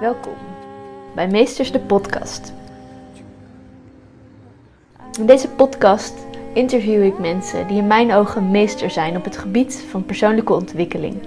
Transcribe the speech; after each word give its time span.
Welkom 0.00 0.36
bij 1.14 1.28
Meesters 1.28 1.72
de 1.72 1.80
Podcast. 1.80 2.52
In 5.18 5.26
deze 5.26 5.48
podcast 5.48 6.14
interview 6.54 7.04
ik 7.04 7.18
mensen 7.18 7.66
die 7.66 7.76
in 7.76 7.86
mijn 7.86 8.12
ogen 8.12 8.50
meester 8.50 8.90
zijn 8.90 9.16
op 9.16 9.24
het 9.24 9.36
gebied 9.36 9.84
van 9.90 10.04
persoonlijke 10.04 10.52
ontwikkeling. 10.52 11.22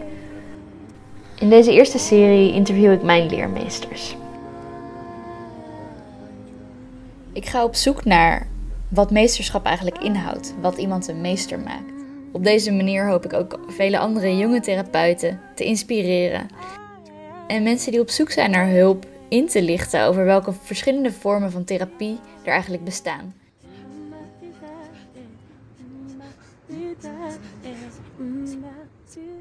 In 1.40 1.50
deze 1.50 1.72
eerste 1.72 2.00
serie 2.00 2.54
interview 2.54 2.92
ik 2.92 3.04
mijn 3.04 3.30
leermeesters. 3.30 4.16
Ik 7.34 7.46
ga 7.46 7.64
op 7.64 7.76
zoek 7.76 8.06
naar 8.06 8.48
wat 8.90 9.12
meesterschap 9.12 9.66
eigenlijk 9.66 9.98
inhoudt, 9.98 10.56
wat 10.62 10.78
iemand 10.78 11.08
een 11.08 11.22
meester 11.22 11.60
maakt. 11.60 11.94
Op 12.32 12.44
deze 12.44 12.72
manier 12.72 13.08
hoop 13.08 13.26
ik 13.26 13.34
ook 13.34 13.60
vele 13.68 14.00
andere 14.00 14.38
jonge 14.38 14.60
therapeuten 14.60 15.40
te 15.56 15.64
inspireren 15.64 16.48
en 17.48 17.64
mensen 17.64 17.92
die 17.92 18.02
op 18.02 18.10
zoek 18.10 18.32
zijn 18.32 18.52
naar 18.52 18.70
hulp 18.70 19.06
in 19.30 19.48
te 19.48 19.62
lichten 19.62 20.06
over 20.06 20.26
welke 20.26 20.54
verschillende 20.54 21.12
vormen 21.12 21.52
van 21.52 21.64
therapie 21.64 22.20
er 22.44 22.52
eigenlijk 22.52 22.84
bestaan. 22.84 23.36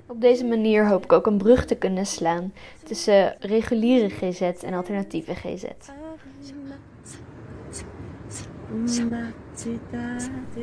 Op 0.07 0.21
deze 0.21 0.45
manier 0.45 0.89
hoop 0.89 1.05
ik 1.05 1.13
ook 1.13 1.27
een 1.27 1.39
brug 1.39 1.65
te 1.65 1.75
kunnen 1.75 2.07
slaan 2.07 2.53
tussen 2.85 3.37
reguliere 3.41 4.09
GZ 4.09 4.41
en 4.41 4.75
alternatieve 4.75 5.35
GZ. 5.35 5.65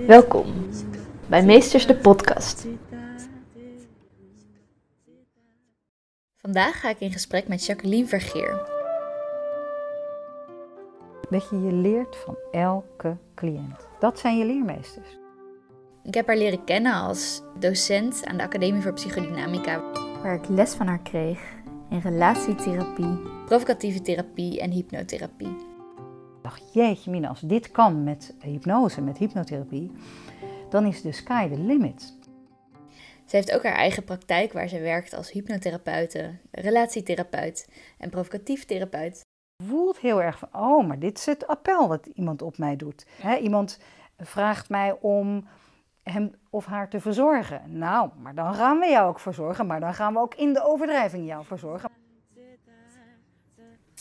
Welkom 0.08 0.54
bij 1.28 1.44
Meesters 1.44 1.86
de 1.86 1.96
Podcast. 1.96 2.68
Vandaag 6.44 6.80
ga 6.80 6.90
ik 6.90 7.00
in 7.00 7.12
gesprek 7.12 7.48
met 7.48 7.66
Jacqueline 7.66 8.08
Vergeer. 8.08 8.70
Dat 11.30 11.50
je 11.50 11.62
je 11.62 11.72
leert 11.72 12.16
van 12.16 12.36
elke 12.52 13.18
cliënt. 13.36 13.88
Dat 14.00 14.20
zijn 14.20 14.38
je 14.38 14.46
leermeesters. 14.46 15.18
Ik 16.04 16.14
heb 16.14 16.28
haar 16.28 16.38
leren 16.38 16.64
kennen 16.64 16.94
als 16.94 17.42
docent 17.60 18.26
aan 18.26 18.38
de 18.38 18.44
Academie 18.44 18.82
voor 18.82 18.94
Psychodynamica, 18.94 19.82
waar 20.22 20.36
ik 20.36 20.48
les 20.48 20.74
van 20.74 20.88
haar 20.88 21.02
kreeg 21.02 21.40
in 21.90 22.00
relatietherapie, 22.00 23.20
provocatieve 23.46 24.02
therapie 24.02 24.62
en 24.62 24.72
hypnotherapie. 24.72 25.48
Ik 25.48 26.42
dacht, 26.42 26.74
jeetje 26.74 27.12
mina, 27.12 27.28
als 27.28 27.42
dit 27.42 27.72
kan 27.72 28.04
met 28.04 28.36
hypnose, 28.40 29.02
met 29.02 29.18
hypnotherapie, 29.18 29.92
dan 30.70 30.86
is 30.86 31.02
de 31.02 31.12
sky 31.12 31.50
the 31.50 31.60
limit. 31.60 32.22
Ze 33.26 33.36
heeft 33.36 33.52
ook 33.52 33.64
haar 33.64 33.74
eigen 33.74 34.04
praktijk 34.04 34.54
waar 34.54 34.68
ze 34.68 34.80
werkt 34.80 35.14
als 35.14 35.32
hypnotherapeute, 35.32 36.38
relatietherapeut 36.52 37.68
en 37.98 38.10
provocatief 38.10 38.66
therapeut. 38.66 39.22
Voelt 39.64 40.00
heel 40.00 40.22
erg 40.22 40.40
van, 40.40 40.50
oh, 40.52 40.88
maar 40.88 41.00
dit 41.00 41.18
is 41.18 41.26
het 41.26 41.48
appel 41.48 41.88
wat 41.88 42.06
iemand 42.06 42.42
op 42.42 42.58
mij 42.58 42.76
doet. 42.76 43.06
iemand 43.42 43.80
vraagt 44.18 44.70
mij 44.70 44.98
om 45.02 45.48
hem 46.04 46.32
of 46.50 46.66
haar 46.66 46.90
te 46.90 47.00
verzorgen. 47.00 47.62
Nou, 47.78 48.10
maar 48.18 48.36
dan 48.36 48.54
gaan 48.54 48.80
we 48.80 48.88
jou 48.88 49.10
ook 49.10 49.20
verzorgen, 49.20 49.68
maar 49.68 49.80
dan 49.80 49.94
gaan 49.94 50.14
we 50.14 50.20
ook 50.20 50.36
in 50.36 50.54
de 50.54 50.66
overdrijving 50.66 51.28
jou 51.28 51.46
verzorgen. 51.46 51.90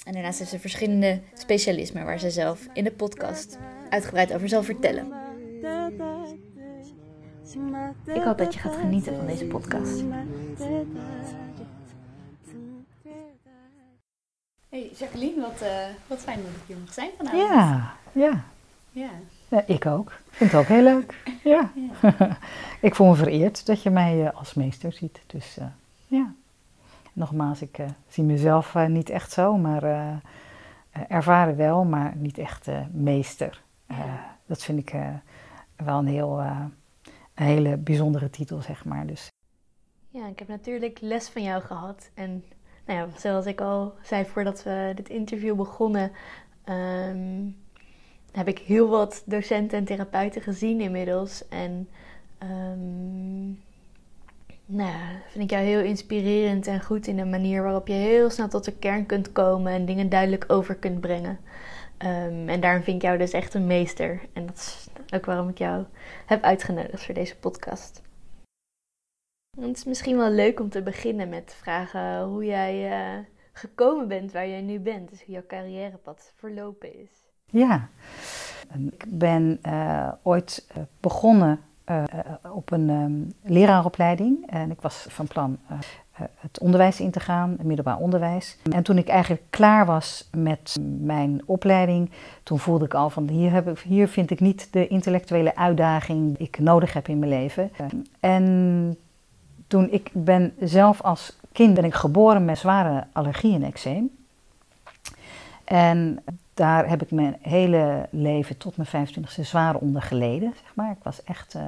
En 0.05 0.12
daarnaast 0.12 0.39
heeft 0.39 0.51
ze 0.51 0.59
verschillende 0.59 1.20
specialismen 1.34 2.05
waar 2.05 2.19
ze 2.19 2.31
zelf 2.31 2.67
in 2.73 2.84
de 2.84 2.92
podcast 2.92 3.59
uitgebreid 3.89 4.34
over 4.34 4.48
zal 4.48 4.62
vertellen. 4.62 5.12
Ik 8.05 8.22
hoop 8.22 8.39
dat 8.39 8.55
je 8.55 8.61
gaat 8.61 8.77
genieten 8.77 9.17
van 9.17 9.27
deze 9.27 9.45
podcast. 9.45 10.03
Hey 14.68 14.90
Jacqueline, 14.96 15.40
wat, 15.40 15.62
uh, 15.62 15.68
wat 16.07 16.18
fijn 16.18 16.42
dat 16.42 16.51
ik 16.51 16.62
hier 16.67 16.77
mag 16.77 16.92
zijn 16.92 17.11
vanavond. 17.17 17.42
Ja, 17.42 17.95
ja. 18.12 18.45
Ja. 18.91 19.11
ja 19.48 19.64
ik 19.67 19.86
ook. 19.86 20.11
Ik 20.11 20.36
vind 20.36 20.52
het 20.52 20.61
ook 20.61 20.67
heel 20.67 20.83
leuk. 20.83 21.23
Ja. 21.45 21.70
ja. 21.74 22.39
ik 22.80 22.95
voel 22.95 23.08
me 23.08 23.14
vereerd 23.14 23.67
dat 23.67 23.83
je 23.83 23.91
mij 23.91 24.23
uh, 24.23 24.30
als 24.35 24.55
meester 24.55 24.92
ziet. 24.92 25.20
Dus 25.27 25.58
uh, 25.58 25.64
ja. 26.07 26.33
Nogmaals, 27.12 27.62
ik 27.62 27.79
zie 28.08 28.24
mezelf 28.24 28.74
niet 28.74 29.11
echt 29.11 29.33
zo, 29.33 29.57
maar 29.57 29.83
ervaren 31.08 31.57
wel, 31.57 31.85
maar 31.85 32.12
niet 32.17 32.39
echt 32.39 32.68
meester. 32.92 33.62
dat 34.46 34.62
vind 34.62 34.79
ik 34.79 34.95
wel 35.77 35.98
een 35.98 36.07
heel 36.07 36.42
een 37.35 37.47
hele 37.47 37.77
bijzondere 37.77 38.31
titel, 38.31 38.61
zeg 38.61 38.85
maar. 38.85 39.07
Dus. 39.07 39.31
Ja, 40.09 40.27
ik 40.27 40.39
heb 40.39 40.48
natuurlijk 40.48 41.01
les 41.01 41.29
van 41.29 41.43
jou 41.43 41.63
gehad. 41.63 42.11
En 42.15 42.45
nou 42.87 42.98
ja, 42.98 43.19
zoals 43.19 43.47
ik 43.47 43.61
al 43.61 43.95
zei 44.03 44.25
voordat 44.25 44.63
we 44.63 44.93
dit 44.95 45.09
interview 45.09 45.57
begonnen, 45.57 46.13
ehm, 46.65 47.45
heb 48.33 48.48
ik 48.48 48.59
heel 48.59 48.89
wat 48.89 49.23
docenten 49.27 49.79
en 49.79 49.85
therapeuten 49.85 50.42
gezien 50.42 50.81
inmiddels. 50.81 51.48
En 51.48 51.89
um, 52.42 53.61
nou 54.67 54.91
ja, 54.91 55.21
vind 55.29 55.45
ik 55.45 55.51
jou 55.51 55.65
heel 55.65 55.81
inspirerend 55.81 56.67
en 56.67 56.83
goed 56.83 57.07
in 57.07 57.17
de 57.17 57.25
manier 57.25 57.63
waarop 57.63 57.87
je 57.87 57.95
heel 57.95 58.31
snel 58.31 58.48
tot 58.48 58.65
de 58.65 58.73
kern 58.73 59.07
kunt 59.07 59.33
komen 59.33 59.73
en 59.73 59.85
dingen 59.85 60.09
duidelijk 60.09 60.45
over 60.48 60.75
kunt 60.75 61.01
brengen. 61.01 61.39
Um, 61.98 62.48
en 62.48 62.61
daarom 62.61 62.83
vind 62.83 62.97
ik 62.97 63.03
jou 63.03 63.19
dus 63.19 63.33
echt 63.33 63.55
een 63.55 63.67
meester. 63.67 64.21
En 64.33 64.47
dat 64.47 64.57
is 64.57 64.89
ook 65.12 65.27
waarom 65.27 65.48
ik 65.48 65.58
jou 65.58 65.84
heb 66.27 66.42
uitgenodigd 66.42 67.05
voor 67.05 67.14
deze 67.14 67.39
podcast. 67.39 68.02
het 69.61 69.77
is 69.77 69.84
misschien 69.84 70.17
wel 70.17 70.30
leuk 70.30 70.61
om 70.61 70.68
te 70.68 70.83
beginnen 70.83 71.28
met 71.28 71.55
vragen 71.55 72.23
hoe 72.23 72.45
jij 72.45 72.90
uh, 72.90 73.24
gekomen 73.52 74.08
bent 74.08 74.33
waar 74.33 74.48
jij 74.48 74.62
nu 74.62 74.80
bent. 74.80 75.11
Dus 75.11 75.24
hoe 75.24 75.34
jouw 75.34 75.46
carrièrepad 75.46 76.33
verlopen 76.36 77.00
is. 77.00 77.11
Ja, 77.46 77.89
ik 78.90 79.05
ben 79.08 79.58
uh, 79.67 80.12
ooit 80.23 80.67
uh, 80.77 80.83
begonnen 81.00 81.61
op 82.52 82.70
een 82.70 82.89
um, 82.89 83.33
leraaropleiding. 83.42 84.50
En 84.50 84.70
ik 84.70 84.80
was 84.80 85.06
van 85.08 85.27
plan 85.27 85.58
eh, 85.68 85.79
het 86.12 86.58
onderwijs 86.61 87.00
in 87.00 87.11
te 87.11 87.20
gaan, 87.20 87.50
het 87.50 87.67
middelbaar 87.67 87.96
onderwijs. 87.96 88.58
En 88.70 88.83
toen 88.83 88.98
ik 88.98 89.08
eigenlijk 89.08 89.42
klaar 89.50 89.86
was 89.86 90.28
met 90.36 90.77
mijn 91.00 91.42
opleiding, 91.46 92.11
toen 92.42 92.58
voelde 92.58 92.84
ik 92.84 92.95
al 92.95 93.11
van 93.11 93.28
hier, 93.28 93.52
heb 93.52 93.68
ik, 93.68 93.78
hier 93.78 94.08
vind 94.08 94.30
ik 94.30 94.40
niet 94.40 94.73
de 94.73 94.89
intellectuele 94.89 95.56
uitdaging 95.56 96.36
die 96.36 96.46
ik 96.46 96.58
nodig 96.58 96.92
heb 96.92 97.08
in 97.08 97.18
mijn 97.18 97.30
leven. 97.30 97.70
En 98.20 98.96
toen 99.67 99.90
ik 99.90 100.11
ben 100.12 100.55
zelf 100.61 101.00
als 101.00 101.36
kind 101.52 101.74
ben 101.74 101.84
ik 101.84 101.95
geboren 101.95 102.44
met 102.44 102.58
zware 102.58 103.06
allergie 103.12 103.55
en 103.55 103.62
eczeem. 103.62 104.11
En 105.64 106.24
daar 106.55 106.89
heb 106.89 107.02
ik 107.02 107.11
mijn 107.11 107.36
hele 107.40 108.08
leven 108.11 108.56
tot 108.56 108.77
mijn 108.77 109.08
25e 109.08 109.40
zwaar 109.40 109.77
onder 109.77 110.02
geleden. 110.02 110.52
Zeg 110.62 110.74
maar. 110.74 110.90
Ik 110.90 111.02
was 111.02 111.24
echt 111.24 111.55
uh, 111.55 111.62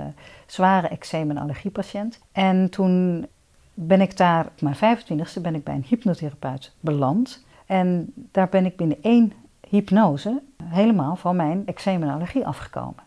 zware 0.46 0.88
eczeem- 0.88 1.30
en 1.30 1.36
allergiepatiënt. 1.36 2.20
En 2.32 2.70
toen 2.70 3.26
ben 3.74 4.00
ik 4.00 4.16
daar, 4.16 4.46
op 4.46 4.60
mijn 4.60 4.98
25e, 4.98 5.40
ben 5.40 5.54
ik 5.54 5.64
bij 5.64 5.74
een 5.74 5.84
hypnotherapeut 5.88 6.72
beland. 6.80 7.44
En 7.66 8.12
daar 8.14 8.48
ben 8.48 8.64
ik 8.64 8.76
binnen 8.76 9.02
één 9.02 9.32
hypnose 9.68 10.42
helemaal 10.64 11.16
van 11.16 11.36
mijn 11.36 11.62
eczeem 11.66 12.02
en 12.02 12.08
allergie 12.08 12.46
afgekomen. 12.46 13.02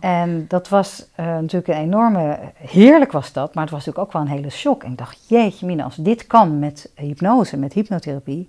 En 0.00 0.44
dat 0.48 0.68
was 0.68 1.06
uh, 1.20 1.26
natuurlijk 1.26 1.68
een 1.68 1.84
enorme, 1.84 2.38
heerlijk 2.54 3.12
was 3.12 3.32
dat, 3.32 3.54
maar 3.54 3.62
het 3.62 3.72
was 3.72 3.84
natuurlijk 3.84 4.06
ook 4.06 4.12
wel 4.12 4.22
een 4.22 4.38
hele 4.38 4.50
shock. 4.50 4.82
En 4.82 4.90
ik 4.90 4.98
dacht, 4.98 5.28
jeetje 5.28 5.66
mina, 5.66 5.84
als 5.84 5.96
dit 5.96 6.26
kan 6.26 6.58
met 6.58 6.90
hypnose, 6.94 7.56
met 7.56 7.72
hypnotherapie, 7.72 8.48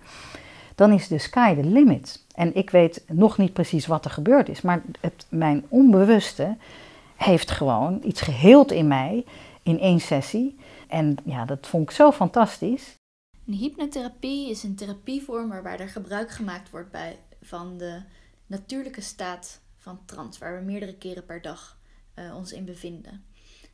dan 0.76 0.92
is 0.92 1.08
de 1.08 1.18
sky 1.18 1.56
the 1.56 1.64
limit. 1.64 2.26
En 2.36 2.56
ik 2.56 2.70
weet 2.70 3.04
nog 3.08 3.38
niet 3.38 3.54
precies 3.54 3.88
wat 3.88 4.06
er 4.06 4.12
gebeurd 4.12 4.50
is, 4.50 4.62
maar 4.62 4.82
het, 5.00 5.26
mijn 5.30 5.66
onbewuste 5.70 6.56
heeft 7.16 7.52
gewoon 7.52 8.00
iets 8.04 8.22
geheeld 8.22 8.72
in 8.72 8.88
mij 8.88 9.26
in 9.64 9.80
één 9.80 10.00
sessie. 10.00 10.58
En 10.88 11.16
ja, 11.26 11.46
dat 11.46 11.68
vond 11.68 11.90
ik 11.90 11.96
zo 11.96 12.12
fantastisch. 12.12 12.96
Een 13.48 13.54
hypnotherapie 13.54 14.50
is 14.50 14.64
een 14.64 14.76
therapievorm 14.76 15.50
waarbij 15.50 15.78
er 15.78 15.90
gebruik 15.90 16.32
gemaakt 16.32 16.70
wordt 16.70 16.92
bij, 16.92 17.20
van 17.42 17.78
de 17.78 18.02
natuurlijke 18.48 19.02
staat 19.02 19.62
van 19.78 20.06
trance, 20.06 20.40
waar 20.40 20.60
we 20.60 20.66
meerdere 20.66 20.96
keren 20.98 21.26
per 21.26 21.42
dag 21.42 21.80
uh, 22.16 22.36
ons 22.36 22.52
in 22.52 22.66
bevinden. 22.66 23.26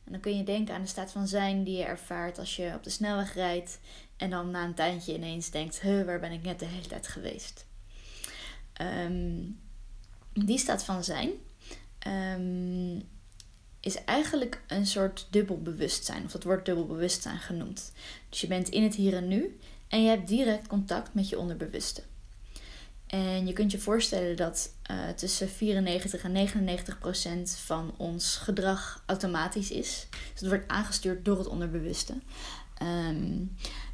En 0.04 0.12
dan 0.12 0.20
kun 0.20 0.36
je 0.36 0.44
denken 0.44 0.74
aan 0.74 0.80
de 0.80 0.86
staat 0.88 1.12
van 1.12 1.28
zijn 1.28 1.64
die 1.64 1.76
je 1.76 1.84
ervaart 1.84 2.38
als 2.38 2.56
je 2.56 2.72
op 2.74 2.82
de 2.82 2.90
snelweg 2.90 3.34
rijdt 3.34 3.80
en 4.16 4.30
dan 4.30 4.50
na 4.50 4.64
een 4.64 4.74
tijdje 4.74 5.14
ineens 5.14 5.50
denkt: 5.50 5.80
huh, 5.80 6.04
waar 6.04 6.20
ben 6.20 6.32
ik 6.32 6.42
net 6.42 6.58
de 6.58 6.64
hele 6.64 6.86
tijd 6.86 7.06
geweest? 7.06 7.66
Um, 8.80 9.60
die 10.32 10.58
staat 10.58 10.84
van 10.84 11.04
zijn 11.04 11.30
um, 12.06 13.08
is 13.80 14.04
eigenlijk 14.04 14.60
een 14.66 14.86
soort 14.86 15.26
dubbel 15.30 15.62
bewustzijn. 15.62 16.24
Of 16.24 16.32
dat 16.32 16.44
wordt 16.44 16.64
dubbel 16.64 16.86
bewustzijn 16.86 17.38
genoemd. 17.38 17.92
Dus 18.28 18.40
je 18.40 18.46
bent 18.46 18.68
in 18.68 18.82
het 18.82 18.94
hier 18.94 19.14
en 19.14 19.28
nu 19.28 19.58
en 19.88 20.02
je 20.02 20.08
hebt 20.08 20.28
direct 20.28 20.66
contact 20.66 21.14
met 21.14 21.28
je 21.28 21.38
onderbewuste. 21.38 22.02
En 23.06 23.46
je 23.46 23.52
kunt 23.52 23.72
je 23.72 23.78
voorstellen 23.78 24.36
dat 24.36 24.74
uh, 24.90 25.08
tussen 25.08 25.48
94 25.48 26.22
en 26.22 26.32
99 26.32 26.98
procent 26.98 27.56
van 27.64 27.94
ons 27.96 28.36
gedrag 28.36 29.02
automatisch 29.06 29.70
is. 29.70 30.06
Dus 30.10 30.40
het 30.40 30.48
wordt 30.48 30.68
aangestuurd 30.68 31.24
door 31.24 31.38
het 31.38 31.46
onderbewuste. 31.46 32.14
Ehm, 32.74 33.44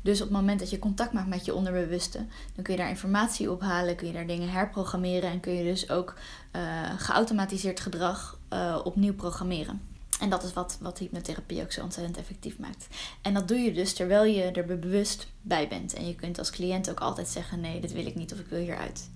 dus 0.02 0.20
op 0.20 0.28
het 0.28 0.36
moment 0.36 0.58
dat 0.58 0.70
je 0.70 0.78
contact 0.78 1.12
maakt 1.12 1.28
met 1.28 1.44
je 1.44 1.54
onderbewuste, 1.54 2.18
dan 2.54 2.64
kun 2.64 2.74
je 2.74 2.80
daar 2.80 2.88
informatie 2.88 3.50
ophalen, 3.50 3.96
kun 3.96 4.06
je 4.06 4.12
daar 4.12 4.26
dingen 4.26 4.50
herprogrammeren 4.50 5.30
en 5.30 5.40
kun 5.40 5.52
je 5.52 5.64
dus 5.64 5.90
ook 5.90 6.14
uh, 6.52 6.90
geautomatiseerd 6.96 7.80
gedrag 7.80 8.35
uh, 8.52 8.80
opnieuw 8.84 9.14
programmeren. 9.14 9.80
En 10.20 10.30
dat 10.30 10.42
is 10.42 10.52
wat, 10.52 10.78
wat 10.80 10.98
hypnotherapie 10.98 11.62
ook 11.62 11.72
zo 11.72 11.82
ontzettend 11.82 12.16
effectief 12.16 12.58
maakt. 12.58 12.86
En 13.22 13.34
dat 13.34 13.48
doe 13.48 13.58
je 13.58 13.72
dus 13.72 13.94
terwijl 13.94 14.24
je 14.24 14.42
er 14.42 14.64
bewust 14.64 15.26
bij 15.40 15.68
bent. 15.68 15.94
En 15.94 16.06
je 16.06 16.14
kunt 16.14 16.38
als 16.38 16.50
cliënt 16.50 16.90
ook 16.90 17.00
altijd 17.00 17.28
zeggen: 17.28 17.60
nee, 17.60 17.80
dit 17.80 17.92
wil 17.92 18.06
ik 18.06 18.14
niet 18.14 18.32
of 18.32 18.38
ik 18.38 18.46
wil 18.46 18.58
hieruit. 18.58 19.10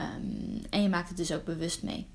Um, 0.00 0.62
en 0.70 0.82
je 0.82 0.88
maakt 0.88 1.08
het 1.08 1.16
dus 1.16 1.32
ook 1.32 1.44
bewust 1.44 1.82
mee. 1.82 2.06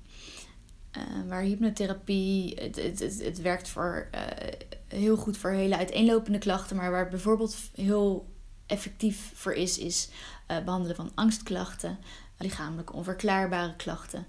Uh, 0.96 1.28
waar 1.28 1.42
hypnotherapie, 1.42 2.54
het, 2.54 2.76
het, 2.76 2.98
het, 2.98 3.22
het 3.22 3.40
werkt 3.40 3.68
voor, 3.68 4.08
uh, 4.14 4.20
heel 4.88 5.16
goed 5.16 5.36
voor 5.36 5.50
hele 5.50 5.76
uiteenlopende 5.76 6.38
klachten, 6.38 6.76
maar 6.76 6.90
waar 6.90 7.00
het 7.00 7.10
bijvoorbeeld 7.10 7.56
heel 7.74 8.28
effectief 8.66 9.32
voor 9.34 9.52
is, 9.52 9.78
is 9.78 10.08
uh, 10.50 10.64
behandelen 10.64 10.96
van 10.96 11.12
angstklachten, 11.14 11.98
lichamelijk 12.38 12.94
onverklaarbare 12.94 13.76
klachten. 13.76 14.26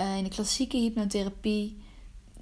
In 0.00 0.24
de 0.24 0.30
klassieke 0.30 0.76
hypnotherapie 0.76 1.82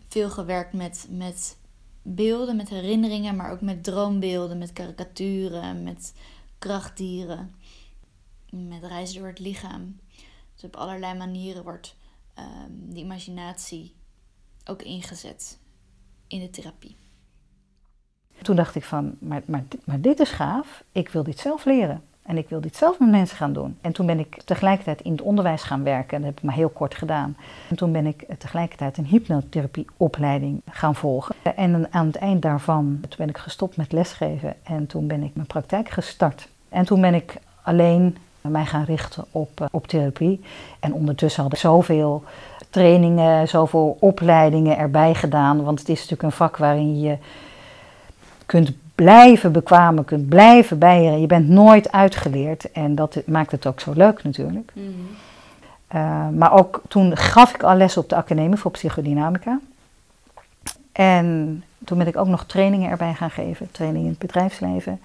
veel 0.09 0.31
gewerkt 0.31 0.73
met, 0.73 1.07
met 1.11 1.57
beelden, 2.03 2.57
met 2.57 2.69
herinneringen, 2.69 3.37
maar 3.37 3.51
ook 3.51 3.61
met 3.61 3.85
droombeelden, 3.85 4.59
met 4.59 4.73
karikaturen, 4.73 5.83
met 5.83 6.15
krachtdieren, 6.59 7.55
met 8.51 8.85
reizen 8.85 9.19
door 9.19 9.29
het 9.29 9.39
lichaam. 9.39 10.01
Dus 10.55 10.65
op 10.65 10.77
allerlei 10.77 11.19
manieren 11.19 11.63
wordt 11.63 11.97
um, 12.39 12.95
de 12.95 13.01
imaginatie 13.01 13.95
ook 14.65 14.83
ingezet 14.83 15.59
in 16.27 16.41
de 16.41 16.51
therapie. 16.51 16.97
Toen 18.43 18.57
dacht 18.57 18.75
ik 18.75 18.85
van, 18.85 19.17
maar, 19.19 19.43
maar 19.85 20.01
dit 20.01 20.21
is 20.21 20.31
gaaf, 20.31 20.85
ik 20.93 21.09
wil 21.09 21.23
dit 21.23 21.39
zelf 21.39 21.65
leren. 21.65 22.03
En 22.29 22.39
ik 22.39 22.49
wil 22.49 22.61
dit 22.61 22.77
zelf 22.77 22.99
met 22.99 23.09
mensen 23.11 23.37
gaan 23.37 23.53
doen. 23.53 23.77
En 23.81 23.93
toen 23.93 24.07
ben 24.07 24.19
ik 24.19 24.43
tegelijkertijd 24.45 25.01
in 25.01 25.13
het 25.13 25.23
onderwijs 25.23 25.63
gaan 25.63 25.83
werken. 25.83 26.17
En 26.17 26.23
dat 26.23 26.31
heb 26.31 26.39
ik 26.39 26.45
maar 26.45 26.55
heel 26.55 26.69
kort 26.69 26.95
gedaan. 26.95 27.37
En 27.69 27.77
toen 27.77 27.93
ben 27.93 28.07
ik 28.07 28.25
tegelijkertijd 28.39 28.99
een 28.99 29.07
hypnotherapieopleiding 29.07 30.61
gaan 30.71 30.95
volgen. 30.95 31.35
En 31.43 31.93
aan 31.93 32.07
het 32.07 32.17
eind 32.17 32.43
daarvan 32.43 32.99
toen 33.01 33.17
ben 33.19 33.29
ik 33.29 33.39
gestopt 33.39 33.77
met 33.77 33.93
lesgeven. 33.93 34.55
En 34.63 34.87
toen 34.87 35.07
ben 35.07 35.23
ik 35.23 35.35
mijn 35.35 35.47
praktijk 35.47 35.89
gestart. 35.89 36.49
En 36.69 36.85
toen 36.85 37.01
ben 37.01 37.15
ik 37.15 37.37
alleen 37.63 38.17
mij 38.41 38.67
gaan 38.67 38.85
richten 38.85 39.25
op, 39.31 39.61
eh, 39.61 39.67
op 39.71 39.87
therapie. 39.87 40.41
En 40.81 40.93
ondertussen 40.93 41.43
had 41.43 41.53
ik 41.53 41.59
zoveel 41.59 42.25
trainingen, 42.71 43.49
zoveel 43.49 43.97
opleidingen 44.01 44.79
erbij 44.79 45.15
gedaan. 45.15 45.65
Want 45.65 45.79
het 45.79 45.89
is 45.89 45.97
natuurlijk 45.97 46.23
een 46.23 46.33
vak 46.33 46.57
waarin 46.57 47.01
je 47.01 47.17
kunt 48.47 48.73
blijven 49.05 49.53
bekwamen, 49.53 50.05
kunt 50.05 50.29
blijven 50.29 50.79
bijeren. 50.79 51.21
Je 51.21 51.27
bent 51.27 51.49
nooit 51.49 51.93
uitgeleerd 51.93 52.73
en 52.73 52.95
dat 52.95 53.23
maakt 53.27 53.50
het 53.50 53.67
ook 53.67 53.81
zo 53.81 53.93
leuk 53.95 54.23
natuurlijk. 54.23 54.73
Mhm. 54.75 54.87
Eh, 55.89 56.29
maar 56.29 56.53
ook 56.53 56.83
toen 56.89 57.17
gaf 57.17 57.55
ik 57.55 57.62
al 57.62 57.75
les 57.75 57.97
op 57.97 58.09
de 58.09 58.17
academie 58.17 58.56
voor 58.56 58.71
psychodynamica. 58.71 59.61
En 60.93 61.65
toen 61.85 61.99
ben 61.99 62.06
ik 62.06 62.17
ook 62.17 62.27
nog 62.27 62.45
trainingen 62.45 62.91
erbij 62.91 63.15
gaan 63.15 63.31
geven. 63.31 63.69
Trainingen 63.71 64.06
in 64.06 64.12
het 64.12 64.27
bedrijfsleven, 64.27 65.00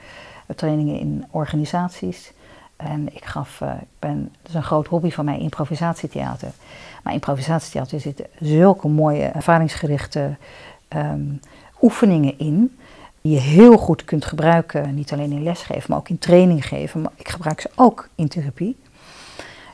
trainingen 0.55 0.99
in 0.99 1.25
organisaties. 1.31 2.33
En 2.75 3.15
ik 3.15 3.25
gaf, 3.25 3.59
uh, 3.63 3.69
ik 3.81 3.99
ben, 3.99 4.31
dat 4.41 4.49
is 4.49 4.53
een 4.53 4.63
groot 4.63 4.87
hobby 4.87 5.11
van 5.11 5.25
mij, 5.25 5.39
improvisatietheater. 5.39 6.51
Maar 7.03 7.13
improvisatietheater 7.13 7.99
zitten 7.99 8.25
zulke 8.39 8.87
mooie 8.87 9.25
ervaringsgerichte 9.25 10.35
um, 10.95 11.39
oefeningen 11.81 12.39
in 12.39 12.77
die 13.23 13.33
je 13.33 13.39
heel 13.39 13.77
goed 13.77 14.05
kunt 14.05 14.25
gebruiken, 14.25 14.95
niet 14.95 15.11
alleen 15.11 15.31
in 15.31 15.43
lesgeven, 15.43 15.83
maar 15.87 15.97
ook 15.97 16.09
in 16.09 16.19
training 16.19 16.67
geven. 16.67 17.01
Maar 17.01 17.11
ik 17.15 17.29
gebruik 17.29 17.61
ze 17.61 17.69
ook 17.75 18.09
in 18.15 18.27
therapie. 18.27 18.77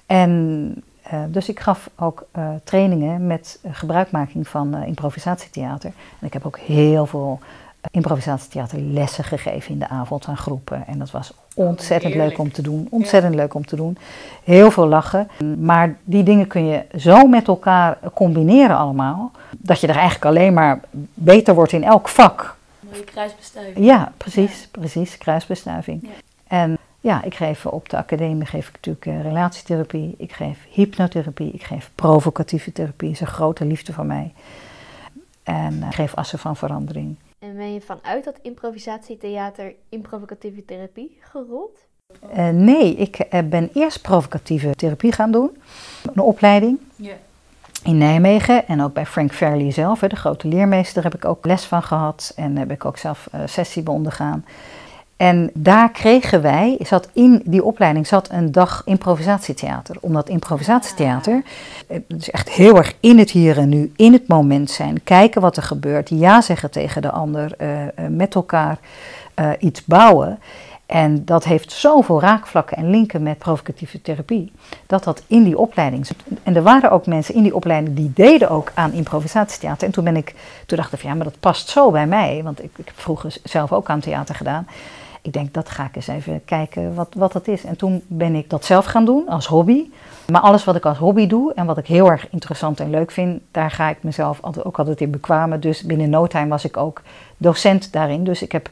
En 0.05 0.83
uh, 1.13 1.19
dus 1.27 1.49
ik 1.49 1.59
gaf 1.59 1.89
ook 1.95 2.25
uh, 2.37 2.49
trainingen 2.63 3.27
met 3.27 3.59
gebruikmaking 3.71 4.47
van 4.47 4.83
improvisatietheater. 4.83 5.91
En 6.19 6.27
ik 6.27 6.33
heb 6.33 6.45
ook 6.45 6.57
heel 6.57 7.05
veel 7.05 7.39
improvisatietheaterlessen 7.91 9.23
gegeven 9.23 9.71
in 9.71 9.79
de 9.79 9.89
avond 9.89 10.25
aan 10.27 10.37
groepen. 10.37 10.83
En 10.87 10.99
dat 10.99 11.11
was 11.11 11.33
ontzettend 11.55 12.15
leuk 12.15 12.37
om 12.37 12.51
te 12.51 12.61
doen. 12.61 12.87
Ontzettend 12.89 13.35
leuk 13.35 13.53
om 13.53 13.65
te 13.65 13.75
doen. 13.75 13.97
Heel 14.43 14.71
veel 14.71 14.87
lachen. 14.87 15.27
Maar 15.59 15.97
die 16.03 16.23
dingen 16.23 16.47
kun 16.47 16.65
je 16.65 16.85
zo 16.97 17.27
met 17.27 17.47
elkaar 17.47 17.97
combineren 18.13 18.77
allemaal. 18.77 19.31
Dat 19.57 19.79
je 19.79 19.87
er 19.87 19.95
eigenlijk 19.95 20.25
alleen 20.25 20.53
maar 20.53 20.79
beter 21.13 21.53
wordt 21.53 21.71
in 21.71 21.83
elk 21.83 22.09
vak. 22.09 22.57
Mooie 22.91 23.03
kruisbestuiving. 23.03 23.85
Ja, 23.85 24.13
precies, 24.17 24.67
precies, 24.71 25.17
kruisbestuiving. 25.17 26.01
Ja. 26.01 26.09
En 26.47 26.77
ja, 26.99 27.23
ik 27.23 27.35
geef 27.35 27.65
op 27.65 27.89
de 27.89 27.97
academie 27.97 28.45
geef 28.45 28.67
ik 28.67 28.73
natuurlijk 28.73 29.05
uh, 29.05 29.21
relatietherapie, 29.21 30.15
ik 30.17 30.31
geef 30.31 30.65
hypnotherapie, 30.69 31.51
ik 31.51 31.63
geef 31.63 31.91
provocatieve 31.95 32.71
therapie, 32.71 33.09
is 33.09 33.19
een 33.19 33.27
grote 33.27 33.65
liefde 33.65 33.93
van 33.93 34.07
mij. 34.07 34.33
En 35.43 35.73
uh, 35.73 35.85
ik 35.85 35.93
geef 35.93 36.15
assen 36.15 36.39
van 36.39 36.55
verandering. 36.55 37.15
En 37.39 37.55
ben 37.55 37.73
je 37.73 37.81
vanuit 37.81 38.23
dat 38.23 38.39
improvisatietheater 38.41 39.73
in 39.89 40.01
provocatieve 40.01 40.65
therapie 40.65 41.17
gerold? 41.19 41.77
Uh, 42.35 42.49
nee, 42.49 42.95
ik 42.95 43.27
ben 43.49 43.69
eerst 43.73 44.01
provocatieve 44.01 44.75
therapie 44.75 45.11
gaan 45.11 45.31
doen, 45.31 45.57
een 46.13 46.21
opleiding. 46.21 46.79
Ja 46.95 47.13
in 47.83 47.97
Nijmegen 47.97 48.67
en 48.67 48.81
ook 48.81 48.93
bij 48.93 49.05
Frank 49.05 49.33
Fairley 49.33 49.71
zelf, 49.71 49.99
de 49.99 50.15
grote 50.15 50.47
leermeester, 50.47 51.03
heb 51.03 51.15
ik 51.15 51.25
ook 51.25 51.45
les 51.45 51.63
van 51.63 51.83
gehad 51.83 52.33
en 52.35 52.57
heb 52.57 52.71
ik 52.71 52.85
ook 52.85 52.97
zelf 52.97 53.27
uh, 53.35 53.41
sessie 53.45 53.87
ondergaan. 53.87 54.45
En 55.19 55.49
daar 55.53 55.91
kregen 55.91 56.41
wij, 56.41 56.77
zat 56.79 57.09
in 57.13 57.41
die 57.45 57.63
opleiding 57.63 58.07
zat 58.07 58.29
een 58.31 58.51
dag 58.51 58.81
improvisatietheater. 58.85 59.95
Omdat 59.99 60.29
improvisatietheater, 60.29 61.43
het 61.87 62.03
is 62.17 62.29
echt 62.29 62.49
heel 62.49 62.77
erg 62.77 62.93
in 62.99 63.17
het 63.17 63.31
hier 63.31 63.57
en 63.57 63.69
nu, 63.69 63.91
in 63.95 64.13
het 64.13 64.27
moment 64.27 64.71
zijn. 64.71 65.03
Kijken 65.03 65.41
wat 65.41 65.57
er 65.57 65.63
gebeurt, 65.63 66.09
ja 66.09 66.41
zeggen 66.41 66.71
tegen 66.71 67.01
de 67.01 67.11
ander, 67.11 67.51
uh, 67.61 67.67
met 68.09 68.35
elkaar 68.35 68.77
uh, 69.39 69.49
iets 69.59 69.85
bouwen. 69.85 70.39
En 70.89 71.25
dat 71.25 71.43
heeft 71.43 71.71
zoveel 71.71 72.21
raakvlakken 72.21 72.77
en 72.77 72.89
linken 72.89 73.23
met 73.23 73.37
provocatieve 73.37 74.01
therapie, 74.01 74.51
dat 74.85 75.03
dat 75.03 75.23
in 75.27 75.43
die 75.43 75.57
opleiding. 75.57 76.07
En 76.43 76.55
er 76.55 76.63
waren 76.63 76.91
ook 76.91 77.05
mensen 77.05 77.35
in 77.35 77.43
die 77.43 77.55
opleiding 77.55 77.95
die 77.95 78.11
deden 78.15 78.49
ook 78.49 78.71
aan 78.73 78.91
improvisatietheater. 78.91 79.87
En 79.87 79.93
toen 79.93 80.03
ben 80.03 80.15
ik, 80.15 80.35
toen 80.65 80.77
dacht 80.77 80.93
ik, 80.93 81.01
ja, 81.01 81.13
maar 81.13 81.23
dat 81.23 81.39
past 81.39 81.69
zo 81.69 81.91
bij 81.91 82.07
mij, 82.07 82.41
want 82.43 82.63
ik, 82.63 82.71
ik 82.75 82.85
heb 82.85 82.99
vroeger 82.99 83.35
zelf 83.43 83.71
ook 83.71 83.89
aan 83.89 83.99
theater 83.99 84.35
gedaan. 84.35 84.67
Ik 85.21 85.33
denk, 85.33 85.53
dat 85.53 85.69
ga 85.69 85.85
ik 85.85 85.95
eens 85.95 86.07
even 86.07 86.41
kijken 86.45 86.93
wat, 86.93 87.13
wat 87.13 87.31
dat 87.31 87.47
is. 87.47 87.63
En 87.63 87.75
toen 87.75 88.03
ben 88.07 88.35
ik 88.35 88.49
dat 88.49 88.65
zelf 88.65 88.85
gaan 88.85 89.05
doen 89.05 89.27
als 89.27 89.47
hobby. 89.47 89.89
Maar 90.27 90.41
alles 90.41 90.63
wat 90.63 90.75
ik 90.75 90.85
als 90.85 90.97
hobby 90.97 91.27
doe 91.27 91.53
en 91.53 91.65
wat 91.65 91.77
ik 91.77 91.87
heel 91.87 92.11
erg 92.11 92.27
interessant 92.29 92.79
en 92.79 92.89
leuk 92.89 93.11
vind, 93.11 93.41
daar 93.51 93.71
ga 93.71 93.89
ik 93.89 93.97
mezelf 94.03 94.37
altijd, 94.41 94.65
ook 94.65 94.79
altijd 94.79 95.01
in 95.01 95.11
bekwamen. 95.11 95.59
Dus 95.59 95.83
binnen 95.83 96.09
no 96.09 96.27
time 96.27 96.47
was 96.47 96.65
ik 96.65 96.77
ook 96.77 97.01
docent 97.37 97.91
daarin. 97.91 98.23
Dus 98.23 98.41
ik 98.41 98.51
heb 98.51 98.69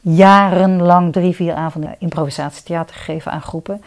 jarenlang 0.00 1.12
drie, 1.12 1.34
vier 1.34 1.54
avonden 1.54 1.96
improvisatietheater 1.98 2.96
gegeven 2.96 3.32
aan 3.32 3.42
groepen. 3.42 3.82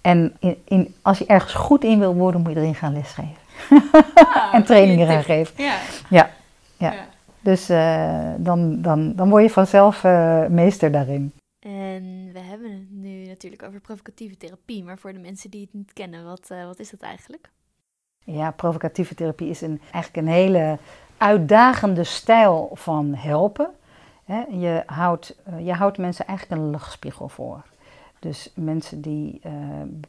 En 0.00 0.36
in, 0.38 0.56
in, 0.64 0.94
als 1.02 1.18
je 1.18 1.26
ergens 1.26 1.54
goed 1.54 1.84
in 1.84 1.98
wil 1.98 2.14
worden, 2.14 2.40
moet 2.40 2.52
je 2.52 2.58
erin 2.58 2.74
gaan 2.74 2.92
lesgeven. 2.92 3.36
Ah, 4.14 4.54
en 4.54 4.64
trainingen 4.64 5.06
gaan 5.06 5.24
geven. 5.24 5.64
Ja. 5.64 5.76
ja. 6.10 6.30
Ja. 6.76 7.06
Dus 7.40 7.70
uh, 7.70 8.30
dan, 8.36 8.82
dan, 8.82 9.14
dan 9.14 9.28
word 9.28 9.42
je 9.42 9.50
vanzelf 9.50 10.04
uh, 10.04 10.46
meester 10.46 10.92
daarin. 10.92 11.32
En 11.58 12.30
we 12.32 12.40
hebben 12.40 12.70
het 12.70 12.90
nu 12.90 13.26
natuurlijk 13.26 13.62
over 13.62 13.80
provocatieve 13.80 14.36
therapie. 14.36 14.84
Maar 14.84 14.98
voor 14.98 15.12
de 15.12 15.18
mensen 15.18 15.50
die 15.50 15.60
het 15.60 15.72
niet 15.72 15.92
kennen, 15.92 16.24
wat, 16.24 16.48
uh, 16.52 16.64
wat 16.64 16.78
is 16.78 16.90
dat 16.90 17.00
eigenlijk? 17.00 17.50
Ja, 18.24 18.50
provocatieve 18.50 19.14
therapie 19.14 19.48
is 19.50 19.60
een, 19.60 19.80
eigenlijk 19.92 20.26
een 20.26 20.32
hele 20.32 20.78
uitdagende 21.16 22.04
stijl 22.04 22.70
van 22.72 23.14
helpen 23.14 23.70
je, 24.50 24.82
houdt, 24.86 25.36
eh, 25.44 25.66
je 25.66 25.72
houdt 25.72 25.98
mensen 25.98 26.26
eigenlijk 26.26 26.60
een 26.60 26.70
luchtspiegel 26.70 27.28
voor. 27.28 27.62
Dus 28.18 28.52
mensen 28.54 29.00
die 29.00 29.40
uh, 29.46 29.52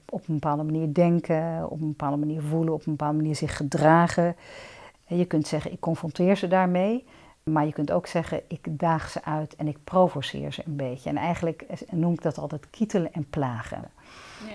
op 0.09 0.27
een 0.27 0.33
bepaalde 0.33 0.63
manier 0.63 0.93
denken, 0.93 1.69
op 1.69 1.81
een 1.81 1.87
bepaalde 1.87 2.17
manier 2.17 2.41
voelen, 2.41 2.73
op 2.73 2.85
een 2.85 2.95
bepaalde 2.95 3.17
manier 3.17 3.35
zich 3.35 3.57
gedragen. 3.57 4.35
Je 5.05 5.25
kunt 5.25 5.47
zeggen, 5.47 5.71
ik 5.71 5.79
confronteer 5.79 6.37
ze 6.37 6.47
daarmee. 6.47 7.05
Maar 7.43 7.65
je 7.65 7.73
kunt 7.73 7.91
ook 7.91 8.07
zeggen, 8.07 8.41
ik 8.47 8.67
daag 8.69 9.09
ze 9.09 9.23
uit 9.23 9.55
en 9.55 9.67
ik 9.67 9.77
provoceer 9.83 10.53
ze 10.53 10.63
een 10.65 10.75
beetje. 10.75 11.09
En 11.09 11.17
eigenlijk 11.17 11.65
noem 11.89 12.13
ik 12.13 12.21
dat 12.21 12.37
altijd 12.37 12.69
kietelen 12.69 13.13
en 13.13 13.29
plagen. 13.29 13.91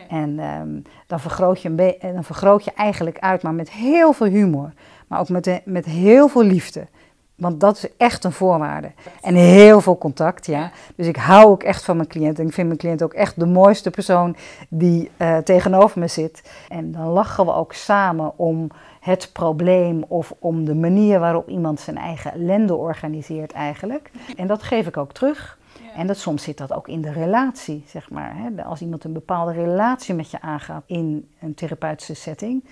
En 0.08 0.38
um, 0.38 0.82
dan, 1.06 1.20
vergroot 1.20 1.62
je 1.62 1.68
een 1.68 2.14
dan 2.14 2.24
vergroot 2.24 2.64
je 2.64 2.72
eigenlijk 2.72 3.18
uit, 3.18 3.42
maar 3.42 3.54
met 3.54 3.70
heel 3.70 4.12
veel 4.12 4.26
humor. 4.26 4.72
Maar 5.06 5.20
ook 5.20 5.28
met, 5.28 5.60
met 5.64 5.84
heel 5.84 6.28
veel 6.28 6.42
liefde. 6.42 6.86
Want 7.34 7.60
dat 7.60 7.76
is 7.76 7.88
echt 7.96 8.24
een 8.24 8.32
voorwaarde. 8.32 8.92
En 9.22 9.34
heel 9.34 9.80
veel 9.80 9.98
contact, 9.98 10.46
ja. 10.46 10.70
Dus 10.96 11.06
ik 11.06 11.16
hou 11.16 11.46
ook 11.46 11.62
echt 11.62 11.84
van 11.84 11.96
mijn 11.96 12.08
cliënt. 12.08 12.38
En 12.38 12.46
ik 12.46 12.52
vind 12.52 12.66
mijn 12.66 12.78
cliënt 12.78 13.02
ook 13.02 13.14
echt 13.14 13.40
de 13.40 13.46
mooiste 13.46 13.90
persoon 13.90 14.36
die 14.68 15.10
uh, 15.18 15.36
tegenover 15.36 16.00
me 16.00 16.08
zit. 16.08 16.50
En 16.68 16.92
dan 16.92 17.06
lachen 17.06 17.46
we 17.46 17.54
ook 17.54 17.72
samen 17.72 18.32
om 18.38 18.68
het 19.00 19.30
probleem 19.32 20.04
of 20.08 20.34
om 20.38 20.64
de 20.64 20.74
manier 20.74 21.20
waarop 21.20 21.48
iemand 21.48 21.80
zijn 21.80 21.96
eigen 21.96 22.32
ellende 22.32 22.74
organiseert 22.74 23.52
eigenlijk. 23.52 24.10
En 24.36 24.46
dat 24.46 24.62
geef 24.62 24.86
ik 24.86 24.96
ook 24.96 25.12
terug. 25.12 25.58
En 25.96 26.06
dat, 26.06 26.16
soms 26.16 26.42
zit 26.42 26.58
dat 26.58 26.72
ook 26.72 26.88
in 26.88 27.00
de 27.00 27.12
relatie, 27.12 27.84
zeg 27.86 28.10
maar. 28.10 28.32
Hè? 28.36 28.64
Als 28.64 28.80
iemand 28.80 29.04
een 29.04 29.12
bepaalde 29.12 29.52
relatie 29.52 30.14
met 30.14 30.30
je 30.30 30.40
aangaat 30.40 30.82
in 30.86 31.28
een 31.40 31.54
therapeutische 31.54 32.14
setting. 32.14 32.64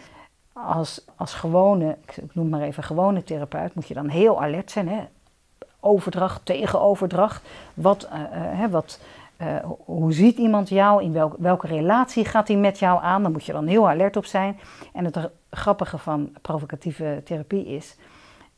Als, 0.67 1.05
als 1.17 1.35
gewone, 1.35 1.97
ik 2.07 2.35
noem 2.35 2.49
maar 2.49 2.61
even 2.61 2.83
gewone 2.83 3.25
therapeut, 3.25 3.75
moet 3.75 3.89
je 3.89 3.95
dan 3.95 4.09
heel 4.09 4.43
alert 4.43 4.71
zijn. 4.71 4.89
Hè? 4.89 5.01
Overdracht, 5.81 6.45
tegenoverdracht. 6.45 7.43
Wat, 7.75 8.05
uh, 8.05 8.11
hè, 8.33 8.69
wat, 8.69 9.01
uh, 9.43 9.47
hoe 9.85 10.13
ziet 10.13 10.39
iemand 10.39 10.69
jou? 10.69 11.03
In 11.03 11.13
welk, 11.13 11.35
welke 11.39 11.67
relatie 11.67 12.25
gaat 12.25 12.49
hij 12.49 12.57
met 12.57 12.79
jou 12.79 13.03
aan? 13.03 13.23
Daar 13.23 13.33
moet 13.33 13.45
je 13.45 13.53
dan 13.53 13.67
heel 13.67 13.89
alert 13.89 14.17
op 14.17 14.25
zijn. 14.25 14.61
En 14.93 15.05
het 15.05 15.31
grappige 15.51 15.99
van 15.99 16.33
provocatieve 16.43 17.21
therapie 17.25 17.67
is 17.67 17.97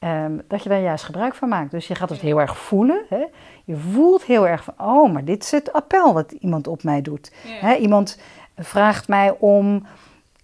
Um, 0.00 0.42
dat 0.49 0.62
je 0.62 0.68
daar 0.68 0.80
juist 0.80 1.04
gebruik 1.04 1.34
van 1.34 1.49
maakt. 1.49 1.70
Dus 1.70 1.87
je 1.87 1.94
gaat 1.94 2.08
het 2.08 2.20
heel 2.20 2.40
erg 2.40 2.56
voelen. 2.56 3.04
Hè? 3.08 3.25
Je 3.64 3.76
voelt 3.76 4.25
heel 4.25 4.46
erg 4.46 4.64
van, 4.64 4.75
oh, 4.76 5.12
maar 5.12 5.25
dit 5.25 5.42
is 5.42 5.50
het 5.50 5.73
appel 5.73 6.12
wat 6.12 6.32
iemand 6.32 6.66
op 6.66 6.82
mij 6.82 7.02
doet. 7.02 7.32
Hè? 7.46 7.75
Iemand 7.75 8.18
vraagt 8.56 9.08
mij 9.08 9.37
om 9.38 9.87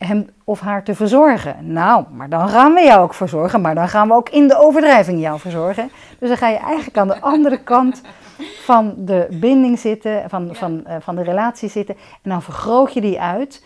hem 0.07 0.31
of 0.45 0.61
haar 0.61 0.85
te 0.85 0.95
verzorgen. 0.95 1.73
Nou, 1.73 2.05
maar 2.13 2.29
dan 2.29 2.49
gaan 2.49 2.75
we 2.75 2.81
jou 2.81 3.03
ook 3.03 3.15
verzorgen, 3.15 3.61
maar 3.61 3.75
dan 3.75 3.89
gaan 3.89 4.09
we 4.09 4.15
ook 4.15 4.29
in 4.29 4.49
de 4.49 4.59
overdrijving 4.59 5.21
jou 5.21 5.39
verzorgen. 5.39 5.91
Dus 6.19 6.29
dan 6.29 6.39
ga 6.39 6.49
je 6.49 6.57
eigenlijk 6.57 6.99
aan 6.99 7.09
de 7.09 7.21
andere 7.21 7.63
kant 7.63 8.01
van 8.63 8.95
de 8.97 9.27
binding 9.31 9.79
zitten, 9.79 10.31
van, 10.31 10.55
van, 10.55 10.85
uh, 10.87 10.97
van 11.01 11.17
de 11.17 11.23
relatie 11.23 11.69
zitten. 11.69 11.97
En 12.23 12.31
dan 12.31 12.43
vergroot 12.43 12.93
je 12.93 13.01
die 13.01 13.21
uit. 13.21 13.65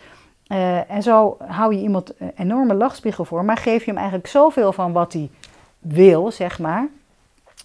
Uh, 0.48 0.90
en 0.90 1.02
zo 1.02 1.36
hou 1.46 1.74
je 1.74 1.80
iemand 1.80 2.12
een 2.18 2.32
enorme 2.36 2.74
lachspiegel 2.74 3.24
voor, 3.24 3.44
maar 3.44 3.56
geef 3.56 3.84
je 3.84 3.90
hem 3.90 3.98
eigenlijk 3.98 4.26
zoveel 4.26 4.72
van 4.72 4.92
wat 4.92 5.12
hij 5.12 5.30
wil, 5.78 6.30
zeg 6.30 6.58
maar. 6.58 6.88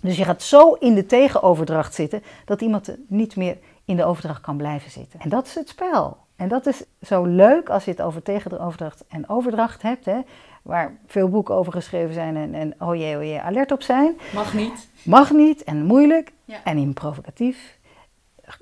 Dus 0.02 0.18
je 0.18 0.24
gaat 0.24 0.42
zo 0.42 0.74
in 0.74 0.96
de 0.96 1.06
tegenoverdracht 1.06 1.94
zitten 1.94 2.24
dat 2.46 2.62
iemand 2.62 2.96
niet 3.08 3.36
meer 3.36 3.58
in 3.86 3.96
de 3.96 4.06
overdracht 4.06 4.42
kan 4.42 4.58
blijven 4.58 4.92
zitten. 4.92 5.20
En 5.20 5.30
dat 5.30 5.46
is 5.46 5.56
het 5.56 5.70
spel. 5.70 6.18
En 6.40 6.48
dat 6.48 6.66
is 6.66 6.84
zo 7.02 7.24
leuk 7.24 7.70
als 7.70 7.86
je 7.86 7.92
het 7.92 8.02
over 8.02 8.22
tegenoverdracht 8.22 9.04
en 9.08 9.30
overdracht 9.30 9.82
hebt, 9.82 10.06
hè, 10.06 10.20
waar 10.62 10.98
veel 11.08 11.30
boeken 11.30 11.56
over 11.56 11.72
geschreven 11.72 12.14
zijn 12.14 12.38
en, 12.38 12.54
en 12.54 12.76
oh 12.80 12.96
jee, 12.96 13.18
oh 13.18 13.24
jee, 13.24 13.42
alert 13.42 13.72
op 13.72 13.82
zijn. 13.82 14.18
Mag 14.34 14.54
niet. 14.54 14.90
Mag 15.04 15.32
niet 15.32 15.64
en 15.64 15.86
moeilijk. 15.86 16.32
En 16.64 16.78
in 16.78 16.94
provocatief, 16.94 17.78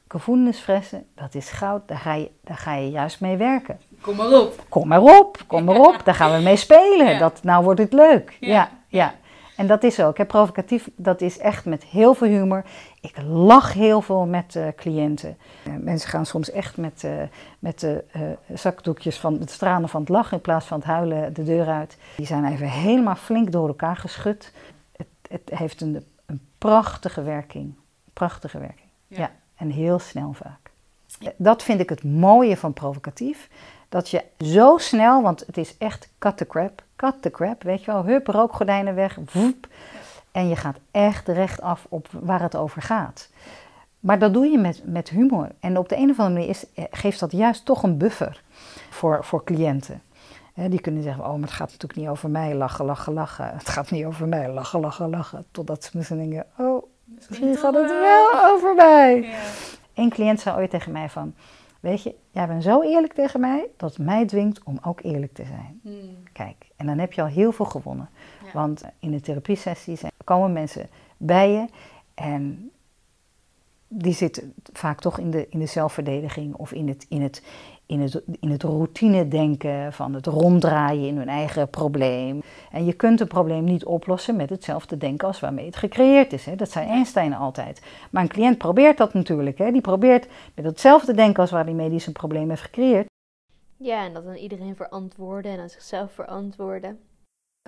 gevoelensfressen, 0.07 1.05
dat 1.15 1.35
is 1.35 1.49
goud, 1.49 1.87
daar 1.87 1.97
ga, 1.97 2.13
je, 2.13 2.31
daar 2.43 2.57
ga 2.57 2.73
je 2.73 2.89
juist 2.89 3.21
mee 3.21 3.37
werken. 3.37 3.79
Kom 4.01 4.15
maar 4.15 4.31
op. 4.31 4.63
Kom 4.69 4.87
maar 4.87 5.01
op, 5.01 5.37
kom 5.47 5.63
maar 5.63 5.79
op, 5.79 6.01
daar 6.03 6.15
gaan 6.15 6.37
we 6.37 6.41
mee 6.41 6.55
spelen. 6.55 7.19
Dat, 7.19 7.43
nou 7.43 7.63
wordt 7.63 7.79
het 7.79 7.93
leuk. 7.93 8.37
ja. 8.39 8.69
ja. 8.87 9.13
En 9.57 9.67
dat 9.67 9.83
is 9.83 9.99
ook. 9.99 10.17
Hè. 10.17 10.25
Provocatief, 10.25 10.89
dat 10.95 11.21
is 11.21 11.37
echt 11.37 11.65
met 11.65 11.83
heel 11.83 12.13
veel 12.13 12.27
humor. 12.27 12.63
Ik 13.07 13.23
lach 13.27 13.73
heel 13.73 14.01
veel 14.01 14.25
met 14.25 14.55
uh, 14.55 14.67
cliënten. 14.75 15.37
Uh, 15.67 15.73
mensen 15.79 16.09
gaan 16.09 16.25
soms 16.25 16.51
echt 16.51 16.77
met, 16.77 17.03
uh, 17.03 17.11
met 17.59 17.79
de 17.79 18.03
zakdoekjes 18.53 19.17
van 19.17 19.39
het 19.39 19.51
stralen 19.51 19.89
van 19.89 19.99
het 19.99 20.09
lachen 20.09 20.37
in 20.37 20.41
plaats 20.41 20.65
van 20.65 20.77
het 20.77 20.87
huilen 20.87 21.33
de 21.33 21.43
deur 21.43 21.67
uit. 21.67 21.97
Die 22.15 22.25
zijn 22.25 22.45
even 22.45 22.67
helemaal 22.67 23.15
flink 23.15 23.51
door 23.51 23.67
elkaar 23.67 23.95
geschud. 23.95 24.53
Het, 24.95 25.07
het 25.29 25.49
heeft 25.57 25.81
een, 25.81 26.05
een, 26.25 26.41
prachtige 26.57 27.21
werking. 27.21 27.73
Prachtige 28.13 28.59
werking. 28.59 28.89
Ja. 29.07 29.17
ja. 29.17 29.31
En 29.55 29.69
heel 29.69 29.99
snel 29.99 30.33
vaak. 30.33 30.71
Dat 31.37 31.63
vind 31.63 31.79
ik 31.79 31.89
het 31.89 32.03
mooie 32.03 32.57
van 32.57 32.73
provocatief. 32.73 33.49
Dat 33.89 34.09
je 34.09 34.23
zo 34.39 34.77
snel, 34.77 35.21
want 35.21 35.43
het 35.45 35.57
is 35.57 35.77
echt 35.77 36.09
cut 36.19 36.37
the 36.37 36.47
crap, 36.47 36.83
cut 36.95 37.21
the 37.21 37.31
crap, 37.31 37.63
weet 37.63 37.83
je 37.83 37.91
wel, 37.91 38.05
hup, 38.05 38.27
rookgordijnen 38.27 38.95
weg, 38.95 39.17
woep. 39.33 39.67
En 40.37 40.47
je 40.47 40.55
gaat 40.55 40.79
echt 40.91 41.27
rechtaf 41.27 41.85
op 41.89 42.07
waar 42.11 42.41
het 42.41 42.55
over 42.55 42.81
gaat. 42.81 43.29
Maar 43.99 44.19
dat 44.19 44.33
doe 44.33 44.45
je 44.45 44.57
met, 44.57 44.81
met 44.85 45.09
humor. 45.09 45.49
En 45.59 45.77
op 45.77 45.89
de 45.89 45.97
een 45.97 46.09
of 46.09 46.19
andere 46.19 46.29
manier 46.29 46.49
is, 46.49 46.65
eh, 46.73 46.83
geeft 46.91 47.19
dat 47.19 47.31
juist 47.31 47.65
toch 47.65 47.83
een 47.83 47.97
buffer 47.97 48.43
voor, 48.89 49.25
voor 49.25 49.43
cliënten. 49.43 50.01
die 50.53 50.81
kunnen 50.81 51.03
zeggen, 51.03 51.23
oh, 51.23 51.31
maar 51.31 51.41
het 51.41 51.51
gaat 51.51 51.71
natuurlijk 51.71 51.99
niet 51.99 52.07
over 52.07 52.29
mij, 52.29 52.55
lachen, 52.55 52.85
lachen, 52.85 53.13
lachen. 53.13 53.57
Het 53.57 53.69
gaat 53.69 53.91
niet 53.91 54.05
over 54.05 54.27
mij, 54.27 54.49
lachen, 54.49 54.79
lachen, 54.79 55.09
lachen. 55.09 55.45
Totdat 55.51 55.83
ze 55.83 55.97
misschien 55.97 56.17
denken, 56.17 56.45
oh, 56.57 56.83
misschien 57.03 57.55
gaat 57.55 57.73
het 57.73 57.89
wel 57.89 58.45
over 58.45 58.75
mij. 58.75 59.21
Ja. 59.21 59.39
Een 59.93 60.09
cliënt 60.09 60.39
zei 60.39 60.57
ooit 60.57 60.69
tegen 60.69 60.91
mij 60.91 61.09
van, 61.09 61.33
Weet 61.79 62.03
je, 62.03 62.15
jij 62.31 62.47
bent 62.47 62.63
zo 62.63 62.81
eerlijk 62.81 63.13
tegen 63.13 63.39
mij 63.39 63.67
dat 63.77 63.89
het 63.89 64.05
mij 64.05 64.25
dwingt 64.25 64.63
om 64.63 64.79
ook 64.81 64.99
eerlijk 65.01 65.33
te 65.33 65.45
zijn. 65.45 65.79
Hmm. 65.83 66.23
Kijk, 66.33 66.67
en 66.75 66.85
dan 66.85 66.97
heb 66.97 67.13
je 67.13 67.21
al 67.21 67.27
heel 67.27 67.51
veel 67.51 67.65
gewonnen. 67.65 68.09
Want 68.53 68.83
in 68.99 69.11
de 69.11 69.21
therapiesessies 69.21 70.03
komen 70.27 70.53
mensen 70.53 70.89
bij 71.17 71.51
je 71.51 71.65
en 72.13 72.71
die 73.87 74.13
zitten 74.13 74.53
vaak 74.73 74.99
toch 74.99 75.19
in 75.19 75.31
de, 75.31 75.47
in 75.49 75.59
de 75.59 75.65
zelfverdediging 75.65 76.55
of 76.55 76.71
in 76.71 76.87
het, 76.87 77.05
in 77.09 77.21
het, 77.21 77.43
in 77.85 78.01
het, 78.01 78.21
in 78.39 78.49
het 78.49 78.63
routine 78.63 79.27
denken, 79.27 79.93
van 79.93 80.13
het 80.13 80.25
ronddraaien 80.25 81.07
in 81.07 81.17
hun 81.17 81.29
eigen 81.29 81.69
probleem. 81.69 82.41
En 82.71 82.85
je 82.85 82.93
kunt 82.93 83.19
een 83.19 83.27
probleem 83.27 83.63
niet 83.63 83.85
oplossen 83.85 84.35
met 84.35 84.49
hetzelfde 84.49 84.97
denken 84.97 85.27
als 85.27 85.39
waarmee 85.39 85.65
het 85.65 85.75
gecreëerd 85.75 86.33
is. 86.33 86.45
Hè. 86.45 86.55
Dat 86.55 86.71
zei 86.71 86.87
Einstein 86.87 87.33
altijd. 87.33 87.81
Maar 88.11 88.23
een 88.23 88.29
cliënt 88.29 88.57
probeert 88.57 88.97
dat 88.97 89.13
natuurlijk. 89.13 89.57
Hè. 89.57 89.71
Die 89.71 89.81
probeert 89.81 90.27
met 90.55 90.65
hetzelfde 90.65 91.13
denken 91.13 91.41
als 91.41 91.51
waarmee 91.51 91.89
hij 91.89 91.99
zijn 91.99 92.15
probleem 92.15 92.49
heeft 92.49 92.61
gecreëerd. 92.61 93.05
Ja, 93.77 94.05
en 94.05 94.13
dat 94.13 94.23
dan 94.23 94.35
iedereen 94.35 94.75
verantwoorden 94.75 95.51
en 95.51 95.59
aan 95.59 95.69
zichzelf 95.69 96.11
verantwoorden. 96.11 96.99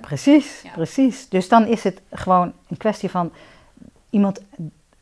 Precies, 0.01 0.63
precies. 0.73 1.29
Dus 1.29 1.47
dan 1.47 1.65
is 1.65 1.83
het 1.83 2.01
gewoon 2.11 2.53
een 2.67 2.77
kwestie 2.77 3.09
van 3.09 3.31
iemand 4.09 4.41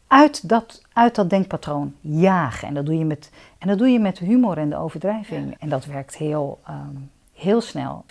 uit 0.08 0.50
dat, 0.50 0.82
uit 0.94 1.16
dat 1.16 1.30
denkpatroon 1.30 1.96
jagen. 2.02 2.68
En 2.68 2.74
dat 2.74 2.86
doe 2.86 2.98
je 2.98 3.06
met, 3.06 3.30
en 3.58 3.68
dat 3.68 3.78
doe 3.78 3.88
je 3.88 4.00
met 4.00 4.20
humor 4.20 4.58
en 4.58 4.70
de 4.70 4.78
overdrijving. 4.78 5.56
En 5.60 5.70
dat 5.70 5.86
werkt 5.86 6.18
heel, 6.18 6.60
um, 6.70 7.10
heel 7.34 7.62
snel. 7.62 8.06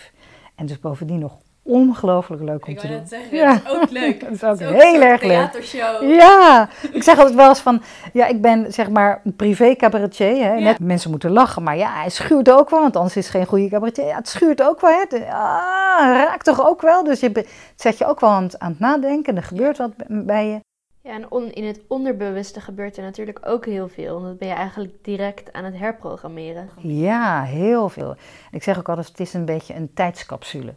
En 0.55 0.65
dus 0.65 0.79
bovendien 0.79 1.19
nog 1.19 1.37
ongelooflijk 1.67 2.41
leuk 2.41 2.65
om 2.65 2.71
ik 2.71 2.79
te 2.79 2.87
doen. 2.87 3.07
Zeggen, 3.07 3.37
ja, 3.37 3.53
dat 3.53 3.73
is 3.73 3.81
ook 3.81 3.89
leuk. 3.89 4.19
dat 4.39 4.59
is 4.59 4.67
ook, 4.67 4.73
heel 4.73 5.01
erg 5.01 5.21
leuk. 5.21 5.63
Ja, 6.01 6.69
ik 6.91 7.03
zeg 7.03 7.17
altijd 7.17 7.35
wel 7.35 7.49
eens 7.49 7.59
van, 7.59 7.81
ja, 8.13 8.27
ik 8.27 8.41
ben 8.41 8.73
zeg 8.73 8.89
maar 8.89 9.21
een 9.23 9.35
privé 9.35 9.75
cabaretier. 9.75 10.43
Hè. 10.43 10.59
Net 10.59 10.79
mensen 10.79 11.09
moeten 11.09 11.31
lachen, 11.31 11.63
maar 11.63 11.77
ja, 11.77 11.93
hij 11.93 12.09
schuurt 12.09 12.51
ook 12.51 12.69
wel, 12.69 12.81
want 12.81 12.95
anders 12.95 13.15
is 13.15 13.25
het 13.25 13.35
geen 13.35 13.45
goede 13.45 13.69
cabaretier. 13.69 14.05
Ja, 14.05 14.15
het 14.15 14.29
schuurt 14.29 14.63
ook 14.63 14.81
wel, 14.81 14.91
hè. 14.91 15.17
Ah, 15.31 16.13
raakt 16.13 16.45
toch 16.45 16.67
ook 16.67 16.81
wel. 16.81 17.03
Dus 17.03 17.19
je 17.19 17.45
zet 17.75 17.97
je 17.97 18.05
ook 18.05 18.19
wel 18.19 18.29
aan 18.29 18.43
het, 18.43 18.59
aan 18.59 18.71
het 18.71 18.79
nadenken. 18.79 19.35
Er 19.35 19.43
gebeurt 19.43 19.77
wat 19.77 19.91
bij 20.07 20.47
je. 20.47 20.59
Ja, 21.07 21.13
en 21.13 21.53
in 21.53 21.65
het 21.65 21.81
onderbewuste 21.87 22.61
gebeurt 22.61 22.97
er 22.97 23.03
natuurlijk 23.03 23.39
ook 23.45 23.65
heel 23.65 23.87
veel. 23.87 24.13
Want 24.13 24.25
dat 24.25 24.37
ben 24.37 24.47
je 24.47 24.53
eigenlijk 24.53 24.93
direct 25.01 25.53
aan 25.53 25.63
het 25.63 25.77
herprogrammeren. 25.77 26.69
Ja, 26.77 27.43
heel 27.43 27.89
veel. 27.89 28.15
Ik 28.51 28.63
zeg 28.63 28.77
ook 28.77 28.89
altijd, 28.89 29.07
het 29.07 29.19
is 29.19 29.33
een 29.33 29.45
beetje 29.45 29.75
een 29.75 29.93
tijdscapsule. 29.93 30.73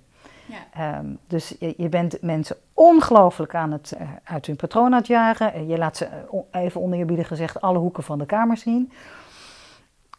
Ja. 0.50 0.98
Um, 0.98 1.18
dus 1.26 1.54
je, 1.76 1.88
bent 1.88 2.22
mensen 2.22 2.56
ongelooflijk 2.74 3.54
aan 3.54 3.72
het 3.72 3.92
uh, 4.00 4.08
uit 4.24 4.46
hun 4.46 4.56
patroon 4.56 4.92
aan 4.92 4.98
het 4.98 5.06
jagen. 5.06 5.66
Je 5.66 5.78
laat 5.78 5.96
ze, 5.96 6.08
uh, 6.32 6.62
even 6.62 6.80
oneerbiedig 6.80 7.26
gezegd, 7.26 7.60
alle 7.60 7.78
hoeken 7.78 8.02
van 8.02 8.18
de 8.18 8.26
kamer 8.26 8.56
zien. 8.56 8.92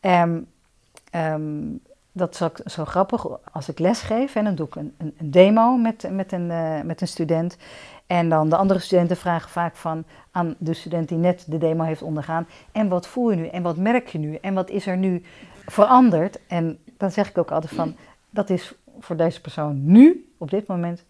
Um, 0.01 1.81
dat 2.11 2.33
is 2.33 2.41
ook 2.41 2.59
zo 2.65 2.85
grappig. 2.85 3.25
Als 3.51 3.69
ik 3.69 3.79
les 3.79 4.01
geef, 4.01 4.35
en 4.35 4.43
dan 4.43 4.55
doe 4.55 4.67
ik 4.67 4.75
een, 4.75 4.95
een, 4.97 5.13
demo 5.23 5.77
met, 5.77 6.09
met, 6.11 6.31
een, 6.31 6.47
met 6.85 7.01
een 7.01 7.07
student. 7.07 7.57
En 8.07 8.29
dan 8.29 8.49
de 8.49 8.55
andere 8.55 8.79
studenten 8.79 9.17
vragen 9.17 9.49
vaak 9.49 9.75
van 9.75 10.03
aan 10.31 10.55
de 10.57 10.73
student 10.73 11.09
die 11.09 11.17
net 11.17 11.45
de 11.47 11.57
demo 11.57 11.83
heeft 11.83 12.01
ondergaan. 12.01 12.47
En 12.71 12.87
wat 12.87 13.07
voel 13.07 13.31
je 13.31 13.35
nu? 13.35 13.47
En 13.47 13.63
wat 13.63 13.77
merk 13.77 14.07
je 14.07 14.17
nu? 14.17 14.35
En 14.35 14.53
wat 14.53 14.69
is 14.69 14.87
er 14.87 14.97
nu 14.97 15.23
veranderd? 15.65 16.39
En 16.47 16.79
dan 16.97 17.11
zeg 17.11 17.29
ik 17.29 17.37
ook 17.37 17.51
altijd 17.51 17.73
van, 17.73 17.95
dat 18.29 18.49
is 18.49 18.73
voor 19.01 19.15
deze 19.15 19.41
persoon 19.41 19.85
nu, 19.85 20.33
op 20.37 20.49
dit 20.49 20.67
moment, 20.67 21.05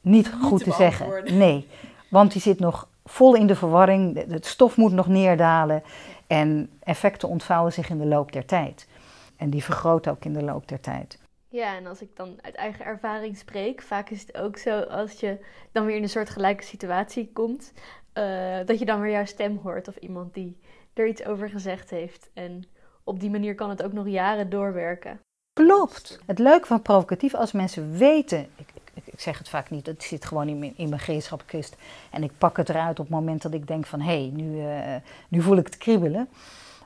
niet, 0.00 0.32
goed 0.42 0.64
te, 0.64 0.72
zeggen. 0.72 1.36
Nee, 1.38 1.68
want 2.10 2.32
die 2.32 2.40
zit 2.40 2.58
nog 2.58 2.88
vol 3.04 3.34
in 3.34 3.46
de 3.46 3.54
verwarring. 3.54 4.30
Het 4.30 4.46
stof 4.46 4.76
moet 4.76 4.92
nog 4.92 5.06
neerdalen. 5.06 5.82
En 6.26 6.70
effecten 6.82 7.28
ontvouwen 7.28 7.72
zich 7.72 7.88
in 7.88 7.98
de 7.98 8.06
loop 8.06 8.32
der 8.32 8.44
tijd. 8.44 8.88
En 9.36 9.50
die 9.50 9.64
vergroten 9.64 10.12
ook 10.12 10.24
in 10.24 10.32
de 10.32 10.42
loop 10.42 10.68
der 10.68 10.80
tijd. 10.80 11.18
Ja, 11.48 11.76
en 11.76 11.86
als 11.86 12.00
ik 12.02 12.16
dan 12.16 12.38
uit 12.40 12.54
eigen 12.54 12.84
ervaring 12.84 13.36
spreek, 13.36 13.82
vaak 13.82 14.10
is 14.10 14.20
het 14.20 14.36
ook 14.36 14.56
zo 14.56 14.80
als 14.80 15.20
je 15.20 15.38
dan 15.72 15.84
weer 15.84 15.96
in 15.96 16.02
een 16.02 16.08
soort 16.08 16.30
gelijke 16.30 16.64
situatie 16.64 17.30
komt, 17.32 17.72
uh, 18.14 18.58
dat 18.64 18.78
je 18.78 18.84
dan 18.84 19.00
weer 19.00 19.12
jouw 19.12 19.24
stem 19.24 19.60
hoort 19.62 19.88
of 19.88 19.96
iemand 19.96 20.34
die 20.34 20.58
er 20.94 21.06
iets 21.06 21.24
over 21.24 21.48
gezegd 21.48 21.90
heeft. 21.90 22.30
En 22.34 22.64
op 23.04 23.20
die 23.20 23.30
manier 23.30 23.54
kan 23.54 23.70
het 23.70 23.82
ook 23.82 23.92
nog 23.92 24.08
jaren 24.08 24.50
doorwerken. 24.50 25.20
Klopt. 25.52 26.18
Het 26.26 26.38
leuke 26.38 26.66
van 26.66 26.82
provocatief, 26.82 27.34
als 27.34 27.52
mensen 27.52 27.92
weten, 27.92 28.40
ik, 28.56 28.68
ik, 28.94 29.06
ik 29.06 29.20
zeg 29.20 29.38
het 29.38 29.48
vaak 29.48 29.70
niet, 29.70 29.86
het 29.86 30.02
zit 30.02 30.24
gewoon 30.24 30.48
in 30.48 30.58
mijn, 30.58 30.76
in 30.76 30.88
mijn 30.88 31.00
gereedschapkist 31.00 31.76
en 32.10 32.22
ik 32.22 32.38
pak 32.38 32.56
het 32.56 32.68
eruit 32.68 32.98
op 32.98 33.06
het 33.06 33.14
moment 33.14 33.42
dat 33.42 33.54
ik 33.54 33.66
denk 33.66 33.86
van 33.86 34.00
hé, 34.00 34.20
hey, 34.20 34.30
nu, 34.32 34.56
uh, 34.56 34.94
nu 35.28 35.42
voel 35.42 35.56
ik 35.56 35.66
het 35.66 35.76
kriebelen. 35.76 36.28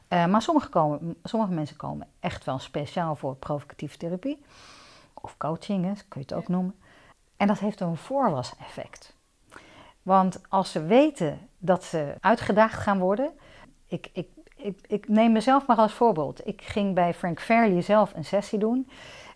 Uh, 0.09 0.27
maar 0.27 0.43
sommige, 0.43 0.69
komen, 0.69 1.17
sommige 1.25 1.53
mensen 1.53 1.77
komen 1.77 2.07
echt 2.21 2.45
wel 2.45 2.59
speciaal 2.59 3.17
voor 3.17 3.37
provocatieve 3.37 3.97
therapie. 3.97 4.43
Of 5.15 5.37
coaching, 5.37 5.85
hè, 5.85 5.93
kun 6.09 6.21
je 6.21 6.27
het 6.27 6.33
ook 6.33 6.49
noemen. 6.49 6.75
En 7.37 7.47
dat 7.47 7.59
heeft 7.59 7.81
een 7.81 7.97
voorwas-effect. 7.97 9.15
Want 10.03 10.41
als 10.49 10.71
ze 10.71 10.83
weten 10.83 11.49
dat 11.59 11.85
ze 11.85 12.15
uitgedaagd 12.21 12.83
gaan 12.83 12.99
worden. 12.99 13.31
Ik, 13.89 14.11
ik, 14.13 14.29
ik, 14.57 14.79
ik 14.87 15.09
neem 15.09 15.33
mezelf 15.33 15.67
maar 15.67 15.77
als 15.77 15.93
voorbeeld. 15.93 16.47
Ik 16.47 16.63
ging 16.63 16.95
bij 16.95 17.15
Frank 17.15 17.41
Fairley 17.41 17.83
zelf 17.83 18.13
een 18.15 18.25
sessie 18.25 18.59
doen. 18.59 18.89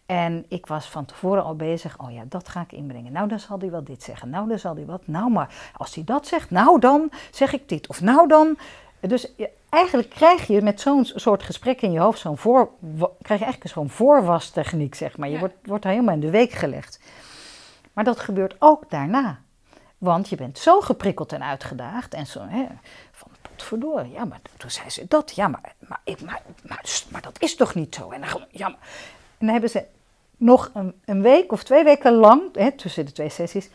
En 0.06 0.44
ik 0.48 0.66
was 0.66 0.86
van 0.90 1.04
tevoren 1.04 1.44
al 1.44 1.56
bezig, 1.56 1.98
oh 1.98 2.12
ja, 2.12 2.22
dat 2.28 2.48
ga 2.48 2.60
ik 2.60 2.72
inbrengen. 2.72 3.12
Nou, 3.12 3.28
dan 3.28 3.38
zal 3.38 3.58
hij 3.58 3.70
wel 3.70 3.84
dit 3.84 4.02
zeggen. 4.02 4.30
Nou, 4.30 4.48
dan 4.48 4.58
zal 4.58 4.74
hij 4.74 4.84
wat. 4.84 5.06
Nou, 5.06 5.30
maar 5.30 5.72
als 5.76 5.94
hij 5.94 6.04
dat 6.04 6.26
zegt, 6.26 6.50
nou 6.50 6.80
dan 6.80 7.10
zeg 7.30 7.52
ik 7.52 7.68
dit. 7.68 7.88
Of 7.88 8.00
nou 8.00 8.28
dan. 8.28 8.58
Dus 9.00 9.32
eigenlijk 9.68 10.10
krijg 10.10 10.46
je 10.46 10.62
met 10.62 10.80
zo'n 10.80 11.04
soort 11.04 11.42
gesprek 11.42 11.82
in 11.82 11.92
je 11.92 12.00
hoofd, 12.00 12.18
zo'n 12.18 12.38
voor, 12.38 12.70
krijg 13.22 13.40
je 13.40 13.46
eigenlijk 13.46 13.74
zo'n 13.74 13.90
voorwastechniek, 13.90 14.94
zeg 14.94 15.16
maar. 15.16 15.28
Je 15.28 15.38
wordt, 15.38 15.54
wordt 15.62 15.82
daar 15.82 15.92
helemaal 15.92 16.14
in 16.14 16.20
de 16.20 16.30
week 16.30 16.52
gelegd. 16.52 17.00
Maar 17.92 18.04
dat 18.04 18.20
gebeurt 18.20 18.56
ook 18.58 18.90
daarna. 18.90 19.40
Want 19.98 20.28
je 20.28 20.36
bent 20.36 20.58
zo 20.58 20.80
geprikkeld 20.80 21.32
en 21.32 21.42
uitgedaagd 21.42 22.14
en 22.14 22.26
zo, 22.26 22.40
hè, 22.48 22.66
potverdorie, 23.60 24.12
ja, 24.12 24.24
maar 24.24 24.40
toen 24.56 24.70
zei 24.70 24.90
ze 24.90 25.04
dat, 25.08 25.34
ja, 25.34 25.48
maar, 25.48 25.74
maar, 25.78 26.00
maar, 26.24 26.42
maar, 26.62 27.02
maar 27.10 27.22
dat 27.22 27.42
is 27.42 27.56
toch 27.56 27.74
niet 27.74 27.94
zo. 27.94 28.10
En 28.10 28.20
dan, 28.20 28.44
ja, 28.50 28.68
maar, 28.68 28.78
en 29.38 29.46
dan 29.46 29.48
hebben 29.48 29.70
ze 29.70 29.84
nog 30.36 30.70
een, 30.74 30.94
een 31.04 31.22
week 31.22 31.52
of 31.52 31.62
twee 31.62 31.84
weken 31.84 32.12
lang, 32.12 32.42
hè, 32.52 32.72
tussen 32.72 33.06
de 33.06 33.12
twee 33.12 33.28
sessies, 33.28 33.68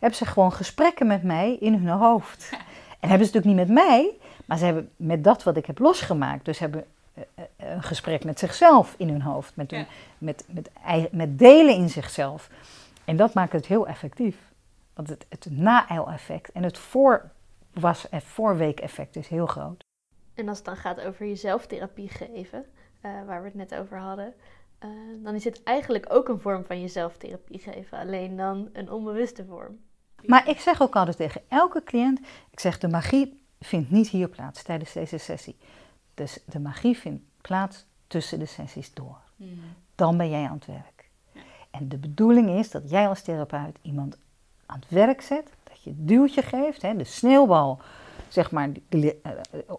hebben 0.00 0.18
ze 0.18 0.26
gewoon 0.26 0.52
gesprekken 0.52 1.06
met 1.06 1.22
mij 1.22 1.56
in 1.60 1.74
hun 1.74 1.98
hoofd. 1.98 2.48
En 3.00 3.08
hebben 3.08 3.26
ze 3.26 3.32
natuurlijk 3.34 3.68
niet 3.68 3.76
met 3.76 3.86
mij, 3.86 4.10
maar 4.44 4.58
ze 4.58 4.64
hebben 4.64 4.90
met 4.96 5.24
dat 5.24 5.42
wat 5.42 5.56
ik 5.56 5.66
heb 5.66 5.78
losgemaakt. 5.78 6.44
Dus 6.44 6.58
hebben 6.58 6.84
eh, 7.14 7.22
eh, 7.34 7.70
een 7.74 7.82
gesprek 7.82 8.24
met 8.24 8.38
zichzelf 8.38 8.94
in 8.98 9.08
hun 9.08 9.22
hoofd, 9.22 9.56
met, 9.56 9.70
hun, 9.70 9.86
met, 10.18 10.44
met, 10.48 10.70
met 11.12 11.38
delen 11.38 11.74
in 11.74 11.88
zichzelf. 11.88 12.48
En 13.04 13.16
dat 13.16 13.34
maakt 13.34 13.52
het 13.52 13.66
heel 13.66 13.86
effectief. 13.86 14.36
Want 14.94 15.08
het, 15.08 15.26
het 15.28 15.46
na-eil-effect 15.50 16.52
en 16.52 16.62
het 16.62 16.78
voorwas- 17.72 18.08
en 18.08 18.22
voorweek-effect 18.22 19.16
is 19.16 19.28
heel 19.28 19.46
groot. 19.46 19.84
En 20.34 20.48
als 20.48 20.56
het 20.56 20.66
dan 20.66 20.76
gaat 20.76 21.00
over 21.00 21.26
jezelf 21.26 21.66
therapie 21.66 22.08
geven, 22.08 22.64
uh, 23.02 23.24
waar 23.26 23.40
we 23.40 23.46
het 23.46 23.54
net 23.54 23.74
over 23.74 23.98
hadden, 23.98 24.34
uh, 24.84 24.90
dan 25.24 25.34
is 25.34 25.44
het 25.44 25.62
eigenlijk 25.62 26.06
ook 26.08 26.28
een 26.28 26.40
vorm 26.40 26.64
van 26.64 26.80
jezelf 26.80 27.16
therapie 27.16 27.58
geven, 27.58 27.98
alleen 27.98 28.36
dan 28.36 28.68
een 28.72 28.90
onbewuste 28.90 29.44
vorm. 29.44 29.78
Maar 30.26 30.48
ik 30.48 30.60
zeg 30.60 30.82
ook 30.82 30.96
altijd 30.96 31.16
tegen 31.16 31.42
elke 31.48 31.82
cliënt, 31.82 32.20
ik 32.50 32.60
zeg 32.60 32.78
de 32.78 32.88
magie 32.88 33.44
vindt 33.60 33.90
niet 33.90 34.08
hier 34.08 34.28
plaats 34.28 34.62
tijdens 34.62 34.92
deze 34.92 35.18
sessie. 35.18 35.56
Dus 36.14 36.38
de 36.46 36.60
magie 36.60 36.98
vindt 36.98 37.22
plaats 37.40 37.86
tussen 38.06 38.38
de 38.38 38.46
sessies 38.46 38.94
door. 38.94 39.18
Mm. 39.36 39.60
Dan 39.94 40.16
ben 40.16 40.30
jij 40.30 40.48
aan 40.48 40.54
het 40.54 40.66
werk. 40.66 41.10
Ja. 41.32 41.40
En 41.70 41.88
de 41.88 41.98
bedoeling 41.98 42.48
is 42.50 42.70
dat 42.70 42.90
jij 42.90 43.08
als 43.08 43.22
therapeut 43.22 43.78
iemand 43.82 44.18
aan 44.66 44.78
het 44.80 44.90
werk 44.90 45.20
zet, 45.20 45.50
dat 45.82 45.94
je 45.94 46.00
het 46.00 46.08
duwtje 46.08 46.42
geeft, 46.42 46.82
hè, 46.82 46.96
de 46.96 47.04
sneeuwbal 47.04 47.78
zeg 48.28 48.50
maar, 48.50 48.70
eh, 48.88 49.10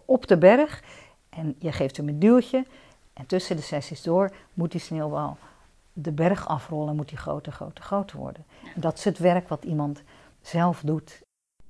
op 0.04 0.26
de 0.26 0.38
berg. 0.38 0.82
En 1.28 1.54
je 1.58 1.72
geeft 1.72 1.96
hem 1.96 2.08
een 2.08 2.18
duwtje. 2.18 2.64
En 3.12 3.26
tussen 3.26 3.56
de 3.56 3.62
sessies 3.62 4.02
door 4.02 4.30
moet 4.54 4.72
die 4.72 4.80
sneeuwbal 4.80 5.36
de 5.92 6.12
berg 6.12 6.48
afrollen, 6.48 6.96
moet 6.96 7.08
die 7.08 7.18
groter, 7.18 7.52
groter, 7.52 7.84
groter 7.84 8.18
worden. 8.18 8.44
En 8.74 8.80
dat 8.80 8.98
is 8.98 9.04
het 9.04 9.18
werk 9.18 9.48
wat 9.48 9.64
iemand 9.64 10.02
zelf 10.40 10.80
doet. 10.80 11.22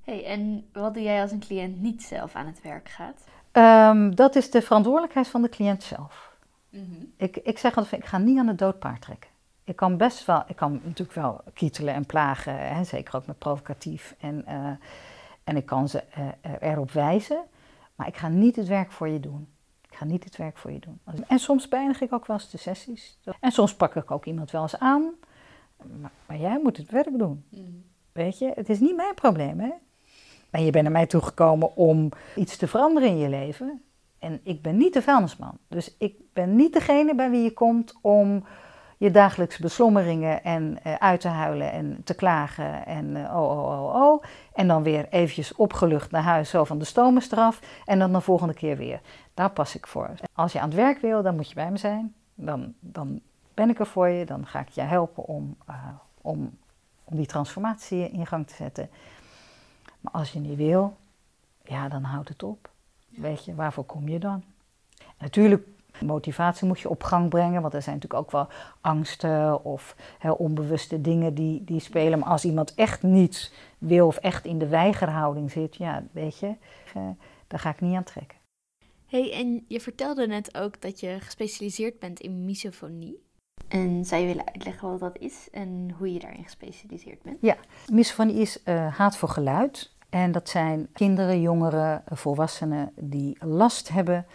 Hey, 0.03 0.25
en 0.25 0.65
wat 0.73 0.93
doe 0.93 1.03
jij 1.03 1.21
als 1.21 1.31
een 1.31 1.39
cliënt 1.39 1.81
niet 1.81 2.03
zelf 2.03 2.35
aan 2.35 2.45
het 2.45 2.61
werk 2.61 2.89
gaat? 2.89 3.23
Ehm, 3.51 4.11
dat 4.15 4.35
is 4.35 4.51
de 4.51 4.61
verantwoordelijkheid 4.61 5.27
van 5.27 5.41
de 5.41 5.49
cliënt 5.49 5.83
zelf. 5.83 6.33
Mhm. 6.69 6.83
ik, 7.17 7.37
ik 7.37 7.57
zeg 7.57 7.77
altijd, 7.77 8.01
ik 8.01 8.07
ga 8.07 8.17
niet 8.17 8.37
aan 8.37 8.47
het 8.47 8.57
doodpaard 8.57 9.01
trekken 9.01 9.29
ik 9.65 9.75
kan 9.75 9.97
best 9.97 10.25
wel, 10.25 10.43
ik 10.47 10.55
kan 10.55 10.71
natuurlijk 10.83 11.13
wel 11.13 11.41
kietelen 11.53 11.93
en 11.93 12.05
plagen, 12.05 12.75
hè, 12.75 12.83
zeker 12.83 13.15
ook 13.15 13.25
met 13.25 13.37
provocatief. 13.37 14.15
En, 14.19 14.45
uh, 14.47 14.69
en 15.43 15.55
ik 15.55 15.65
kan 15.65 15.89
ze 15.89 16.03
uh, 16.17 16.51
erop 16.59 16.91
wijzen, 16.91 17.43
maar 17.95 18.07
ik 18.07 18.17
ga 18.17 18.27
niet 18.27 18.55
het 18.55 18.67
werk 18.67 18.91
voor 18.91 19.07
je 19.07 19.19
doen. 19.19 19.47
Ik 19.89 19.95
ga 19.95 20.05
niet 20.05 20.23
het 20.23 20.35
werk 20.35 20.57
voor 20.57 20.71
je 20.71 20.79
doen. 20.79 20.99
En 21.27 21.39
soms 21.39 21.67
beëindig 21.67 22.01
ik 22.01 22.13
ook 22.13 22.25
wel 22.25 22.35
eens 22.35 22.49
de 22.49 22.57
sessies. 22.57 23.19
En 23.39 23.51
soms 23.51 23.75
pak 23.75 23.95
ik 23.95 24.11
ook 24.11 24.25
iemand 24.25 24.51
wel 24.51 24.61
eens 24.61 24.79
aan. 24.79 25.13
Maar, 25.99 26.11
maar 26.25 26.37
jij 26.37 26.59
moet 26.63 26.77
het 26.77 26.91
werk 26.91 27.17
doen. 27.17 27.45
Mm. 27.49 27.83
Weet 28.11 28.39
je, 28.39 28.51
het 28.55 28.69
is 28.69 28.79
niet 28.79 28.95
mijn 28.95 29.13
probleem, 29.13 29.59
hè. 29.59 29.71
En 30.49 30.65
je 30.65 30.71
bent 30.71 30.83
naar 30.83 30.93
mij 30.93 31.05
toegekomen 31.05 31.75
om 31.75 32.09
iets 32.35 32.57
te 32.57 32.67
veranderen 32.67 33.09
in 33.09 33.17
je 33.17 33.29
leven. 33.29 33.81
En 34.19 34.39
ik 34.43 34.61
ben 34.61 34.77
niet 34.77 34.93
de 34.93 35.01
vuilnisman. 35.01 35.57
Dus 35.67 35.95
ik 35.97 36.15
ben 36.33 36.55
niet 36.55 36.73
degene 36.73 37.15
bij 37.15 37.29
wie 37.29 37.43
je 37.43 37.53
komt 37.53 37.93
om 38.01 38.43
je 38.97 39.11
dagelijkse 39.11 39.61
beslommeringen 39.61 40.43
en 40.43 40.77
uh, 40.87 40.93
uit 40.93 41.21
te 41.21 41.27
huilen 41.27 41.71
en 41.71 42.01
te 42.03 42.13
klagen 42.13 42.85
en 42.85 43.15
uh, 43.15 43.35
oh, 43.35 43.49
oh, 43.49 43.85
oh, 43.85 43.95
oh. 43.95 44.23
En 44.53 44.67
dan 44.67 44.83
weer 44.83 45.07
eventjes 45.09 45.55
opgelucht 45.55 46.11
naar 46.11 46.23
huis, 46.23 46.49
zo 46.49 46.63
van 46.63 46.79
de 46.79 46.85
stomenstraf. 46.85 47.59
En 47.85 47.99
dan 47.99 48.13
de 48.13 48.21
volgende 48.21 48.53
keer 48.53 48.77
weer. 48.77 49.01
Daar 49.33 49.49
pas 49.49 49.75
ik 49.75 49.87
voor. 49.87 50.09
Als 50.33 50.51
je 50.51 50.59
aan 50.59 50.67
het 50.67 50.77
werk 50.77 50.99
wil, 51.01 51.21
dan 51.21 51.35
moet 51.35 51.49
je 51.49 51.55
bij 51.55 51.71
me 51.71 51.77
zijn. 51.77 52.13
Dan, 52.35 52.73
dan 52.79 53.21
ben 53.53 53.69
ik 53.69 53.79
er 53.79 53.85
voor 53.85 54.07
je. 54.07 54.25
Dan 54.25 54.45
ga 54.45 54.59
ik 54.59 54.69
je 54.69 54.81
helpen 54.81 55.25
om, 55.25 55.55
uh, 55.69 55.75
om, 56.21 56.57
om 57.03 57.15
die 57.15 57.25
transformatie 57.25 58.09
in 58.09 58.27
gang 58.27 58.47
te 58.47 58.55
zetten. 58.55 58.89
Maar 60.01 60.13
als 60.13 60.31
je 60.31 60.39
niet 60.39 60.57
wil, 60.57 60.97
ja, 61.63 61.87
dan 61.89 62.03
houdt 62.03 62.29
het 62.29 62.43
op. 62.43 62.69
Weet 63.09 63.45
je, 63.45 63.55
waarvoor 63.55 63.83
kom 63.83 64.07
je 64.07 64.19
dan? 64.19 64.43
Natuurlijk 65.17 65.67
Motivatie 66.01 66.67
moet 66.67 66.79
je 66.79 66.89
op 66.89 67.03
gang 67.03 67.29
brengen, 67.29 67.61
want 67.61 67.73
er 67.73 67.81
zijn 67.81 67.95
natuurlijk 67.95 68.23
ook 68.23 68.31
wel 68.31 68.47
angsten 68.81 69.63
of 69.63 69.95
onbewuste 70.37 71.01
dingen 71.01 71.33
die, 71.33 71.63
die 71.63 71.79
spelen. 71.79 72.19
Maar 72.19 72.29
als 72.29 72.45
iemand 72.45 72.73
echt 72.75 73.03
niets 73.03 73.53
wil 73.77 74.07
of 74.07 74.17
echt 74.17 74.45
in 74.45 74.59
de 74.59 74.67
weigerhouding 74.67 75.51
zit, 75.51 75.75
ja, 75.75 76.03
weet 76.11 76.39
je, 76.39 76.55
uh, 76.97 77.03
daar 77.47 77.59
ga 77.59 77.69
ik 77.69 77.81
niet 77.81 77.95
aan 77.95 78.03
trekken. 78.03 78.37
hey, 79.05 79.33
en 79.33 79.65
je 79.67 79.79
vertelde 79.81 80.27
net 80.27 80.57
ook 80.57 80.81
dat 80.81 80.99
je 80.99 81.17
gespecialiseerd 81.19 81.99
bent 81.99 82.19
in 82.19 82.45
misofonie. 82.45 83.23
En 83.67 84.05
zou 84.05 84.21
je 84.21 84.27
willen 84.27 84.47
uitleggen 84.53 84.89
wat 84.89 84.99
dat 84.99 85.17
is 85.19 85.47
en 85.51 85.95
hoe 85.97 86.13
je 86.13 86.19
daarin 86.19 86.43
gespecialiseerd 86.43 87.21
bent? 87.21 87.37
Ja, 87.41 87.57
misofonie 87.91 88.35
is 88.35 88.59
uh, 88.65 88.97
haat 88.97 89.17
voor 89.17 89.29
geluid. 89.29 89.93
En 90.09 90.31
dat 90.31 90.49
zijn 90.49 90.87
kinderen, 90.93 91.41
jongeren, 91.41 92.03
volwassenen 92.05 92.91
die 92.95 93.37
last 93.39 93.89
hebben 93.89 94.25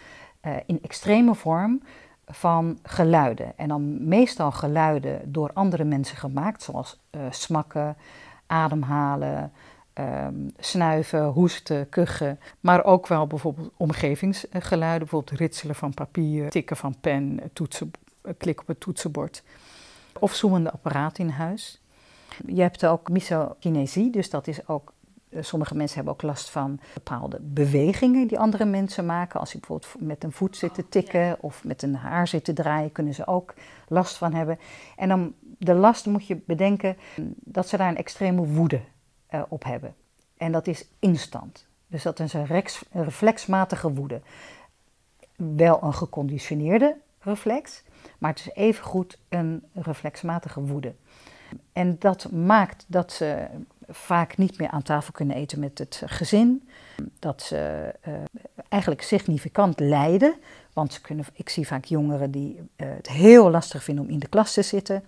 uh, 0.45 0.55
in 0.65 0.79
extreme 0.81 1.35
vorm 1.35 1.81
van 2.25 2.79
geluiden. 2.83 3.57
En 3.57 3.67
dan 3.67 4.07
meestal 4.07 4.51
geluiden 4.51 5.31
door 5.31 5.51
andere 5.53 5.83
mensen 5.83 6.17
gemaakt, 6.17 6.63
zoals 6.63 6.99
uh, 7.11 7.21
smakken, 7.29 7.97
ademhalen, 8.47 9.51
um, 9.93 10.51
snuiven, 10.59 11.25
hoesten, 11.25 11.89
kuchen. 11.89 12.39
Maar 12.59 12.83
ook 12.83 13.07
wel 13.07 13.27
bijvoorbeeld 13.27 13.71
omgevingsgeluiden, 13.77 14.99
bijvoorbeeld 14.99 15.39
ritselen 15.39 15.75
van 15.75 15.93
papier, 15.93 16.49
tikken 16.49 16.77
van 16.77 16.95
pen, 17.01 17.39
toetsen, 17.53 17.91
klik 18.37 18.61
op 18.61 18.67
het 18.67 18.79
toetsenbord. 18.79 19.43
Of 20.19 20.33
zoemende 20.33 20.71
apparaten 20.71 21.23
in 21.23 21.29
huis. 21.29 21.81
Je 22.45 22.61
hebt 22.61 22.85
ook 22.85 23.09
misokinesie, 23.09 24.09
dus 24.09 24.29
dat 24.29 24.47
is 24.47 24.67
ook 24.67 24.93
eh, 24.93 25.00
sommige 25.39 25.75
mensen 25.75 25.95
hebben 25.95 26.13
ook 26.13 26.21
last 26.21 26.49
van 26.49 26.79
bepaalde 26.93 27.37
bewegingen 27.41 28.27
die 28.27 28.39
andere 28.39 28.65
mensen 28.65 29.05
maken. 29.05 29.39
Als 29.39 29.51
je 29.51 29.59
bijvoorbeeld 29.59 29.95
met 29.99 30.23
een 30.23 30.31
voet 30.31 30.57
zit 30.57 30.73
te 30.73 30.89
tikken 30.89 31.37
of 31.39 31.63
met 31.63 31.81
een 31.81 31.95
haar 31.95 32.27
zit 32.27 32.43
te 32.43 32.53
draaien, 32.53 32.91
kunnen 32.91 33.13
ze 33.13 33.27
ook 33.27 33.53
last 33.87 34.17
van 34.17 34.33
hebben. 34.33 34.59
En 34.95 35.07
dan 35.07 35.33
de 35.57 35.73
last 35.73 36.05
moet 36.05 36.27
je 36.27 36.35
bedenken 36.35 36.97
dat 37.35 37.67
ze 37.67 37.77
daar 37.77 37.89
een 37.89 37.97
extreme 37.97 38.45
woede 38.45 38.81
uh, 39.31 39.41
op 39.47 39.63
hebben. 39.63 39.95
En 40.37 40.51
dat 40.51 40.67
is 40.67 40.87
instant. 40.99 41.67
Dus 41.87 42.03
dat 42.03 42.19
is 42.19 42.33
een 42.33 42.63
reflexmatige 42.91 43.93
woede. 43.93 44.21
Wel 45.35 45.83
een 45.83 45.93
geconditioneerde 45.93 46.97
reflex, 47.19 47.83
maar 48.17 48.29
het 48.29 48.39
is 48.39 48.53
evengoed 48.53 49.17
een 49.29 49.63
reflexmatige 49.73 50.61
woede. 50.61 50.93
En 51.73 51.95
dat 51.99 52.31
maakt 52.31 52.85
dat 52.87 53.11
ze 53.11 53.47
vaak 53.91 54.37
niet 54.37 54.57
meer 54.57 54.69
aan 54.69 54.81
tafel 54.81 55.11
kunnen 55.11 55.35
eten 55.35 55.59
met 55.59 55.77
het 55.77 56.01
gezin. 56.05 56.69
Dat 57.19 57.41
ze 57.41 57.91
uh, 58.07 58.13
eigenlijk 58.69 59.01
significant 59.01 59.79
lijden. 59.79 60.35
Want 60.73 60.93
ze 60.93 61.01
kunnen, 61.01 61.25
ik 61.33 61.49
zie 61.49 61.67
vaak 61.67 61.85
jongeren 61.85 62.31
die 62.31 62.57
uh, 62.57 62.63
het 62.95 63.09
heel 63.09 63.49
lastig 63.49 63.83
vinden 63.83 64.03
om 64.03 64.09
in 64.09 64.19
de 64.19 64.27
klas 64.27 64.53
te 64.53 64.61
zitten. 64.61 65.03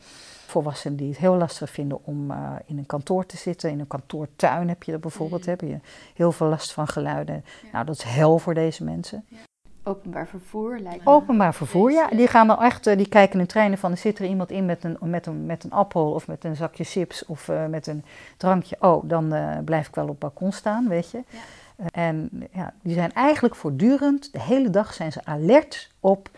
Volwassenen 0.45 0.97
die 0.97 1.09
het 1.09 1.17
heel 1.17 1.35
lastig 1.35 1.69
vinden 1.69 2.05
om 2.05 2.31
uh, 2.31 2.55
in 2.65 2.77
een 2.77 2.85
kantoor 2.85 3.25
te 3.25 3.37
zitten. 3.37 3.69
In 3.69 3.79
een 3.79 3.87
kantoortuin 3.87 4.67
heb 4.67 4.83
je 4.83 4.91
dat 4.91 5.01
bijvoorbeeld. 5.01 5.43
Mm. 5.43 5.49
Heb 5.49 5.61
je 5.61 5.79
heel 6.13 6.31
veel 6.31 6.47
last 6.47 6.73
van 6.73 6.87
geluiden. 6.87 7.43
Ja. 7.63 7.69
Nou, 7.71 7.85
dat 7.85 7.95
is 7.95 8.03
hel 8.03 8.39
voor 8.39 8.53
deze 8.53 8.83
mensen. 8.83 9.25
Ja. 9.27 9.37
Openbaar 9.85 10.27
vervoer 10.27 10.77
lijkt 10.79 11.05
me. 11.05 11.11
Openbaar 11.11 11.53
vervoer, 11.53 11.91
ja. 11.91 12.07
Die 12.07 12.27
gaan 12.27 12.47
dan 12.47 12.61
echt, 12.61 12.83
die 12.83 13.09
kijken 13.09 13.39
in 13.39 13.45
treinen 13.45 13.77
van, 13.77 13.91
er 13.91 13.97
zit 13.97 14.19
er 14.19 14.25
iemand 14.25 14.51
in 14.51 14.65
met 14.65 14.83
een, 14.83 14.97
met 15.01 15.25
een, 15.25 15.45
met 15.45 15.63
een 15.63 15.71
appel 15.71 16.11
of 16.11 16.27
met 16.27 16.43
een 16.43 16.55
zakje 16.55 16.83
chips 16.83 17.25
of 17.25 17.47
uh, 17.47 17.65
met 17.65 17.87
een 17.87 18.03
drankje. 18.37 18.75
Oh, 18.79 19.09
dan 19.09 19.33
uh, 19.33 19.57
blijf 19.65 19.87
ik 19.87 19.95
wel 19.95 20.03
op 20.03 20.09
het 20.09 20.19
balkon 20.19 20.51
staan, 20.51 20.87
weet 20.87 21.11
je. 21.11 21.23
Ja. 21.27 21.39
Uh, 21.77 21.85
en 21.91 22.29
ja, 22.51 22.73
die 22.81 22.93
zijn 22.93 23.13
eigenlijk 23.13 23.55
voortdurend, 23.55 24.33
de 24.33 24.41
hele 24.41 24.69
dag 24.69 24.93
zijn 24.93 25.11
ze 25.11 25.25
alert 25.25 25.91
op, 25.99 26.29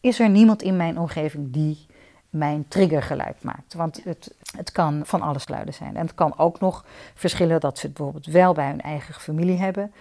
is 0.00 0.20
er 0.20 0.28
niemand 0.28 0.62
in 0.62 0.76
mijn 0.76 0.98
omgeving 0.98 1.52
die 1.52 1.86
mijn 2.30 2.68
triggergeluid 2.68 3.42
maakt. 3.42 3.74
Want 3.74 4.04
het, 4.04 4.34
het 4.56 4.72
kan 4.72 5.00
van 5.04 5.22
alles 5.22 5.44
geluiden 5.44 5.74
zijn. 5.74 5.96
En 5.96 6.06
het 6.06 6.14
kan 6.14 6.38
ook 6.38 6.60
nog 6.60 6.84
verschillen 7.14 7.60
dat 7.60 7.78
ze 7.78 7.86
het 7.86 7.94
bijvoorbeeld 7.94 8.26
wel 8.26 8.52
bij 8.52 8.68
hun 8.68 8.80
eigen 8.80 9.14
familie 9.14 9.58
hebben 9.58 9.92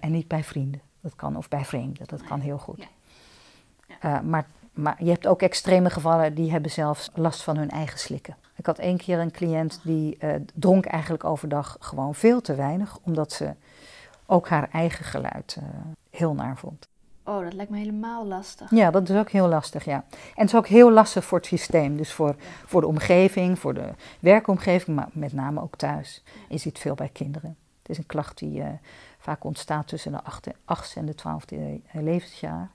en 0.00 0.10
niet 0.10 0.28
bij 0.28 0.44
vrienden. 0.44 0.80
Dat 1.06 1.16
kan, 1.16 1.36
of 1.36 1.48
bij 1.48 1.64
vreemden, 1.64 2.06
dat 2.06 2.22
kan 2.22 2.40
heel 2.40 2.58
goed. 2.58 2.86
Uh, 4.04 4.20
maar, 4.20 4.46
maar 4.72 5.04
je 5.04 5.10
hebt 5.10 5.26
ook 5.26 5.42
extreme 5.42 5.90
gevallen 5.90 6.34
die 6.34 6.50
hebben 6.50 6.70
zelfs 6.70 7.10
last 7.14 7.42
van 7.42 7.56
hun 7.56 7.70
eigen 7.70 7.98
slikken. 7.98 8.36
Ik 8.56 8.66
had 8.66 8.78
één 8.78 8.96
keer 8.96 9.18
een 9.18 9.30
cliënt 9.30 9.80
die 9.82 10.18
uh, 10.20 10.34
dronk 10.54 10.86
eigenlijk 10.86 11.24
overdag 11.24 11.76
gewoon 11.80 12.14
veel 12.14 12.40
te 12.40 12.54
weinig, 12.54 12.98
omdat 13.02 13.32
ze 13.32 13.54
ook 14.26 14.48
haar 14.48 14.68
eigen 14.72 15.04
geluid 15.04 15.58
heel 16.10 16.34
naar 16.34 16.56
vond. 16.56 16.88
Oh, 17.24 17.42
dat 17.42 17.52
lijkt 17.52 17.70
me 17.70 17.78
helemaal 17.78 18.26
lastig. 18.26 18.70
Ja, 18.70 18.90
dat 18.90 19.08
is 19.08 19.16
ook 19.16 19.30
heel 19.30 19.48
lastig, 19.48 19.84
ja. 19.84 20.04
En 20.10 20.20
het 20.34 20.48
is 20.48 20.54
ook 20.54 20.66
heel 20.66 20.90
lastig 20.90 21.24
voor 21.24 21.38
het 21.38 21.46
systeem. 21.46 21.96
Dus 21.96 22.12
voor, 22.12 22.34
voor 22.64 22.80
de 22.80 22.86
omgeving, 22.86 23.58
voor 23.58 23.74
de 23.74 23.88
werkomgeving, 24.20 24.96
maar 24.96 25.08
met 25.12 25.32
name 25.32 25.62
ook 25.62 25.76
thuis. 25.76 26.22
Je 26.48 26.58
ziet 26.58 26.78
veel 26.78 26.94
bij 26.94 27.08
kinderen. 27.08 27.56
Het 27.82 27.90
is 27.90 27.98
een 27.98 28.06
klacht 28.06 28.38
die 28.38 28.58
uh, 28.58 28.66
vaak 29.26 29.44
ontstaat 29.44 29.88
tussen 29.88 30.12
de 30.12 30.52
achtste 30.64 31.00
en 31.00 31.06
de 31.06 31.14
twaalfde 31.14 31.80
levensjaar. 31.92 32.70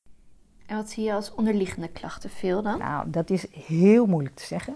En 0.65 0.75
wat 0.75 0.89
zie 0.89 1.03
je 1.03 1.13
als 1.13 1.33
onderliggende 1.33 1.87
klachten 1.87 2.29
veel 2.29 2.61
dan? 2.61 2.79
Nou, 2.79 3.09
dat 3.09 3.29
is 3.29 3.45
heel 3.51 4.05
moeilijk 4.05 4.35
te 4.35 4.45
zeggen. 4.45 4.75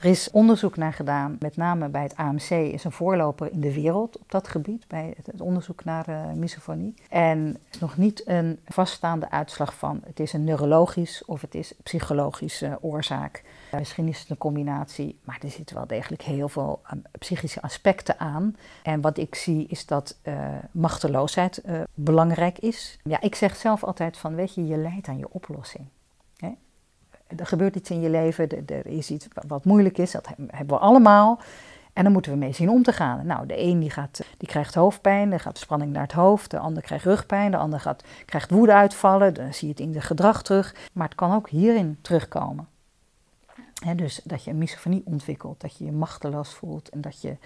Er 0.00 0.10
is 0.10 0.30
onderzoek 0.30 0.76
naar 0.76 0.92
gedaan, 0.92 1.36
met 1.40 1.56
name 1.56 1.88
bij 1.88 2.02
het 2.02 2.16
AMC, 2.16 2.50
is 2.50 2.84
een 2.84 2.92
voorloper 2.92 3.52
in 3.52 3.60
de 3.60 3.74
wereld 3.74 4.18
op 4.18 4.30
dat 4.30 4.48
gebied, 4.48 4.88
bij 4.88 5.14
het 5.22 5.40
onderzoek 5.40 5.84
naar 5.84 6.08
uh, 6.08 6.32
misofonie. 6.32 6.94
En 7.08 7.38
er 7.48 7.60
is 7.70 7.78
nog 7.78 7.96
niet 7.96 8.22
een 8.26 8.58
vaststaande 8.66 9.30
uitslag 9.30 9.74
van 9.74 10.00
het 10.04 10.20
is 10.20 10.32
een 10.32 10.44
neurologisch 10.44 11.24
of 11.24 11.40
het 11.40 11.54
is 11.54 11.74
psychologische 11.82 12.78
oorzaak. 12.80 13.42
Uh, 13.72 13.78
misschien 13.78 14.08
is 14.08 14.20
het 14.20 14.30
een 14.30 14.38
combinatie, 14.38 15.18
maar 15.24 15.38
er 15.42 15.50
zitten 15.50 15.76
wel 15.76 15.86
degelijk 15.86 16.22
heel 16.22 16.48
veel 16.48 16.80
uh, 16.84 16.90
psychische 17.18 17.62
aspecten 17.62 18.18
aan. 18.18 18.56
En 18.82 19.00
wat 19.00 19.18
ik 19.18 19.34
zie 19.34 19.66
is 19.66 19.86
dat 19.86 20.18
machteloosheid 20.70 21.62
belangrijk 21.94 22.58
is. 22.58 22.98
Ja, 23.02 23.20
ik 23.20 23.34
zeg 23.34 23.56
zelf 23.56 23.84
altijd 23.84 24.16
van, 24.16 24.34
weet 24.34 24.54
je, 24.54 24.66
je 24.66 24.76
leidt 24.76 25.08
aan 25.08 25.18
je 25.18 25.32
oplossing 25.32 25.86
er 27.36 27.46
gebeurt 27.46 27.76
iets 27.76 27.90
in 27.90 28.00
je 28.00 28.10
leven, 28.10 28.66
er, 28.66 28.86
is 28.86 29.10
iets 29.10 29.28
wat 29.48 29.64
moeilijk 29.64 29.98
is, 29.98 30.10
dat 30.10 30.28
hebben 30.50 30.76
we 30.76 30.82
allemaal. 30.82 31.40
En 31.92 32.02
dan 32.02 32.12
moeten 32.12 32.32
we 32.32 32.38
mee 32.38 32.52
zien 32.52 32.70
om 32.70 32.82
te 32.82 32.92
gaan. 32.92 33.26
Nou, 33.26 33.46
de 33.46 33.62
een 33.62 33.80
die 33.80 33.90
gaat, 33.90 34.20
die 34.36 34.48
krijgt 34.48 34.74
hoofdpijn, 34.74 35.32
er 35.32 35.40
gaat 35.40 35.58
spanning 35.58 35.92
naar 35.92 36.02
het 36.02 36.12
hoofd. 36.12 36.50
De 36.50 36.58
ander 36.58 36.82
krijgt 36.82 37.04
rugpijn, 37.04 37.50
de 37.50 37.56
ander 37.56 37.80
gaat, 37.80 38.04
krijgt 38.24 38.50
woedeuitvallen. 38.50 39.34
Dan 39.34 39.54
zie 39.54 39.68
je 39.68 39.72
het 39.72 39.82
in 39.82 39.92
de 39.92 40.00
gedrag 40.00 40.42
terug. 40.42 40.74
Maar 40.92 41.06
het 41.06 41.16
kan 41.16 41.34
ook 41.34 41.48
hierin 41.48 41.98
terugkomen. 42.00 42.68
dus 43.96 44.20
dat 44.24 44.44
je 44.44 44.50
een 44.50 44.58
misofonie 44.58 45.02
ontwikkelt, 45.04 45.60
dat 45.60 45.76
je 45.76 45.84
je 45.84 45.92
machteloos 45.92 46.54
voelt 46.54 46.88
en 46.88 47.00
dat 47.00 47.20
je 47.20 47.36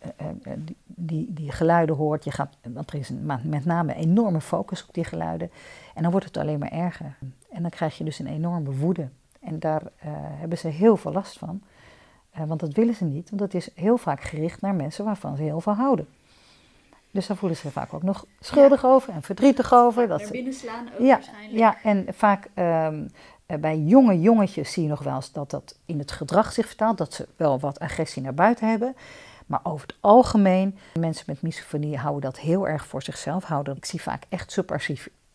eh, 0.00 0.10
eh, 0.16 0.26
eh, 0.42 0.52
die, 0.56 0.76
die, 0.84 1.32
die, 1.32 1.52
geluiden 1.52 1.96
hoort. 1.96 2.24
Je 2.24 2.30
gaat, 2.30 2.56
want 2.62 2.92
er 2.92 2.98
is 2.98 3.08
een, 3.08 3.30
met 3.42 3.64
name 3.64 3.94
een 3.94 4.00
enorme 4.00 4.40
focus 4.40 4.86
op 4.86 4.94
die 4.94 5.04
geluiden. 5.04 5.50
En 5.94 6.02
dan 6.02 6.10
wordt 6.10 6.26
het 6.26 6.36
alleen 6.36 6.58
maar 6.58 6.72
erger. 6.72 7.16
En 7.54 7.62
dan 7.62 7.70
krijg 7.70 7.98
je 7.98 8.04
dus 8.04 8.18
een 8.18 8.26
enorme 8.26 8.70
woede. 8.70 9.08
En 9.40 9.58
daar 9.58 9.82
uh, 9.82 9.88
hebben 10.12 10.58
ze 10.58 10.68
heel 10.68 10.96
veel 10.96 11.12
last 11.12 11.38
van. 11.38 11.62
Uh, 12.38 12.44
want 12.44 12.60
dat 12.60 12.74
willen 12.74 12.94
ze 12.94 13.04
niet, 13.04 13.28
want 13.30 13.40
dat 13.40 13.54
is 13.54 13.68
heel 13.74 13.96
vaak 13.96 14.22
gericht 14.22 14.60
naar 14.60 14.74
mensen 14.74 15.04
waarvan 15.04 15.36
ze 15.36 15.42
heel 15.42 15.60
veel 15.60 15.74
houden. 15.74 16.06
Dus 17.10 17.26
daar 17.26 17.36
voelen 17.36 17.58
ze 17.58 17.70
vaak 17.70 17.94
ook 17.94 18.02
nog 18.02 18.26
schuldig 18.40 18.84
over 18.84 19.12
en 19.12 19.22
verdrietig 19.22 19.72
over. 19.72 20.08
Dat 20.08 20.20
ze 20.20 20.48
slaan 20.50 20.88
ook 20.92 21.00
ja, 21.00 21.14
waarschijnlijk. 21.14 21.58
Ja, 21.58 21.82
en 21.82 22.06
vaak 22.10 22.48
um, 22.54 23.10
bij 23.60 23.78
jonge 23.78 24.20
jongetjes 24.20 24.72
zie 24.72 24.82
je 24.82 24.88
nog 24.88 25.02
wel 25.02 25.14
eens 25.14 25.32
dat 25.32 25.50
dat 25.50 25.78
in 25.84 25.98
het 25.98 26.12
gedrag 26.12 26.52
zich 26.52 26.66
vertaalt. 26.66 26.98
Dat 26.98 27.14
ze 27.14 27.28
wel 27.36 27.58
wat 27.58 27.78
agressie 27.78 28.22
naar 28.22 28.34
buiten 28.34 28.68
hebben. 28.68 28.96
Maar 29.46 29.60
over 29.62 29.86
het 29.86 29.96
algemeen, 30.00 30.78
mensen 30.98 31.24
met 31.28 31.42
misofonie 31.42 31.96
houden 31.96 32.22
dat 32.22 32.38
heel 32.38 32.68
erg 32.68 32.86
voor 32.86 33.02
zichzelf. 33.02 33.44
Houden. 33.44 33.76
Ik 33.76 33.84
zie 33.84 34.02
vaak 34.02 34.24
echt 34.28 34.58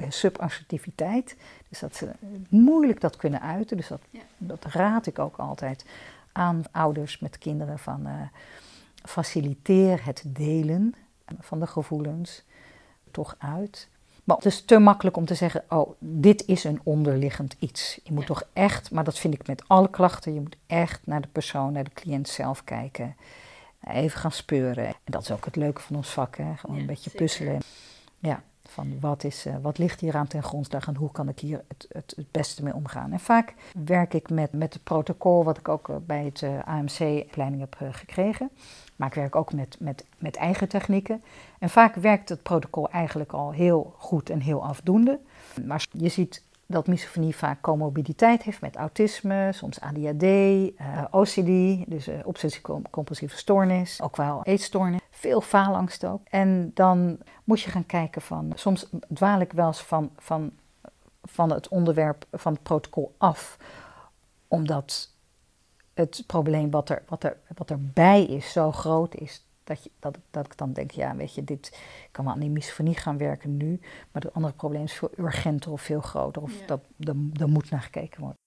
subassertiviteit. 0.10 1.36
Dus 1.70 1.80
dat 1.80 1.96
ze 1.96 2.10
moeilijk 2.50 3.02
dat 3.02 3.16
kunnen 3.16 3.42
uiten. 3.42 3.78
Dus 3.78 3.88
dat, 3.88 4.02
dat 4.38 4.66
raad 4.66 5.06
ik 5.06 5.20
ook 5.20 5.38
altijd 5.38 5.86
aan 6.32 6.64
ouders 6.72 7.20
met 7.20 7.38
kinderen 7.38 7.80
van 7.80 8.08
uh, 8.08 8.22
faciliteer 9.04 10.06
het 10.06 10.24
delen 10.26 10.96
van 11.40 11.60
de 11.60 11.68
gevoelens 11.68 12.44
toch 13.12 13.36
uit. 13.38 13.90
Maar 14.24 14.36
het 14.38 14.46
is 14.46 14.62
te 14.62 14.80
makkelijk 14.80 15.18
om 15.18 15.26
te 15.26 15.36
zeggen, 15.36 15.64
oh, 15.70 15.92
dit 16.00 16.46
is 16.46 16.64
een 16.64 16.80
onderliggend 16.84 17.56
iets. 17.60 18.00
Je 18.04 18.14
moet 18.14 18.26
toch 18.26 18.44
echt, 18.54 18.92
maar 18.92 19.04
dat 19.04 19.20
vind 19.20 19.34
ik 19.34 19.48
met 19.48 19.64
alle 19.68 19.90
klachten, 19.90 20.34
je 20.34 20.42
moet 20.42 20.58
echt 20.68 21.02
naar 21.04 21.22
de 21.22 21.28
persoon, 21.28 21.72
naar 21.72 21.84
de 21.84 21.94
cliënt 21.94 22.28
zelf 22.28 22.64
kijken. 22.64 23.16
Even 23.88 24.20
gaan 24.20 24.32
speuren. 24.32 24.86
En 24.86 24.94
dat 25.04 25.22
is 25.22 25.32
ook 25.32 25.46
het 25.46 25.56
leuke 25.56 25.82
van 25.82 25.96
ons 25.96 26.10
vak, 26.10 26.38
hè? 26.38 26.56
gewoon 26.58 26.78
een 26.78 26.86
beetje 26.86 27.10
puzzelen. 27.10 27.62
Ja. 28.20 28.44
Van 28.70 29.00
wat, 29.00 29.24
is, 29.24 29.46
uh, 29.46 29.56
wat 29.62 29.78
ligt 29.78 30.00
hier 30.00 30.16
aan 30.16 30.28
ten 30.28 30.44
grondslag 30.44 30.88
en 30.88 30.96
hoe 30.96 31.12
kan 31.12 31.30
ik 31.30 31.40
hier 31.40 31.64
het, 31.68 31.88
het, 31.92 32.14
het 32.16 32.32
beste 32.32 32.64
mee 32.64 32.74
omgaan. 32.74 33.12
En 33.12 33.20
vaak 33.20 33.54
werk 33.86 34.14
ik 34.14 34.30
met, 34.30 34.54
met 34.54 34.74
het 34.74 34.84
protocol 34.84 35.44
wat 35.44 35.58
ik 35.58 35.68
ook 35.68 35.90
eh, 35.90 35.96
bij 36.06 36.26
het 36.26 36.42
uh, 36.42 36.60
AMC-opleiding 36.66 37.60
heb 37.60 37.76
gekregen. 37.92 38.50
Maar 38.96 39.08
ik 39.08 39.14
werk 39.14 39.36
ook 39.36 39.54
met, 39.54 39.78
met, 39.80 40.06
met 40.18 40.36
eigen 40.36 40.68
technieken. 40.68 41.24
En 41.60 41.70
vaak 41.70 41.96
werkt 41.96 42.30
het 42.30 42.44
protocol 42.44 42.90
eigenlijk 42.90 43.32
al 43.32 43.52
heel 43.52 43.94
goed 43.98 44.30
en 44.30 44.40
heel 44.40 44.64
afdoende. 44.64 45.20
Maar 45.66 45.86
je 45.92 46.10
ziet 46.10 46.44
dat 46.72 46.88
misofonie 46.88 47.36
vaak 47.36 47.62
comorbiditeit 47.62 48.44
heeft 48.44 48.62
met 48.62 48.76
autisme, 48.76 49.50
soms 49.54 49.80
ADHD, 49.80 50.26
OCD, 51.12 51.90
dus 51.90 52.08
uh, 52.08 52.20
obsessie-compulsieve 52.24 53.38
stoornis, 53.38 54.02
ook 54.02 54.16
wel 54.16 54.44
eetstoornis, 54.44 55.02
veel 55.10 55.42
faalangst 55.42 56.06
ook. 56.06 56.22
En 56.30 56.72
dan 56.74 57.18
moet 57.44 57.62
je 57.62 57.70
gaan 57.70 57.86
kijken 57.86 58.22
van, 58.22 58.52
soms 58.56 58.90
dwaal 59.14 59.40
ik 59.40 59.52
wel 59.52 59.68
eens 59.68 59.82
van, 59.82 60.12
van, 60.18 60.52
van 61.24 61.52
het 61.52 61.68
onderwerp 61.68 62.26
van 62.32 62.54
het 62.54 62.64
protocol 62.64 63.16
af, 63.18 63.58
omdat 64.48 65.10
het 65.94 66.24
probleem 66.28 66.72
wat, 66.72 66.90
er, 66.90 67.04
wat, 67.08 67.24
er, 67.24 67.38
wat 67.56 67.70
erbij 67.70 68.24
is 68.24 68.52
zo 68.52 68.72
groot 68.72 69.16
is 69.16 69.46
dat, 69.70 69.84
je, 69.84 69.92
dat, 70.00 70.18
dat 70.32 70.46
ik 70.46 70.58
dan 70.58 70.74
denk, 70.74 70.92
ja, 70.92 71.16
weet 71.16 71.36
je, 71.36 71.44
dit 71.44 71.80
kan 72.12 72.26
wel 72.26 72.34
aan 72.34 72.40
die 72.40 72.50
misofonie 72.50 72.96
gaan 72.96 73.18
werken 73.18 73.58
nu, 73.58 73.80
maar 74.12 74.22
het 74.22 74.34
andere 74.34 74.54
probleem 74.54 74.84
is 74.84 74.94
veel 74.94 75.12
urgenter 75.18 75.72
of 75.72 75.82
veel 75.82 76.02
groter, 76.02 76.42
of 76.42 76.54
dat, 76.66 76.82
er 77.34 77.50
moet 77.50 77.70
naar 77.70 77.82
gekeken 77.82 78.22
worden. 78.22 78.38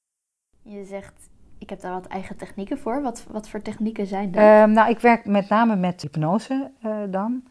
Je 0.63 0.85
zegt, 0.85 1.31
ik 1.59 1.71
heb 1.71 1.81
daar 1.81 1.93
wat 1.93 2.07
eigen 2.07 2.37
technieken 2.37 2.79
voor. 2.79 3.03
Wat, 3.03 3.27
wat 3.31 3.49
voor 3.49 3.63
technieken 3.63 4.07
zijn 4.07 4.31
dat? 4.31 4.43
Uh, 4.43 4.65
nou, 4.65 4.91
ik 4.91 4.99
werk 4.99 5.25
met 5.25 5.49
name 5.49 5.77
met 5.77 6.03
hypnose 6.03 6.71
uh, 6.85 7.03
dan. 7.11 7.45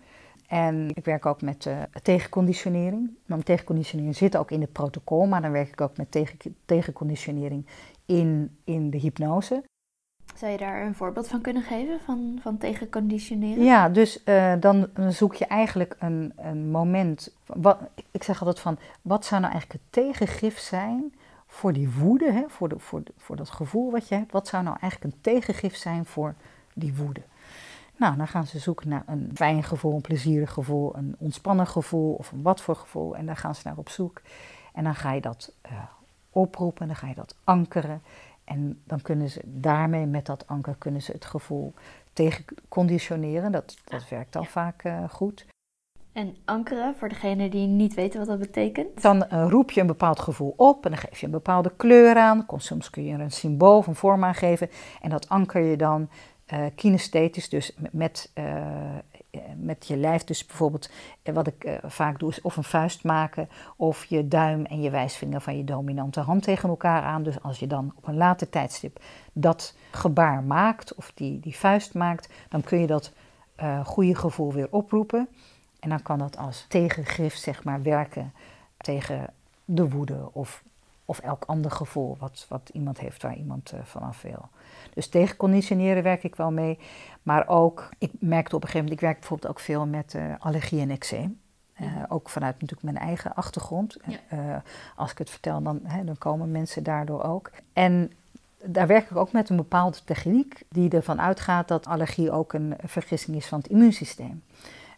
En 0.47 0.89
ik 0.93 1.05
werk 1.05 1.25
ook 1.25 1.41
met 1.41 1.65
uh, 1.65 1.81
tegenconditionering. 2.01 3.17
Maar 3.25 3.43
tegenconditionering 3.43 4.15
zit 4.15 4.37
ook 4.37 4.51
in 4.51 4.61
het 4.61 4.71
protocol, 4.71 5.25
maar 5.25 5.41
dan 5.41 5.51
werk 5.51 5.67
ik 5.67 5.81
ook 5.81 5.97
met 5.97 6.11
tegen, 6.11 6.55
tegenconditionering 6.65 7.65
in, 8.05 8.57
in 8.63 8.89
de 8.89 8.97
hypnose. 8.97 9.63
Zou 10.35 10.51
je 10.51 10.57
daar 10.57 10.81
een 10.85 10.95
voorbeeld 10.95 11.27
van 11.27 11.41
kunnen 11.41 11.63
geven, 11.63 11.99
van, 12.05 12.39
van 12.41 12.57
tegenconditioneren? 12.57 13.63
Ja, 13.63 13.89
dus 13.89 14.21
uh, 14.25 14.53
dan 14.59 14.89
zoek 15.09 15.35
je 15.35 15.45
eigenlijk 15.45 15.95
een, 15.99 16.33
een 16.35 16.69
moment. 16.69 17.33
Wat, 17.45 17.77
ik 18.11 18.23
zeg 18.23 18.39
altijd 18.39 18.59
van, 18.59 18.77
wat 19.01 19.25
zou 19.25 19.41
nou 19.41 19.53
eigenlijk 19.53 19.81
het 19.83 20.03
tegengif 20.03 20.59
zijn 20.59 21.13
voor 21.47 21.73
die 21.73 21.91
woede, 21.91 22.31
hè, 22.31 22.43
voor, 22.47 22.69
de, 22.69 22.79
voor, 22.79 23.01
voor 23.17 23.35
dat 23.35 23.49
gevoel 23.49 23.91
wat 23.91 24.07
je 24.07 24.15
hebt? 24.15 24.31
Wat 24.31 24.47
zou 24.47 24.63
nou 24.63 24.77
eigenlijk 24.81 25.13
een 25.13 25.21
tegengif 25.21 25.75
zijn 25.75 26.05
voor 26.05 26.35
die 26.73 26.95
woede? 26.95 27.21
Nou, 28.01 28.17
dan 28.17 28.27
gaan 28.27 28.47
ze 28.47 28.59
zoeken 28.59 28.89
naar 28.89 29.03
een 29.05 29.31
fijn 29.33 29.63
gevoel, 29.63 29.95
een 29.95 30.01
plezierig 30.01 30.51
gevoel, 30.51 30.95
een 30.95 31.15
ontspannen 31.17 31.67
gevoel 31.67 32.13
of 32.13 32.31
een 32.31 32.41
wat 32.41 32.61
voor 32.61 32.75
gevoel. 32.75 33.15
En 33.15 33.25
daar 33.25 33.37
gaan 33.37 33.55
ze 33.55 33.61
naar 33.63 33.77
op 33.77 33.89
zoek. 33.89 34.21
En 34.73 34.83
dan 34.83 34.95
ga 34.95 35.13
je 35.13 35.21
dat 35.21 35.53
uh, 35.65 35.71
oproepen, 36.29 36.87
dan 36.87 36.95
ga 36.95 37.07
je 37.07 37.15
dat 37.15 37.35
ankeren. 37.43 38.01
En 38.51 38.81
dan 38.85 39.01
kunnen 39.01 39.29
ze 39.29 39.41
daarmee, 39.45 40.05
met 40.05 40.25
dat 40.25 40.47
anker, 40.47 40.75
kunnen 40.77 41.01
ze 41.01 41.11
het 41.11 41.25
gevoel 41.25 41.73
tegenconditioneren. 42.13 43.51
Dat, 43.51 43.77
dat 43.83 44.09
werkt 44.09 44.35
al 44.35 44.43
vaak 44.43 44.83
uh, 44.83 45.09
goed. 45.09 45.45
En 46.11 46.35
ankeren, 46.45 46.95
voor 46.95 47.09
degene 47.09 47.49
die 47.49 47.67
niet 47.67 47.93
weten 47.93 48.19
wat 48.19 48.27
dat 48.27 48.39
betekent? 48.39 49.01
Dan 49.01 49.25
uh, 49.33 49.45
roep 49.49 49.71
je 49.71 49.81
een 49.81 49.87
bepaald 49.87 50.19
gevoel 50.19 50.53
op 50.57 50.85
en 50.85 50.91
dan 50.91 50.99
geef 50.99 51.19
je 51.19 51.25
een 51.25 51.31
bepaalde 51.31 51.71
kleur 51.75 52.15
aan. 52.15 52.45
Soms 52.57 52.89
kun 52.89 53.03
je 53.03 53.13
er 53.13 53.19
een 53.19 53.31
symbool 53.31 53.77
of 53.77 53.87
een 53.87 53.95
vorm 53.95 54.23
aan 54.23 54.35
geven. 54.35 54.69
En 55.01 55.09
dat 55.09 55.29
anker 55.29 55.61
je 55.61 55.77
dan 55.77 56.09
uh, 56.53 56.65
kinesthetisch, 56.75 57.49
dus 57.49 57.77
met, 57.91 58.31
uh, 58.35 58.97
met 59.57 59.87
je 59.87 59.97
lijf. 59.97 60.23
Dus 60.23 60.45
bijvoorbeeld, 60.45 60.89
wat 61.23 61.47
ik 61.47 61.79
vaak 61.83 62.19
doe, 62.19 62.29
is 62.29 62.41
of 62.41 62.57
een 62.57 62.63
vuist 62.63 63.03
maken, 63.03 63.49
of 63.75 64.05
je 64.05 64.27
duim 64.27 64.65
en 64.65 64.81
je 64.81 64.89
wijsvinger 64.89 65.41
van 65.41 65.57
je 65.57 65.63
dominante 65.63 66.19
hand 66.19 66.43
tegen 66.43 66.69
elkaar 66.69 67.03
aan. 67.03 67.23
Dus 67.23 67.41
als 67.41 67.59
je 67.59 67.67
dan 67.67 67.93
op 67.95 68.07
een 68.07 68.17
later 68.17 68.49
tijdstip 68.49 68.99
dat 69.33 69.75
gebaar 69.91 70.43
maakt, 70.43 70.95
of 70.95 71.11
die, 71.15 71.39
die 71.39 71.55
vuist 71.55 71.93
maakt, 71.93 72.33
dan 72.49 72.61
kun 72.61 72.79
je 72.79 72.87
dat 72.87 73.13
goede 73.83 74.15
gevoel 74.15 74.53
weer 74.53 74.67
oproepen. 74.71 75.27
En 75.79 75.89
dan 75.89 76.01
kan 76.01 76.19
dat 76.19 76.37
als 76.37 76.65
tegengif, 76.67 77.35
zeg 77.35 77.63
maar, 77.63 77.81
werken 77.81 78.33
tegen 78.77 79.33
de 79.65 79.89
woede 79.89 80.29
of 80.33 80.63
of 81.11 81.19
elk 81.19 81.43
ander 81.45 81.71
gevoel 81.71 82.17
wat, 82.19 82.45
wat 82.49 82.69
iemand 82.73 82.99
heeft 82.99 83.21
waar 83.21 83.35
iemand 83.35 83.71
uh, 83.73 83.79
vanaf 83.83 84.21
wil. 84.21 84.49
Dus 84.93 85.07
tegen 85.07 85.37
conditioneren 85.37 86.03
werk 86.03 86.23
ik 86.23 86.35
wel 86.35 86.51
mee. 86.51 86.79
Maar 87.23 87.47
ook, 87.47 87.89
ik 87.97 88.11
merkte 88.19 88.55
op 88.55 88.61
een 88.61 88.67
gegeven 88.67 88.79
moment, 88.79 89.01
ik 89.01 89.07
werk 89.07 89.19
bijvoorbeeld 89.19 89.51
ook 89.51 89.59
veel 89.59 89.85
met 89.85 90.13
uh, 90.13 90.23
allergie 90.39 90.81
en 90.81 90.89
eczeem. 90.89 91.39
Uh, 91.81 91.87
ook 92.09 92.29
vanuit 92.29 92.53
natuurlijk 92.53 92.83
mijn 92.93 93.05
eigen 93.05 93.35
achtergrond. 93.35 93.97
Ja. 94.05 94.63
als 94.95 95.11
ik 95.11 95.17
het 95.17 95.29
vertel, 95.29 95.61
dan, 95.61 95.79
hè, 95.83 96.03
dan 96.03 96.17
komen 96.17 96.51
mensen 96.51 96.83
daardoor 96.83 97.23
ook. 97.23 97.51
En 97.73 98.11
daar 98.63 98.87
werk 98.87 99.09
ik 99.09 99.17
ook 99.17 99.31
met 99.31 99.49
een 99.49 99.55
bepaalde 99.55 99.97
techniek 100.05 100.63
die 100.69 100.89
ervan 100.89 101.21
uitgaat 101.21 101.67
dat 101.67 101.87
allergie 101.87 102.31
ook 102.31 102.53
een 102.53 102.75
vergissing 102.83 103.37
is 103.37 103.47
van 103.47 103.57
het 103.57 103.67
immuunsysteem. 103.67 104.43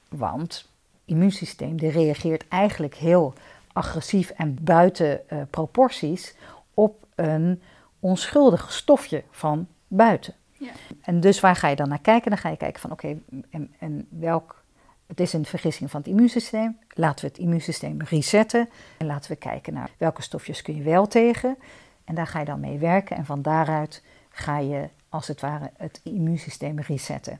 Want 0.10 0.42
het 0.52 0.66
immuunsysteem 1.06 1.78
die 1.78 1.92
reageert 1.92 2.48
eigenlijk 2.48 2.96
heel 2.96 3.34
agressief 3.74 4.30
en 4.30 4.58
buiten 4.62 5.22
uh, 5.30 5.42
proporties 5.50 6.36
op 6.74 7.06
een 7.16 7.62
onschuldig 8.00 8.72
stofje 8.72 9.24
van 9.32 9.68
buiten. 9.88 10.34
Ja. 10.52 10.72
En 11.02 11.20
dus 11.20 11.40
waar 11.40 11.56
ga 11.56 11.68
je 11.68 11.76
dan 11.76 11.90
naar 11.90 12.02
kijken? 12.02 12.30
Dan 12.30 12.40
ga 12.40 12.50
je 12.50 12.58
kijken 12.58 12.82
van 12.82 12.92
oké, 12.92 13.18
en, 13.50 13.74
en 13.80 14.08
welk 14.10 14.64
het 15.08 15.20
is 15.20 15.34
een 15.34 15.46
vergissing 15.46 15.92
van 15.92 16.00
het 16.00 16.10
immuunsysteem. 16.10 16.78
Laten 16.90 17.26
we 17.26 17.32
het 17.32 17.42
immuunsysteem 17.42 18.02
resetten. 18.02 18.70
En 18.98 19.06
laten 19.06 19.32
we 19.32 19.38
kijken 19.38 19.74
naar 19.74 19.90
welke 19.98 20.22
stofjes 20.22 20.62
kun 20.62 20.76
je 20.76 20.84
wel 20.84 21.08
tegen. 21.08 21.58
En 22.04 22.16
daar 22.16 22.28
ga 22.28 22.40
je 22.40 22.46
dan 22.46 22.60
mee 22.60 22.78
werken. 22.78 23.18
En 23.18 23.26
van 23.26 23.42
daaruit 23.42 24.04
ga 24.30 24.58
je 24.58 24.90
als 25.10 25.28
het 25.28 25.42
ware 25.42 25.72
het 25.78 26.00
immuunsysteem 26.04 26.80
resetten. 26.80 27.40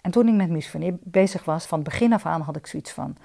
En 0.00 0.10
toen 0.10 0.28
ik 0.28 0.34
met 0.34 0.50
misofonie 0.50 0.98
bezig 1.02 1.44
was, 1.44 1.66
van 1.66 1.82
begin 1.82 2.12
af 2.12 2.26
aan 2.26 2.40
had 2.40 2.56
ik 2.56 2.66
zoiets 2.66 2.92
van. 2.92 3.16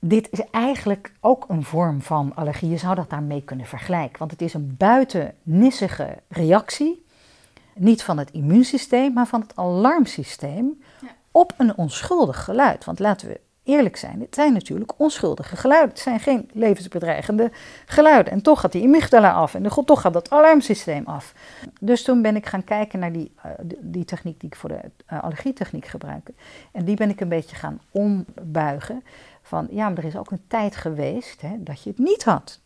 Dit 0.00 0.28
is 0.30 0.42
eigenlijk 0.50 1.12
ook 1.20 1.44
een 1.48 1.64
vorm 1.64 2.02
van 2.02 2.32
allergie. 2.34 2.70
Je 2.70 2.76
zou 2.76 2.94
dat 2.94 3.10
daarmee 3.10 3.42
kunnen 3.42 3.66
vergelijken. 3.66 4.18
Want 4.18 4.30
het 4.30 4.42
is 4.42 4.54
een 4.54 4.74
buitennissige 4.78 6.16
reactie. 6.28 7.04
Niet 7.74 8.02
van 8.02 8.18
het 8.18 8.30
immuunsysteem, 8.30 9.12
maar 9.12 9.26
van 9.26 9.40
het 9.40 9.56
alarmsysteem. 9.56 10.82
Op 11.30 11.54
een 11.56 11.76
onschuldig 11.76 12.44
geluid. 12.44 12.84
Want 12.84 12.98
laten 12.98 13.28
we 13.28 13.40
eerlijk 13.68 13.96
zijn, 13.96 14.20
het 14.20 14.34
zijn 14.34 14.52
natuurlijk 14.52 14.92
onschuldige 14.96 15.56
geluiden. 15.56 15.88
Het 15.88 15.98
zijn 15.98 16.20
geen 16.20 16.50
levensbedreigende 16.52 17.50
geluiden. 17.86 18.32
En 18.32 18.42
toch 18.42 18.60
gaat 18.60 18.72
die 18.72 18.84
amygdala 18.84 19.32
af 19.32 19.54
en 19.54 19.62
toch 19.84 20.00
gaat 20.00 20.12
dat 20.12 20.30
alarmsysteem 20.30 21.06
af. 21.06 21.34
Dus 21.80 22.02
toen 22.02 22.22
ben 22.22 22.36
ik 22.36 22.46
gaan 22.46 22.64
kijken 22.64 22.98
naar 22.98 23.12
die, 23.12 23.32
uh, 23.46 23.52
die 23.80 24.04
techniek 24.04 24.40
die 24.40 24.50
ik 24.50 24.56
voor 24.56 24.68
de 24.68 24.80
uh, 25.12 25.22
allergietechniek 25.22 25.86
gebruik. 25.86 26.30
En 26.72 26.84
die 26.84 26.96
ben 26.96 27.10
ik 27.10 27.20
een 27.20 27.28
beetje 27.28 27.56
gaan 27.56 27.80
ombuigen. 27.90 29.02
Van 29.48 29.68
ja, 29.70 29.88
maar 29.88 29.98
er 29.98 30.04
is 30.04 30.16
ook 30.16 30.30
een 30.30 30.46
tijd 30.46 30.76
geweest 30.76 31.40
hè, 31.40 31.62
dat 31.62 31.82
je 31.82 31.90
het 31.90 31.98
niet 31.98 32.24
had. 32.24 32.60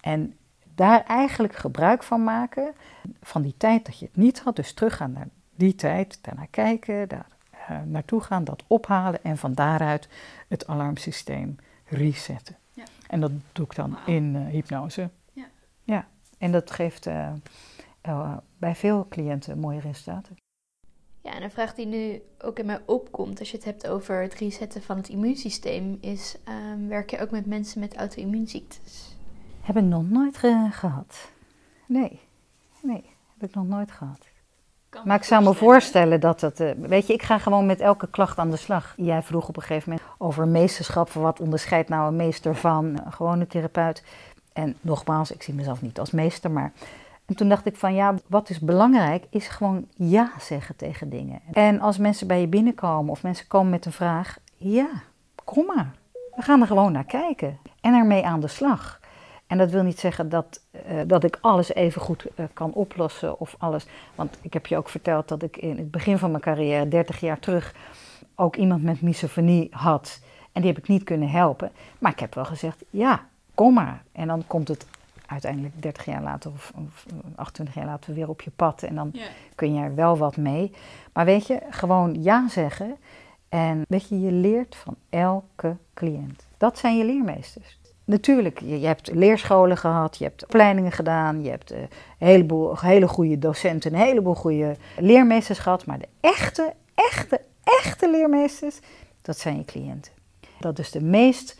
En 0.00 0.36
daar 0.74 1.04
eigenlijk 1.04 1.56
gebruik 1.56 2.02
van 2.02 2.24
maken, 2.24 2.74
van 3.22 3.42
die 3.42 3.54
tijd 3.56 3.86
dat 3.86 3.98
je 3.98 4.04
het 4.04 4.16
niet 4.16 4.40
had. 4.40 4.56
Dus 4.56 4.72
teruggaan 4.72 5.12
naar 5.12 5.28
die 5.54 5.74
tijd, 5.74 6.18
daarnaar 6.22 6.46
kijken, 6.50 7.08
daar 7.08 7.26
uh, 7.70 7.80
naartoe 7.84 8.20
gaan, 8.20 8.44
dat 8.44 8.64
ophalen 8.66 9.24
en 9.24 9.38
van 9.38 9.54
daaruit 9.54 10.08
het 10.48 10.66
alarmsysteem 10.66 11.56
resetten. 11.84 12.56
Ja. 12.72 12.84
En 13.06 13.20
dat 13.20 13.30
doe 13.52 13.64
ik 13.64 13.74
dan 13.74 13.98
in 14.06 14.34
uh, 14.34 14.46
hypnose. 14.46 15.10
Ja. 15.32 15.46
ja, 15.82 16.06
en 16.38 16.52
dat 16.52 16.70
geeft 16.70 17.06
uh, 17.06 18.36
bij 18.58 18.74
veel 18.74 19.06
cliënten 19.08 19.58
mooie 19.58 19.80
resultaten. 19.80 20.36
Ja, 21.28 21.34
en 21.34 21.42
een 21.42 21.50
vraag 21.50 21.74
die 21.74 21.86
nu 21.86 22.22
ook 22.38 22.58
in 22.58 22.66
mij 22.66 22.80
opkomt 22.86 23.38
als 23.38 23.50
je 23.50 23.56
het 23.56 23.66
hebt 23.66 23.88
over 23.88 24.22
het 24.22 24.34
resetten 24.34 24.82
van 24.82 24.96
het 24.96 25.08
immuunsysteem 25.08 25.98
is: 26.00 26.36
um, 26.48 26.88
werk 26.88 27.10
je 27.10 27.20
ook 27.20 27.30
met 27.30 27.46
mensen 27.46 27.80
met 27.80 27.96
auto-immuunziektes? 27.96 29.16
Heb 29.60 29.76
ik 29.76 29.84
nog 29.84 30.10
nooit 30.10 30.38
gehad. 30.70 31.30
Nee, 31.86 32.20
nee, 32.82 33.04
heb 33.38 33.48
ik 33.48 33.54
nog 33.54 33.66
nooit 33.66 33.92
gehad 33.92 34.26
maar 35.04 35.16
ik 35.16 35.24
zou 35.24 35.44
me 35.44 35.54
voorstellen 35.54 36.20
dat 36.20 36.40
het. 36.40 36.60
Uh, 36.60 36.70
weet 36.78 37.06
je, 37.06 37.12
ik 37.12 37.22
ga 37.22 37.38
gewoon 37.38 37.66
met 37.66 37.80
elke 37.80 38.08
klacht 38.10 38.38
aan 38.38 38.50
de 38.50 38.56
slag. 38.56 38.94
Jij 38.96 39.22
vroeg 39.22 39.48
op 39.48 39.56
een 39.56 39.62
gegeven 39.62 39.90
moment 39.90 40.08
over 40.18 40.48
meesterschap. 40.48 41.10
Wat 41.10 41.40
onderscheidt 41.40 41.88
nou 41.88 42.08
een 42.08 42.16
meester 42.16 42.54
van 42.54 42.84
een 42.84 43.12
gewone 43.12 43.46
therapeut? 43.46 44.02
En 44.52 44.76
nogmaals, 44.80 45.32
ik 45.32 45.42
zie 45.42 45.54
mezelf 45.54 45.82
niet 45.82 45.98
als 45.98 46.10
meester, 46.10 46.50
maar. 46.50 46.72
En 47.28 47.36
toen 47.36 47.48
dacht 47.48 47.66
ik 47.66 47.76
van 47.76 47.94
ja, 47.94 48.14
wat 48.26 48.50
is 48.50 48.60
belangrijk, 48.60 49.26
is 49.30 49.48
gewoon 49.48 49.86
ja 49.94 50.32
zeggen 50.40 50.76
tegen 50.76 51.10
dingen. 51.10 51.40
En 51.52 51.80
als 51.80 51.98
mensen 51.98 52.26
bij 52.26 52.40
je 52.40 52.46
binnenkomen 52.46 53.10
of 53.10 53.22
mensen 53.22 53.46
komen 53.46 53.70
met 53.70 53.86
een 53.86 53.92
vraag, 53.92 54.38
ja, 54.56 54.88
kom 55.44 55.66
maar. 55.66 55.94
We 56.34 56.42
gaan 56.42 56.60
er 56.60 56.66
gewoon 56.66 56.92
naar 56.92 57.04
kijken 57.04 57.58
en 57.80 57.94
ermee 57.94 58.26
aan 58.26 58.40
de 58.40 58.48
slag. 58.48 59.00
En 59.46 59.58
dat 59.58 59.70
wil 59.70 59.82
niet 59.82 59.98
zeggen 59.98 60.28
dat, 60.28 60.60
uh, 60.72 61.00
dat 61.06 61.24
ik 61.24 61.38
alles 61.40 61.74
even 61.74 62.00
goed 62.00 62.26
uh, 62.36 62.46
kan 62.52 62.72
oplossen 62.72 63.40
of 63.40 63.54
alles. 63.58 63.86
Want 64.14 64.38
ik 64.40 64.52
heb 64.52 64.66
je 64.66 64.76
ook 64.76 64.88
verteld 64.88 65.28
dat 65.28 65.42
ik 65.42 65.56
in 65.56 65.76
het 65.76 65.90
begin 65.90 66.18
van 66.18 66.30
mijn 66.30 66.42
carrière, 66.42 66.88
30 66.88 67.20
jaar 67.20 67.38
terug, 67.38 67.74
ook 68.34 68.56
iemand 68.56 68.82
met 68.82 69.02
misofonie 69.02 69.68
had. 69.70 70.20
En 70.52 70.62
die 70.62 70.72
heb 70.72 70.82
ik 70.82 70.88
niet 70.88 71.04
kunnen 71.04 71.30
helpen. 71.30 71.70
Maar 71.98 72.12
ik 72.12 72.20
heb 72.20 72.34
wel 72.34 72.44
gezegd, 72.44 72.84
ja, 72.90 73.26
kom 73.54 73.74
maar. 73.74 74.02
En 74.12 74.26
dan 74.26 74.44
komt 74.46 74.68
het 74.68 74.86
uiteindelijk 75.28 75.82
30 75.82 76.04
jaar 76.04 76.22
later 76.22 76.50
of, 76.50 76.72
of 76.76 77.06
28 77.34 77.74
jaar 77.74 77.86
later 77.86 78.14
weer 78.14 78.28
op 78.28 78.40
je 78.42 78.50
pad. 78.56 78.82
En 78.82 78.94
dan 78.94 79.14
kun 79.54 79.74
je 79.74 79.82
er 79.82 79.94
wel 79.94 80.16
wat 80.16 80.36
mee. 80.36 80.72
Maar 81.12 81.24
weet 81.24 81.46
je, 81.46 81.60
gewoon 81.70 82.22
ja 82.22 82.48
zeggen. 82.48 82.96
En 83.48 83.84
weet 83.88 84.08
je, 84.08 84.20
je 84.20 84.32
leert 84.32 84.76
van 84.76 84.96
elke 85.10 85.76
cliënt. 85.94 86.46
Dat 86.56 86.78
zijn 86.78 86.96
je 86.96 87.04
leermeesters. 87.04 87.78
Natuurlijk, 88.04 88.60
je, 88.60 88.80
je, 88.80 88.86
hebt 88.86 89.10
leerscholen 89.14 89.76
gehad, 89.76 90.16
je 90.16 90.24
hebt 90.24 90.44
opleidingen 90.44 90.92
gedaan, 90.92 91.42
je 91.42 91.50
hebt 91.50 91.72
uh, 91.72 91.78
een 91.78 91.88
heleboel 92.18 92.78
hele 92.78 93.08
goede 93.08 93.38
docenten, 93.38 93.92
een 93.92 94.00
heleboel 94.00 94.34
goede 94.34 94.76
leermeesters 94.98 95.58
gehad. 95.58 95.86
Maar 95.86 95.98
de 95.98 96.08
echte, 96.20 96.72
echte, 96.94 97.40
echte 97.64 98.10
leermeesters, 98.10 98.78
dat 99.22 99.38
zijn 99.38 99.56
je 99.56 99.64
cliënten. 99.64 100.12
Dat 100.60 100.78
is 100.78 100.90
de 100.90 101.02
meest 101.02 101.57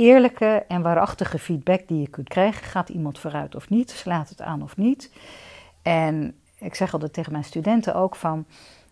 eerlijke 0.00 0.64
en 0.68 0.82
waarachtige 0.82 1.38
feedback 1.38 1.88
die 1.88 2.00
je 2.00 2.08
kunt 2.08 2.28
krijgen. 2.28 2.64
Gaat 2.64 2.88
iemand 2.88 3.18
vooruit 3.18 3.54
of 3.54 3.68
niet? 3.68 3.90
Slaat 3.90 4.28
het 4.28 4.40
aan 4.40 4.62
of 4.62 4.76
niet? 4.76 5.10
En 5.82 6.34
ik 6.58 6.74
zeg 6.74 6.92
altijd 6.92 7.12
tegen 7.12 7.32
mijn 7.32 7.44
studenten 7.44 7.94
ook 7.94 8.16
van 8.16 8.44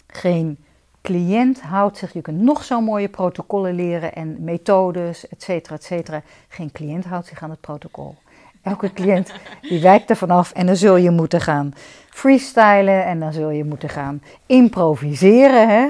geen 0.06 0.58
cliënt 1.02 1.60
houdt 1.60 1.96
zich, 1.96 2.12
je 2.12 2.20
kunt 2.20 2.40
nog 2.40 2.64
zo 2.64 2.80
mooie 2.80 3.08
protocollen 3.08 3.74
leren 3.74 4.14
en 4.14 4.36
methodes, 4.44 5.28
et 5.28 5.42
cetera, 5.42 5.74
et 5.74 5.84
cetera. 5.84 6.22
Geen 6.48 6.72
cliënt 6.72 7.04
houdt 7.04 7.26
zich 7.26 7.42
aan 7.42 7.50
het 7.50 7.60
protocol. 7.60 8.14
Elke 8.62 8.92
cliënt 8.92 9.34
die 9.62 9.80
wijkt 9.80 10.10
er 10.10 10.16
vanaf 10.16 10.52
en 10.52 10.66
dan 10.66 10.76
zul 10.76 10.96
je 10.96 11.10
moeten 11.10 11.40
gaan 11.40 11.74
freestylen 12.10 13.04
en 13.04 13.20
dan 13.20 13.32
zul 13.32 13.50
je 13.50 13.64
moeten 13.64 13.88
gaan 13.88 14.22
improviseren. 14.46 15.68
Hè? 15.68 15.88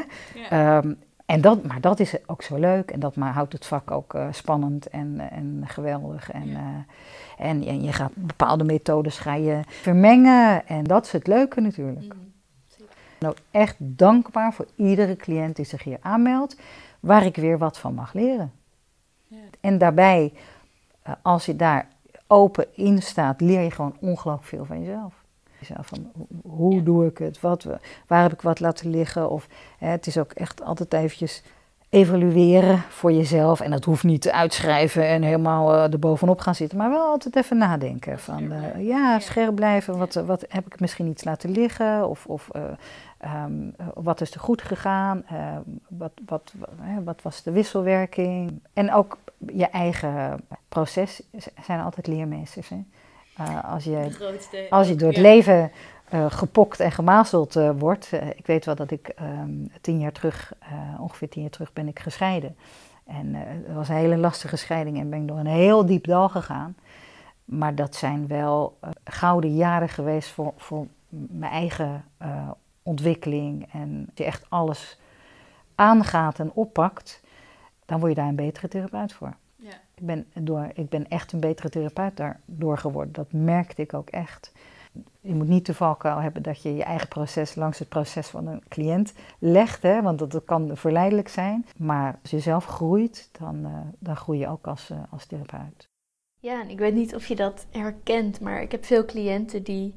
Ehm, 0.50 0.92
en 1.28 1.40
dat, 1.40 1.64
maar 1.64 1.80
dat 1.80 2.00
is 2.00 2.16
ook 2.26 2.42
zo 2.42 2.56
leuk 2.56 2.90
en 2.90 3.00
dat 3.00 3.16
maar 3.16 3.32
houdt 3.32 3.52
het 3.52 3.66
vak 3.66 3.90
ook 3.90 4.14
uh, 4.14 4.26
spannend 4.30 4.88
en, 4.88 5.30
en 5.30 5.62
geweldig. 5.64 6.30
En, 6.30 6.48
uh, 6.48 6.58
en, 7.38 7.66
en, 7.66 7.82
je 7.82 7.92
gaat 7.92 8.10
bepaalde 8.14 8.64
methodes 8.64 9.18
ga 9.18 9.34
je 9.34 9.60
vermengen 9.66 10.66
en 10.66 10.84
dat 10.84 11.04
is 11.04 11.12
het 11.12 11.26
leuke 11.26 11.60
natuurlijk. 11.60 12.14
Mm. 12.14 12.32
Nou, 13.18 13.34
echt 13.50 13.76
dankbaar 13.78 14.52
voor 14.52 14.66
iedere 14.74 15.16
cliënt 15.16 15.56
die 15.56 15.64
zich 15.64 15.82
hier 15.82 15.98
aanmeldt, 16.00 16.56
waar 17.00 17.24
ik 17.24 17.36
weer 17.36 17.58
wat 17.58 17.78
van 17.78 17.94
mag 17.94 18.12
leren. 18.12 18.52
Ja. 19.26 19.36
En 19.60 19.78
daarbij, 19.78 20.32
eh, 21.02 21.12
als 21.22 21.46
je 21.46 21.56
daar 21.56 21.88
open 22.26 22.76
in 22.76 23.02
staat, 23.02 23.40
leer 23.40 23.60
je 23.60 23.70
gewoon 23.70 23.96
ongelooflijk 24.00 24.48
veel 24.48 24.64
van 24.64 24.80
jezelf. 24.80 25.14
Van, 25.80 26.10
hoe 26.42 26.82
doe 26.82 27.06
ik 27.06 27.18
het? 27.18 27.40
Wat, 27.40 27.66
waar 28.06 28.22
heb 28.22 28.32
ik 28.32 28.42
wat 28.42 28.60
laten 28.60 28.90
liggen? 28.90 29.30
Of 29.30 29.48
hè, 29.78 29.88
het 29.88 30.06
is 30.06 30.18
ook 30.18 30.32
echt 30.32 30.62
altijd 30.62 30.92
eventjes 30.92 31.42
evalueren 31.90 32.78
voor 32.88 33.12
jezelf. 33.12 33.60
En 33.60 33.70
dat 33.70 33.84
hoeft 33.84 34.04
niet 34.04 34.22
te 34.22 34.32
uitschrijven 34.32 35.06
en 35.06 35.22
helemaal 35.22 35.74
uh, 35.74 35.92
er 35.92 35.98
bovenop 35.98 36.40
gaan 36.40 36.54
zitten. 36.54 36.78
Maar 36.78 36.90
wel 36.90 37.06
altijd 37.06 37.36
even 37.36 37.56
nadenken. 37.56 38.18
Van, 38.18 38.52
uh, 38.52 38.86
ja, 38.86 39.18
scherp 39.18 39.54
blijven. 39.54 39.98
Wat, 39.98 40.14
wat 40.14 40.44
heb 40.48 40.66
ik 40.66 40.80
misschien 40.80 41.06
iets 41.06 41.24
laten 41.24 41.50
liggen? 41.50 42.08
Of, 42.08 42.26
of 42.26 42.48
uh, 42.56 42.62
Um, 43.24 43.74
wat 43.94 44.20
is 44.20 44.34
er 44.34 44.40
goed 44.40 44.62
gegaan? 44.62 45.24
Uh, 45.32 45.56
wat, 45.88 46.12
wat, 46.26 46.52
wat, 47.04 47.22
was 47.22 47.42
de 47.42 47.50
wisselwerking? 47.50 48.60
En 48.72 48.92
ook 48.92 49.18
je 49.38 49.66
eigen 49.66 50.40
proces 50.68 51.22
zijn 51.62 51.80
altijd 51.80 52.06
leermeesters. 52.06 52.68
Hè? 52.68 52.84
Uh, 53.40 53.72
als, 53.72 53.84
je, 53.84 54.10
grootste, 54.10 54.66
als 54.70 54.88
je 54.88 54.94
door 54.94 55.08
het 55.08 55.18
leven 55.18 55.70
uh, 56.14 56.26
gepokt 56.28 56.80
en 56.80 56.92
gemazeld 56.92 57.54
wordt. 57.78 58.12
ik 58.36 58.46
weet 58.46 58.64
wel 58.64 58.74
dat 58.74 58.90
ik 58.90 59.14
um, 59.22 59.70
tien 59.80 59.98
jaar 59.98 60.12
terug, 60.12 60.52
ongeveer 60.98 61.28
tien 61.28 61.42
jaar 61.42 61.50
terug, 61.50 61.72
ben 61.72 61.88
ik 61.88 61.98
gescheiden. 61.98 62.56
En 63.06 63.34
het 63.34 63.74
was 63.74 63.88
een 63.88 63.94
hele 63.94 64.16
lastige 64.16 64.56
scheiding 64.56 65.00
en 65.00 65.10
ben 65.10 65.20
ik 65.20 65.28
door 65.28 65.38
een 65.38 65.46
heel 65.46 65.86
diep 65.86 66.06
dal 66.06 66.28
gegaan. 66.28 66.76
Maar 67.44 67.74
dat 67.74 67.94
zijn 67.94 68.26
wel 68.26 68.78
gouden 69.04 69.56
jaren 69.56 69.88
geweest 69.88 70.30
voor, 70.30 70.52
voor 70.56 70.86
mijn 71.08 71.52
eigen 71.52 72.04
ontwikkeling 72.82 73.68
en 73.72 74.04
als 74.08 74.18
je 74.18 74.24
echt 74.24 74.44
alles 74.48 74.98
aangaat 75.74 76.38
en 76.38 76.50
oppakt, 76.54 77.22
dan 77.86 77.98
word 77.98 78.10
je 78.10 78.18
daar 78.18 78.28
een 78.28 78.36
betere 78.36 78.68
therapeut 78.68 79.12
voor. 79.12 79.34
Ik, 79.98 80.06
ben 80.06 80.26
door, 80.34 80.70
ik 80.74 80.88
ben 80.88 81.08
echt 81.08 81.32
een 81.32 81.40
betere 81.40 81.68
therapeut 81.68 82.16
daardoor 82.16 82.78
geworden. 82.78 83.12
Dat 83.12 83.32
merkte 83.32 83.82
ik 83.82 83.94
ook 83.94 84.08
echt. 84.08 84.52
Je 85.20 85.34
moet 85.34 85.48
niet 85.48 85.66
de 85.66 85.74
valkuil 85.74 86.20
hebben 86.20 86.42
dat 86.42 86.62
je 86.62 86.74
je 86.74 86.82
eigen 86.82 87.08
proces 87.08 87.54
langs 87.54 87.78
het 87.78 87.88
proces 87.88 88.26
van 88.26 88.46
een 88.46 88.62
cliënt 88.68 89.12
legt, 89.38 89.82
hè, 89.82 90.02
want 90.02 90.18
dat, 90.18 90.44
kan 90.44 90.76
verleidelijk 90.76 91.28
zijn. 91.28 91.66
Maar 91.76 92.18
als 92.22 92.30
je 92.30 92.40
zelf 92.40 92.64
groeit, 92.64 93.28
dan, 93.38 93.56
uh, 93.56 93.78
dan 93.98 94.16
groei 94.16 94.38
je 94.38 94.48
ook 94.48 94.66
als, 94.66 94.90
uh, 94.90 94.98
als 95.10 95.26
therapeut. 95.26 95.88
Ja, 96.40 96.60
en 96.60 96.68
ik 96.68 96.78
weet 96.78 96.94
niet 96.94 97.14
of 97.14 97.26
je 97.26 97.36
dat 97.36 97.66
herkent, 97.70 98.40
maar 98.40 98.62
ik 98.62 98.72
heb 98.72 98.84
veel 98.84 99.04
cliënten 99.04 99.62
die 99.62 99.94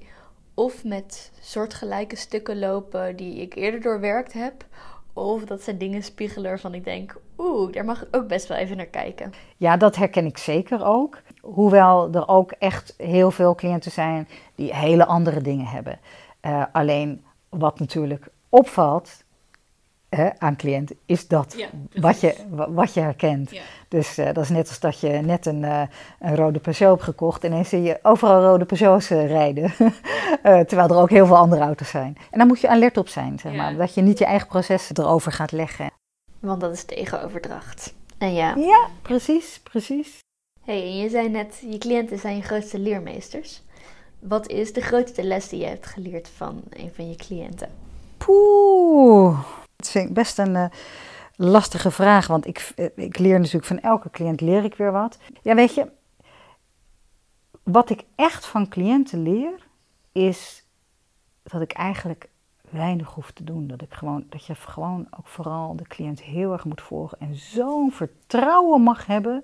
of 0.53 0.83
met 0.83 1.31
soortgelijke 1.39 2.15
stukken 2.15 2.59
lopen 2.59 3.15
die 3.15 3.41
ik 3.41 3.55
eerder 3.55 3.81
doorwerkt 3.81 4.33
heb, 4.33 4.65
of 5.13 5.45
dat 5.45 5.61
zijn 5.61 5.77
dingen 5.77 6.03
spiegelen 6.03 6.49
waarvan 6.49 6.73
ik 6.73 6.83
denk, 6.83 7.21
oeh, 7.41 7.73
daar 7.73 7.85
mag 7.85 8.01
ik 8.01 8.15
ook 8.15 8.27
best 8.27 8.47
wel 8.47 8.57
even 8.57 8.77
naar 8.77 8.85
kijken. 8.85 9.33
Ja, 9.57 9.77
dat 9.77 9.95
herken 9.95 10.25
ik 10.25 10.37
zeker 10.37 10.85
ook. 10.85 11.21
Hoewel 11.41 12.13
er 12.13 12.27
ook 12.27 12.51
echt 12.51 12.93
heel 12.97 13.31
veel 13.31 13.55
cliënten 13.55 13.91
zijn 13.91 14.27
die 14.55 14.75
hele 14.75 15.05
andere 15.05 15.41
dingen 15.41 15.65
hebben. 15.65 15.99
Uh, 16.41 16.63
alleen 16.71 17.23
wat 17.49 17.79
natuurlijk 17.79 18.27
opvalt, 18.49 19.23
aan 20.37 20.55
cliënt, 20.55 20.91
is 21.05 21.27
dat 21.27 21.55
wat, 21.93 22.19
je, 22.19 22.35
wat 22.69 22.93
je 22.93 22.99
herkent. 22.99 23.51
Dus 23.87 24.19
uh, 24.19 24.25
dat 24.25 24.43
is 24.43 24.49
net 24.49 24.67
als 24.67 24.79
dat 24.79 24.99
je 24.99 25.09
net 25.09 25.45
een, 25.45 25.63
uh, 25.63 25.81
een 26.19 26.35
rode 26.35 26.59
Peugeot 26.59 26.89
hebt 26.89 27.03
gekocht 27.03 27.43
en 27.43 27.51
dan 27.51 27.65
zie 27.65 27.81
je 27.81 27.99
overal 28.01 28.41
rode 28.41 28.65
Peugeots 28.65 29.11
uh, 29.11 29.27
rijden. 29.27 29.73
terwijl 30.67 30.89
er 30.89 30.95
ook 30.95 31.09
heel 31.09 31.25
veel 31.25 31.37
andere 31.37 31.61
auto's 31.61 31.89
zijn. 31.89 32.17
En 32.31 32.37
daar 32.37 32.47
moet 32.47 32.61
je 32.61 32.69
alert 32.69 32.97
op 32.97 33.07
zijn, 33.07 33.39
zeg 33.39 33.53
maar. 33.53 33.75
Dat 33.75 33.93
je 33.93 34.01
niet 34.01 34.17
je 34.17 34.25
eigen 34.25 34.47
proces 34.47 34.89
erover 34.93 35.31
gaat 35.31 35.51
leggen. 35.51 36.00
Want 36.41 36.61
dat 36.61 36.73
is 36.73 36.83
tegenoverdracht. 36.83 37.93
En 38.17 38.33
ja. 38.33 38.55
Ja, 38.55 38.87
precies, 39.01 39.59
precies. 39.63 40.19
hey, 40.61 40.81
en 40.81 40.97
je 40.97 41.09
zei 41.09 41.29
net, 41.29 41.63
je 41.69 41.77
cliënten 41.77 42.19
zijn 42.19 42.35
je 42.35 42.41
grootste 42.41 42.79
leermeesters. 42.79 43.61
Wat 44.19 44.47
is 44.47 44.73
de 44.73 44.81
grootste 44.81 45.23
les 45.23 45.49
die 45.49 45.59
je 45.59 45.65
hebt 45.65 45.85
geleerd 45.85 46.27
van 46.27 46.63
een 46.69 46.91
van 46.93 47.09
je 47.09 47.15
cliënten? 47.15 47.69
Poeh. 48.17 49.39
Dat 49.75 49.89
vind 49.89 50.07
ik 50.07 50.13
best 50.13 50.37
een 50.37 50.55
uh, 50.55 50.65
lastige 51.35 51.91
vraag, 51.91 52.27
want 52.27 52.47
ik, 52.47 52.71
eh, 52.75 52.85
ik 52.95 53.17
leer 53.17 53.37
natuurlijk 53.37 53.65
van 53.65 53.79
elke 53.79 54.09
cliënt 54.09 54.41
leer 54.41 54.63
ik 54.63 54.75
weer 54.75 54.91
wat. 54.91 55.17
Ja, 55.41 55.55
weet 55.55 55.73
je, 55.73 55.91
wat 57.63 57.89
ik 57.89 58.03
echt 58.15 58.45
van 58.45 58.67
cliënten 58.67 59.23
leer, 59.23 59.67
is 60.11 60.65
dat 61.43 61.61
ik 61.61 61.71
eigenlijk 61.71 62.29
weinig 62.71 63.09
hoef 63.09 63.31
te 63.31 63.43
doen. 63.43 63.67
Dat, 63.67 63.81
ik 63.81 63.93
gewoon, 63.93 64.25
dat 64.29 64.45
je 64.45 64.55
gewoon 64.55 65.07
ook 65.17 65.27
vooral 65.27 65.75
de 65.75 65.87
cliënt 65.87 66.21
heel 66.21 66.51
erg 66.51 66.65
moet 66.65 66.81
volgen 66.81 67.19
en 67.19 67.35
zo'n 67.35 67.91
vertrouwen 67.91 68.81
mag 68.81 69.05
hebben 69.05 69.43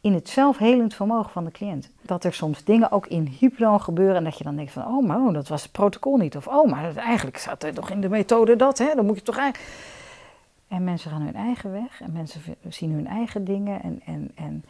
in 0.00 0.14
het 0.14 0.28
zelfhelend 0.28 0.94
vermogen 0.94 1.30
van 1.30 1.44
de 1.44 1.50
cliënt. 1.50 1.90
Dat 2.02 2.24
er 2.24 2.34
soms 2.34 2.64
dingen 2.64 2.90
ook 2.90 3.06
in 3.06 3.26
hypno 3.26 3.78
gebeuren 3.78 4.16
en 4.16 4.24
dat 4.24 4.38
je 4.38 4.44
dan 4.44 4.56
denkt 4.56 4.72
van, 4.72 4.86
oh, 4.86 5.06
maar 5.06 5.20
oh, 5.20 5.32
dat 5.32 5.48
was 5.48 5.62
het 5.62 5.72
protocol 5.72 6.16
niet. 6.16 6.36
Of, 6.36 6.46
oh, 6.46 6.70
maar 6.70 6.96
eigenlijk 6.96 7.38
zat 7.38 7.62
er 7.62 7.74
toch 7.74 7.90
in 7.90 8.00
de 8.00 8.08
methode 8.08 8.56
dat, 8.56 8.78
hè? 8.78 8.94
Dan 8.94 9.06
moet 9.06 9.16
je 9.16 9.22
toch 9.22 9.36
eigenlijk... 9.36 9.96
En 10.68 10.84
mensen 10.84 11.10
gaan 11.10 11.22
hun 11.22 11.34
eigen 11.34 11.72
weg 11.72 12.00
en 12.00 12.12
mensen 12.12 12.40
zien 12.68 12.92
hun 12.92 13.06
eigen 13.06 13.44
dingen 13.44 13.82
en, 13.82 14.00
en, 14.04 14.30
en, 14.34 14.64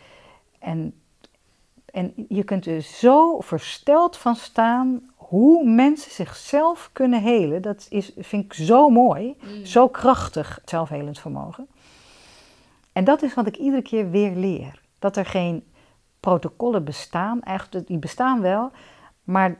en, 0.58 0.94
en 1.84 2.12
je 2.28 2.42
kunt 2.42 2.66
er 2.66 2.80
zo 2.80 3.40
versteld 3.40 4.16
van 4.16 4.36
staan 4.36 5.10
hoe 5.28 5.64
mensen 5.64 6.10
zichzelf 6.10 6.90
kunnen 6.92 7.22
helen. 7.22 7.62
Dat 7.62 7.86
is, 7.90 8.12
vind 8.16 8.44
ik 8.44 8.52
zo 8.52 8.88
mooi, 8.88 9.36
mm. 9.40 9.66
zo 9.66 9.88
krachtig, 9.88 10.60
zelfhelend 10.64 11.18
vermogen. 11.18 11.68
En 12.92 13.04
dat 13.04 13.22
is 13.22 13.34
wat 13.34 13.46
ik 13.46 13.56
iedere 13.56 13.82
keer 13.82 14.10
weer 14.10 14.34
leer 14.34 14.80
dat 14.98 15.16
er 15.16 15.26
geen 15.26 15.64
protocollen 16.20 16.84
bestaan. 16.84 17.42
Eigenlijk, 17.42 17.86
die 17.86 17.98
bestaan 17.98 18.40
wel, 18.40 18.70
maar 19.24 19.56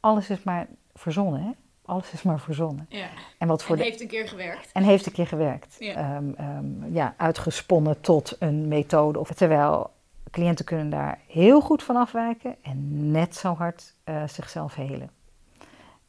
alles 0.00 0.30
is 0.30 0.42
maar 0.42 0.66
verzonnen. 0.94 1.40
Hè? 1.40 1.50
Alles 1.84 2.12
is 2.12 2.22
maar 2.22 2.40
verzonnen. 2.40 2.86
Ja. 2.88 3.08
En, 3.38 3.48
wat 3.48 3.62
voor 3.62 3.76
en 3.76 3.82
heeft 3.82 4.00
een 4.00 4.08
keer 4.08 4.28
gewerkt. 4.28 4.70
En 4.72 4.82
heeft 4.82 5.06
een 5.06 5.12
keer 5.12 5.26
gewerkt. 5.26 5.76
Ja. 5.78 5.94
Ehm, 5.94 6.32
ehm, 6.36 6.94
ja, 6.94 7.14
uitgesponnen 7.16 8.00
tot 8.00 8.36
een 8.38 8.68
methode. 8.68 9.18
Of, 9.18 9.30
terwijl 9.30 9.90
cliënten 10.34 10.64
kunnen 10.64 10.90
daar 10.90 11.20
heel 11.26 11.60
goed 11.60 11.82
van 11.82 11.96
afwijken 11.96 12.56
en 12.62 13.10
net 13.10 13.34
zo 13.36 13.54
hard 13.54 13.94
uh, 14.04 14.28
zichzelf 14.28 14.74
helen. 14.74 15.10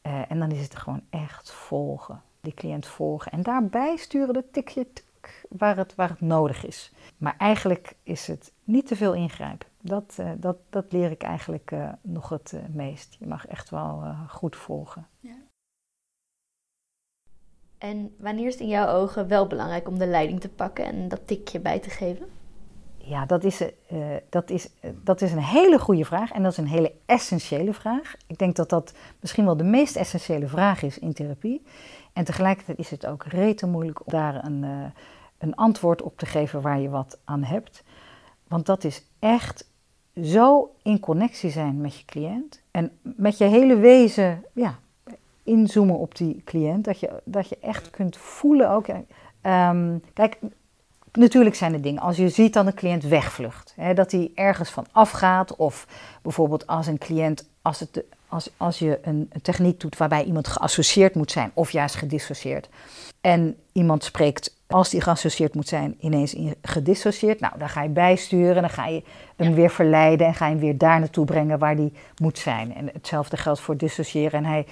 Uh, 0.02 0.30
en 0.30 0.38
dan 0.38 0.50
is 0.50 0.62
het 0.62 0.76
gewoon 0.76 1.02
echt 1.10 1.52
volgen. 1.52 2.22
Die 2.40 2.54
cliënt 2.54 2.86
volgen. 2.86 3.32
En 3.32 3.42
daarbij 3.42 3.96
sturen 3.96 4.34
de 4.34 4.50
tikje 4.50 4.86
waar 5.48 5.76
het, 5.76 5.94
waar 5.94 6.08
het 6.08 6.20
nodig 6.20 6.66
is. 6.66 6.92
Maar 7.16 7.34
eigenlijk 7.38 7.94
is 8.02 8.26
het 8.26 8.52
niet 8.64 8.86
te 8.86 8.96
veel 8.96 9.14
ingrijpen. 9.14 9.68
Dat, 9.80 10.16
uh, 10.20 10.30
dat, 10.36 10.56
dat 10.70 10.92
leer 10.92 11.10
ik 11.10 11.22
eigenlijk 11.22 11.72
nog 12.00 12.28
het 12.28 12.54
meest. 12.72 13.16
Je 13.18 13.26
mag 13.26 13.46
echt 13.46 13.70
wel 13.70 14.14
goed 14.28 14.56
volgen. 14.56 15.06
Ja. 15.20 15.36
En 17.78 18.14
wanneer 18.18 18.46
is 18.46 18.52
het 18.52 18.62
in 18.62 18.68
jouw 18.68 18.88
ogen 18.88 19.28
wel 19.28 19.46
belangrijk 19.46 19.88
om 19.88 19.98
de 19.98 20.06
leiding 20.06 20.40
te 20.40 20.48
pakken 20.48 20.84
en 20.84 21.08
dat 21.08 21.26
tikje 21.26 21.60
bij 21.60 21.78
te 21.80 21.90
geven? 21.90 22.28
Ja, 23.08 23.26
dat 23.26 23.44
is, 23.44 23.62
dat, 24.28 24.50
is, 24.50 24.68
dat 25.02 25.20
is 25.20 25.32
een 25.32 25.38
hele 25.38 25.78
goede 25.78 26.04
vraag 26.04 26.30
en 26.32 26.42
dat 26.42 26.52
is 26.52 26.58
een 26.58 26.66
hele 26.66 26.92
essentiële 27.06 27.72
vraag. 27.74 28.14
Ik 28.26 28.38
denk 28.38 28.56
dat 28.56 28.68
dat 28.68 28.92
misschien 29.20 29.44
wel 29.44 29.56
de 29.56 29.64
meest 29.64 29.96
essentiële 29.96 30.46
vraag 30.46 30.82
is 30.82 30.98
in 30.98 31.12
therapie. 31.12 31.62
En 32.12 32.24
tegelijkertijd 32.24 32.78
is 32.78 32.90
het 32.90 33.06
ook 33.06 33.24
rete 33.24 33.66
moeilijk 33.66 34.06
om 34.06 34.12
daar 34.12 34.44
een, 34.44 34.92
een 35.38 35.54
antwoord 35.54 36.02
op 36.02 36.18
te 36.18 36.26
geven 36.26 36.60
waar 36.60 36.80
je 36.80 36.88
wat 36.88 37.18
aan 37.24 37.42
hebt. 37.42 37.84
Want 38.48 38.66
dat 38.66 38.84
is 38.84 39.02
echt 39.18 39.70
zo 40.22 40.74
in 40.82 41.00
connectie 41.00 41.50
zijn 41.50 41.80
met 41.80 41.98
je 41.98 42.04
cliënt. 42.04 42.62
En 42.70 42.98
met 43.02 43.38
je 43.38 43.44
hele 43.44 43.76
wezen 43.76 44.44
ja, 44.52 44.78
inzoomen 45.42 45.98
op 45.98 46.16
die 46.16 46.42
cliënt. 46.44 46.84
Dat 46.84 47.00
je, 47.00 47.22
dat 47.24 47.48
je 47.48 47.58
echt 47.60 47.90
kunt 47.90 48.16
voelen 48.16 48.70
ook. 48.70 48.86
Um, 49.42 50.02
kijk, 50.12 50.38
natuurlijk 51.16 51.56
zijn 51.56 51.72
er 51.72 51.82
dingen. 51.82 52.02
Als 52.02 52.16
je 52.16 52.28
ziet 52.28 52.52
dat 52.52 52.66
een 52.66 52.74
cliënt 52.74 53.04
wegvlucht. 53.04 53.72
Hè, 53.76 53.94
dat 53.94 54.12
hij 54.12 54.30
ergens 54.34 54.70
van 54.70 54.86
afgaat. 54.92 55.56
Of 55.56 55.86
bijvoorbeeld 56.22 56.66
als 56.66 56.86
een 56.86 56.98
cliënt, 56.98 57.48
als, 57.62 57.80
het, 57.80 58.04
als, 58.28 58.50
als 58.56 58.78
je 58.78 58.98
een, 59.02 59.30
een 59.32 59.42
techniek 59.42 59.80
doet 59.80 59.96
waarbij 59.96 60.24
iemand 60.24 60.48
geassocieerd 60.48 61.14
moet 61.14 61.30
zijn. 61.30 61.50
Of 61.54 61.70
juist 61.70 61.94
gedissocieerd. 61.94 62.68
En 63.20 63.56
iemand 63.72 64.04
spreekt 64.04 64.56
als 64.66 64.90
die 64.90 65.00
geassocieerd 65.00 65.54
moet 65.54 65.68
zijn, 65.68 65.96
ineens 66.00 66.36
gedissocieerd. 66.62 67.40
Nou, 67.40 67.58
dan 67.58 67.68
ga 67.68 67.82
je 67.82 67.88
bijsturen, 67.88 68.62
dan 68.62 68.70
ga 68.70 68.86
je 68.86 69.02
hem 69.36 69.54
weer 69.54 69.70
verleiden 69.70 70.26
en 70.26 70.34
ga 70.34 70.44
je 70.46 70.50
hem 70.50 70.60
weer 70.60 70.78
daar 70.78 70.98
naartoe 70.98 71.24
brengen 71.24 71.58
waar 71.58 71.76
die 71.76 71.92
moet 72.20 72.38
zijn. 72.38 72.74
En 72.74 72.90
hetzelfde 72.92 73.36
geldt 73.36 73.60
voor 73.60 73.76
dissociëren 73.76 74.44
en 74.44 74.44
hij 74.44 74.66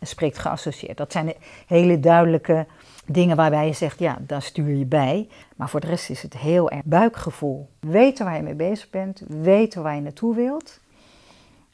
spreekt 0.00 0.38
geassocieerd. 0.38 0.96
Dat 0.96 1.12
zijn 1.12 1.32
hele 1.66 2.00
duidelijke 2.00 2.66
dingen 3.12 3.36
waarbij 3.36 3.66
je 3.66 3.72
zegt, 3.72 3.98
ja, 3.98 4.18
daar 4.20 4.42
stuur 4.42 4.74
je 4.74 4.86
bij. 4.86 5.28
Maar 5.56 5.68
voor 5.68 5.80
de 5.80 5.86
rest 5.86 6.10
is 6.10 6.22
het 6.22 6.36
heel 6.36 6.70
erg 6.70 6.84
buikgevoel. 6.84 7.68
Weten 7.80 8.24
waar 8.24 8.36
je 8.36 8.42
mee 8.42 8.54
bezig 8.54 8.90
bent, 8.90 9.22
weten 9.28 9.82
waar 9.82 9.94
je 9.94 10.00
naartoe 10.00 10.34
wilt. 10.34 10.80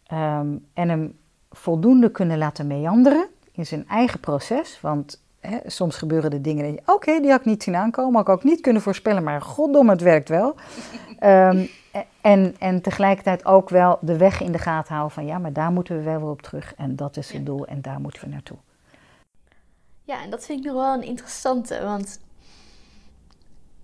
Ehm, 0.06 0.46
en 0.74 0.88
hem 0.88 1.18
voldoende 1.50 2.10
kunnen 2.10 2.38
laten 2.38 2.66
meanderen 2.66 3.26
in 3.52 3.66
zijn 3.66 3.88
eigen 3.88 4.20
proces. 4.20 4.80
Want 4.80 5.20
soms 5.66 5.96
gebeuren 5.96 6.30
er 6.30 6.42
dingen 6.42 6.64
en 6.64 6.72
je, 6.72 6.82
oké, 6.86 7.20
die 7.20 7.30
had 7.30 7.40
ik 7.40 7.46
niet 7.46 7.62
zien 7.62 7.76
aankomen, 7.76 8.14
had 8.14 8.28
ik 8.28 8.34
ook 8.34 8.44
niet 8.44 8.60
kunnen 8.60 8.82
voorspellen, 8.82 9.22
maar 9.22 9.42
goddomme, 9.42 9.90
het 9.92 10.00
werkt 10.00 10.28
wel. 10.28 10.54
Ehm, 11.18 11.66
en, 12.20 12.54
en 12.58 12.82
tegelijkertijd 12.82 13.44
ook 13.44 13.68
wel 13.68 13.98
de 14.00 14.16
weg 14.16 14.40
in 14.40 14.52
de 14.52 14.58
gaten 14.58 14.94
houden 14.94 15.14
van, 15.14 15.26
ja, 15.26 15.38
maar 15.38 15.52
daar 15.52 15.72
moeten 15.72 15.96
we 15.96 16.02
wel 16.02 16.20
weer 16.20 16.28
op 16.28 16.42
terug 16.42 16.74
en 16.74 16.96
dat 16.96 17.16
is 17.16 17.32
het 17.32 17.46
doel 17.46 17.66
en 17.66 17.80
daar 17.82 18.00
moeten 18.00 18.22
we 18.22 18.28
naartoe. 18.28 18.56
Ja, 20.08 20.22
en 20.22 20.30
dat 20.30 20.44
vind 20.44 20.58
ik 20.58 20.64
nog 20.64 20.74
wel 20.74 20.94
een 20.94 21.02
interessante, 21.02 21.82
want 21.82 22.20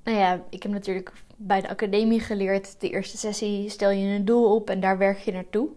nou 0.05 0.19
ja, 0.19 0.43
ik 0.51 0.63
heb 0.63 0.73
natuurlijk 0.73 1.13
bij 1.37 1.61
de 1.61 1.69
academie 1.69 2.21
geleerd, 2.21 2.81
de 2.81 2.91
eerste 2.91 3.17
sessie 3.17 3.69
stel 3.69 3.91
je 3.91 4.07
een 4.07 4.25
doel 4.25 4.55
op 4.55 4.71
en 4.71 4.81
daar 4.81 4.99
werk 4.99 5.19
je 5.19 5.33
naartoe, 5.33 5.69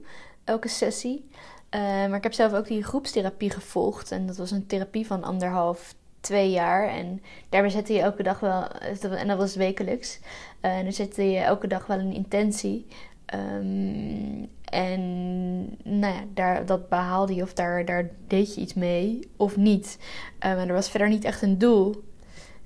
elke 0.43 0.67
sessie. 0.67 1.29
Eh, 1.69 1.81
maar 1.81 2.15
ik 2.15 2.23
heb 2.23 2.33
zelf 2.33 2.53
ook 2.53 2.67
die 2.67 2.83
groepstherapie 2.83 3.49
gevolgd. 3.49 4.11
En 4.11 4.27
dat 4.27 4.37
was 4.37 4.51
een 4.51 4.65
therapie 4.65 5.07
van 5.07 5.23
anderhalf, 5.23 5.95
twee 6.19 6.49
jaar. 6.49 6.87
En 6.87 7.21
daarbij 7.49 7.71
zette 7.71 7.93
je 7.93 8.01
elke 8.01 8.23
dag 8.23 8.39
wel, 8.39 8.67
en 9.01 9.27
dat 9.27 9.37
was 9.37 9.55
wekelijks. 9.55 10.19
Uh, 10.61 10.77
en 10.77 10.83
dan 10.83 10.93
zette 10.93 11.31
je 11.31 11.39
elke 11.39 11.67
dag 11.67 11.85
wel 11.85 11.99
een 11.99 12.13
intentie. 12.13 12.85
Ehm, 13.27 14.45
en 14.63 15.01
nou 15.83 16.13
ja, 16.13 16.23
daar, 16.33 16.65
dat 16.65 16.89
behaalde 16.89 17.35
je 17.35 17.41
of 17.41 17.53
daar, 17.53 17.85
daar 17.85 18.09
deed 18.27 18.55
je 18.55 18.61
iets 18.61 18.73
mee 18.73 19.19
of 19.35 19.57
niet. 19.57 19.97
Uh, 20.45 20.55
maar 20.55 20.67
er 20.67 20.73
was 20.73 20.89
verder 20.89 21.09
niet 21.09 21.23
echt 21.23 21.41
een 21.41 21.57
doel. 21.57 22.03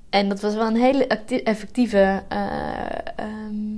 En 0.09 0.29
dat 0.29 0.41
was 0.41 0.55
wel 0.55 0.67
een 0.67 0.81
hele 0.81 1.07
effectieve 1.43 2.23
ehm, 2.27 3.77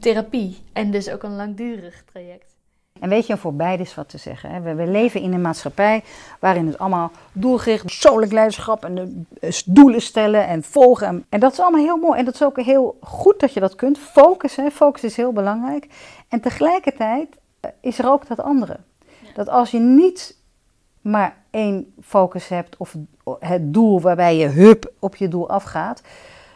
therapie. 0.00 0.56
En 0.72 0.90
dus 0.90 1.10
ook 1.10 1.22
een 1.22 1.36
langdurig 1.36 2.04
traject. 2.04 2.55
En 3.00 3.08
weet 3.08 3.26
je, 3.26 3.36
voor 3.36 3.54
beide 3.54 3.82
is 3.82 3.94
wat 3.94 4.08
te 4.08 4.18
zeggen. 4.18 4.50
Hè? 4.50 4.60
We, 4.60 4.74
we, 4.74 4.86
leven 4.86 5.20
in 5.20 5.32
een 5.32 5.40
maatschappij 5.40 6.04
waarin 6.40 6.66
het 6.66 6.78
allemaal 6.78 7.10
doelgericht, 7.32 7.82
persoonlijk 7.82 8.32
leiderschap 8.32 8.84
en 8.84 9.26
uh, 9.40 9.50
doelen 9.66 10.02
stellen 10.02 10.46
en 10.46 10.62
volgen. 10.62 11.06
En, 11.06 11.24
en, 11.28 11.40
dat 11.40 11.52
is 11.52 11.60
allemaal 11.60 11.84
heel 11.84 11.96
mooi. 11.96 12.18
En 12.18 12.24
dat 12.24 12.34
is 12.34 12.42
ook 12.42 12.60
heel 12.60 12.98
goed 13.00 13.40
dat 13.40 13.52
je 13.52 13.60
dat 13.60 13.74
kunt. 13.74 13.98
Focus, 13.98 14.56
hè? 14.56 14.70
focus 14.70 15.04
is 15.04 15.16
heel 15.16 15.32
belangrijk. 15.32 15.86
En 16.28 16.40
tegelijkertijd 16.40 17.28
uh, 17.64 17.70
is 17.80 17.98
er 17.98 18.10
ook 18.10 18.26
dat 18.26 18.40
andere. 18.40 18.76
Dat 19.34 19.48
als 19.48 19.70
je 19.70 19.78
niet 19.78 20.36
maar 21.00 21.36
één 21.50 21.94
focus 22.02 22.48
hebt 22.48 22.76
of 22.76 22.96
het 23.38 23.74
doel 23.74 24.00
waarbij 24.00 24.36
je 24.36 24.46
hup 24.46 24.92
op 24.98 25.16
je 25.16 25.28
doel 25.28 25.48
afgaat, 25.48 26.02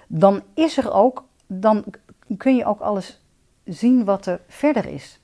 dan 0.07 0.43
is 0.55 0.77
er 0.77 0.93
ook, 0.93 1.25
dan 1.47 1.85
kun 2.37 2.57
je 2.57 2.65
ook 2.65 2.81
alles 2.81 3.21
zien 3.65 4.05
wat 4.05 4.27
er 4.27 4.41
verder 4.47 4.87
is 4.87 5.20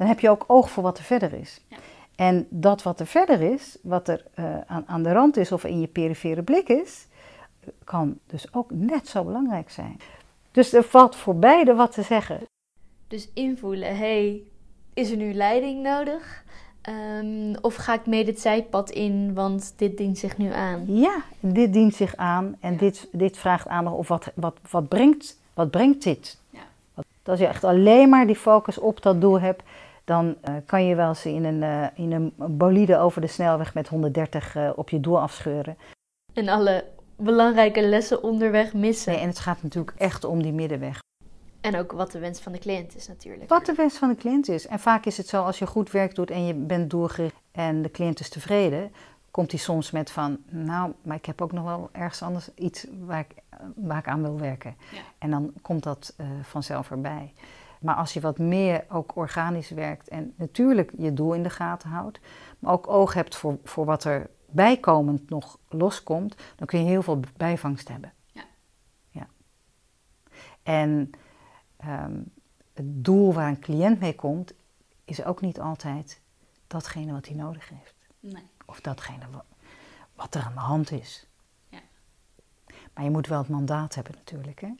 dan 0.00 0.08
heb 0.08 0.20
je 0.20 0.30
ook 0.30 0.44
oog 0.46 0.70
voor 0.70 0.82
wat 0.82 0.98
er 0.98 1.04
verder 1.04 1.32
is. 1.32 1.60
Ja. 1.68 1.76
En 2.14 2.46
dat 2.50 2.82
wat 2.82 3.00
er 3.00 3.06
verder 3.06 3.40
is, 3.40 3.78
wat 3.82 4.08
er 4.08 4.24
uh, 4.38 4.58
aan, 4.66 4.84
aan 4.86 5.02
de 5.02 5.12
rand 5.12 5.36
is 5.36 5.52
of 5.52 5.64
in 5.64 5.80
je 5.80 5.86
perifere 5.86 6.42
blik 6.42 6.68
is, 6.68 7.06
kan 7.84 8.18
dus 8.26 8.54
ook 8.54 8.70
net 8.70 9.08
zo 9.08 9.24
belangrijk 9.24 9.70
zijn. 9.70 10.00
Dus 10.50 10.72
er 10.72 10.82
valt 10.82 11.16
voor 11.16 11.36
beide 11.36 11.74
wat 11.74 11.92
te 11.92 12.02
zeggen. 12.02 12.40
Dus 13.08 13.28
invoelen, 13.34 13.96
hey, 13.96 14.42
is 14.94 15.10
er 15.10 15.16
nu 15.16 15.32
leiding 15.32 15.82
nodig? 15.82 16.44
Um, 17.22 17.54
of 17.60 17.74
ga 17.74 17.94
ik 17.94 18.06
mee 18.06 18.24
dit 18.24 18.40
zijpad 18.40 18.90
in, 18.90 19.34
want 19.34 19.72
dit 19.76 19.96
dient 19.96 20.18
zich 20.18 20.38
nu 20.38 20.52
aan? 20.52 20.84
Ja, 20.86 21.22
dit 21.40 21.72
dient 21.72 21.94
zich 21.94 22.16
aan 22.16 22.56
en 22.60 22.72
ja. 22.72 22.78
dit, 22.78 23.08
dit 23.12 23.36
vraagt 23.36 23.68
aandacht. 23.68 23.96
Of 23.96 24.08
wat, 24.08 24.32
wat, 24.34 24.56
wat, 24.70 24.88
brengt, 24.88 25.40
wat 25.54 25.70
brengt 25.70 26.02
dit? 26.02 26.38
Ja. 26.50 26.60
Als 27.22 27.38
je 27.38 27.46
echt 27.46 27.64
alleen 27.64 28.08
maar 28.08 28.26
die 28.26 28.36
focus 28.36 28.78
op 28.78 29.02
dat 29.02 29.20
doel 29.20 29.40
hebt, 29.40 29.62
dan 30.10 30.36
uh, 30.48 30.54
kan 30.66 30.86
je 30.86 30.94
wel 30.94 31.08
eens 31.08 31.26
in 31.26 31.44
een, 31.44 31.62
uh, 31.62 31.86
in 31.94 32.12
een 32.12 32.32
bolide 32.36 32.96
over 32.98 33.20
de 33.20 33.26
snelweg 33.26 33.74
met 33.74 33.88
130 33.88 34.56
uh, 34.56 34.70
op 34.76 34.88
je 34.88 35.00
doel 35.00 35.20
afscheuren. 35.20 35.76
En 36.34 36.48
alle 36.48 36.84
belangrijke 37.16 37.82
lessen 37.82 38.22
onderweg 38.22 38.74
missen. 38.74 39.12
Nee, 39.12 39.20
en 39.20 39.28
het 39.28 39.38
gaat 39.38 39.62
natuurlijk 39.62 39.96
echt 39.98 40.24
om 40.24 40.42
die 40.42 40.52
middenweg. 40.52 40.98
En 41.60 41.76
ook 41.76 41.92
wat 41.92 42.12
de 42.12 42.18
wens 42.18 42.40
van 42.40 42.52
de 42.52 42.58
cliënt 42.58 42.96
is 42.96 43.08
natuurlijk. 43.08 43.48
Wat 43.48 43.66
de 43.66 43.74
wens 43.74 43.98
van 43.98 44.08
de 44.08 44.14
cliënt 44.14 44.48
is. 44.48 44.66
En 44.66 44.78
vaak 44.78 45.04
is 45.06 45.16
het 45.16 45.28
zo, 45.28 45.42
als 45.42 45.58
je 45.58 45.66
goed 45.66 45.90
werk 45.90 46.14
doet 46.14 46.30
en 46.30 46.46
je 46.46 46.54
bent 46.54 46.90
doorgericht 46.90 47.40
en 47.52 47.82
de 47.82 47.90
cliënt 47.90 48.20
is 48.20 48.28
tevreden, 48.28 48.92
komt 49.30 49.50
hij 49.50 49.60
soms 49.60 49.90
met 49.90 50.10
van, 50.10 50.38
nou, 50.48 50.92
maar 51.02 51.16
ik 51.16 51.26
heb 51.26 51.42
ook 51.42 51.52
nog 51.52 51.64
wel 51.64 51.88
ergens 51.92 52.22
anders 52.22 52.54
iets 52.54 52.86
waar 53.06 53.20
ik, 53.20 53.42
waar 53.74 53.98
ik 53.98 54.08
aan 54.08 54.22
wil 54.22 54.38
werken. 54.38 54.74
Ja. 54.92 55.00
En 55.18 55.30
dan 55.30 55.52
komt 55.62 55.82
dat 55.82 56.14
uh, 56.20 56.26
vanzelf 56.42 56.90
erbij. 56.90 57.32
Maar 57.80 57.94
als 57.94 58.12
je 58.12 58.20
wat 58.20 58.38
meer 58.38 58.84
ook 58.88 59.16
organisch 59.16 59.70
werkt 59.70 60.08
en 60.08 60.34
natuurlijk 60.36 60.92
je 60.98 61.12
doel 61.12 61.34
in 61.34 61.42
de 61.42 61.50
gaten 61.50 61.88
houdt, 61.88 62.20
maar 62.58 62.72
ook 62.72 62.88
oog 62.88 63.14
hebt 63.14 63.36
voor, 63.36 63.58
voor 63.64 63.84
wat 63.84 64.04
er 64.04 64.30
bijkomend 64.46 65.30
nog 65.30 65.58
loskomt, 65.68 66.36
dan 66.56 66.66
kun 66.66 66.78
je 66.78 66.84
heel 66.84 67.02
veel 67.02 67.20
bijvangst 67.36 67.88
hebben. 67.88 68.12
Ja. 68.26 68.44
ja. 69.08 69.28
En 70.62 71.10
um, 71.84 72.32
het 72.74 73.04
doel 73.04 73.32
waar 73.32 73.48
een 73.48 73.60
cliënt 73.60 74.00
mee 74.00 74.14
komt, 74.14 74.52
is 75.04 75.24
ook 75.24 75.40
niet 75.40 75.60
altijd 75.60 76.20
datgene 76.66 77.12
wat 77.12 77.26
hij 77.26 77.36
nodig 77.36 77.68
heeft. 77.68 77.94
Nee. 78.20 78.48
Of 78.66 78.80
datgene 78.80 79.24
wat, 79.30 79.44
wat 80.14 80.34
er 80.34 80.42
aan 80.42 80.54
de 80.54 80.60
hand 80.60 80.90
is. 80.90 81.26
Ja. 81.68 81.80
Maar 82.94 83.04
je 83.04 83.10
moet 83.10 83.26
wel 83.26 83.38
het 83.38 83.48
mandaat 83.48 83.94
hebben 83.94 84.14
natuurlijk. 84.14 84.60
Hè? 84.60 84.70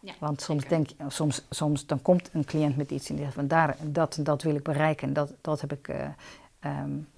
Ja, 0.00 0.14
Want 0.18 0.40
soms, 0.40 0.64
denk, 0.64 0.88
soms, 1.08 1.46
soms 1.50 1.86
dan 1.86 2.02
komt 2.02 2.30
een 2.32 2.44
cliënt 2.44 2.76
met 2.76 2.90
iets 2.90 3.08
en 3.08 3.14
die 3.14 3.24
zegt 3.24 3.36
van 3.36 3.48
daar, 3.48 3.76
dat 3.82 4.18
dat 4.22 4.42
wil 4.42 4.54
ik 4.54 4.62
bereiken 4.62 5.08
en 5.08 5.12
dat, 5.12 5.34
dat 5.40 5.60
heb 5.60 5.72
ik, 5.72 5.88
uh, 5.88 6.08
um, 6.60 7.08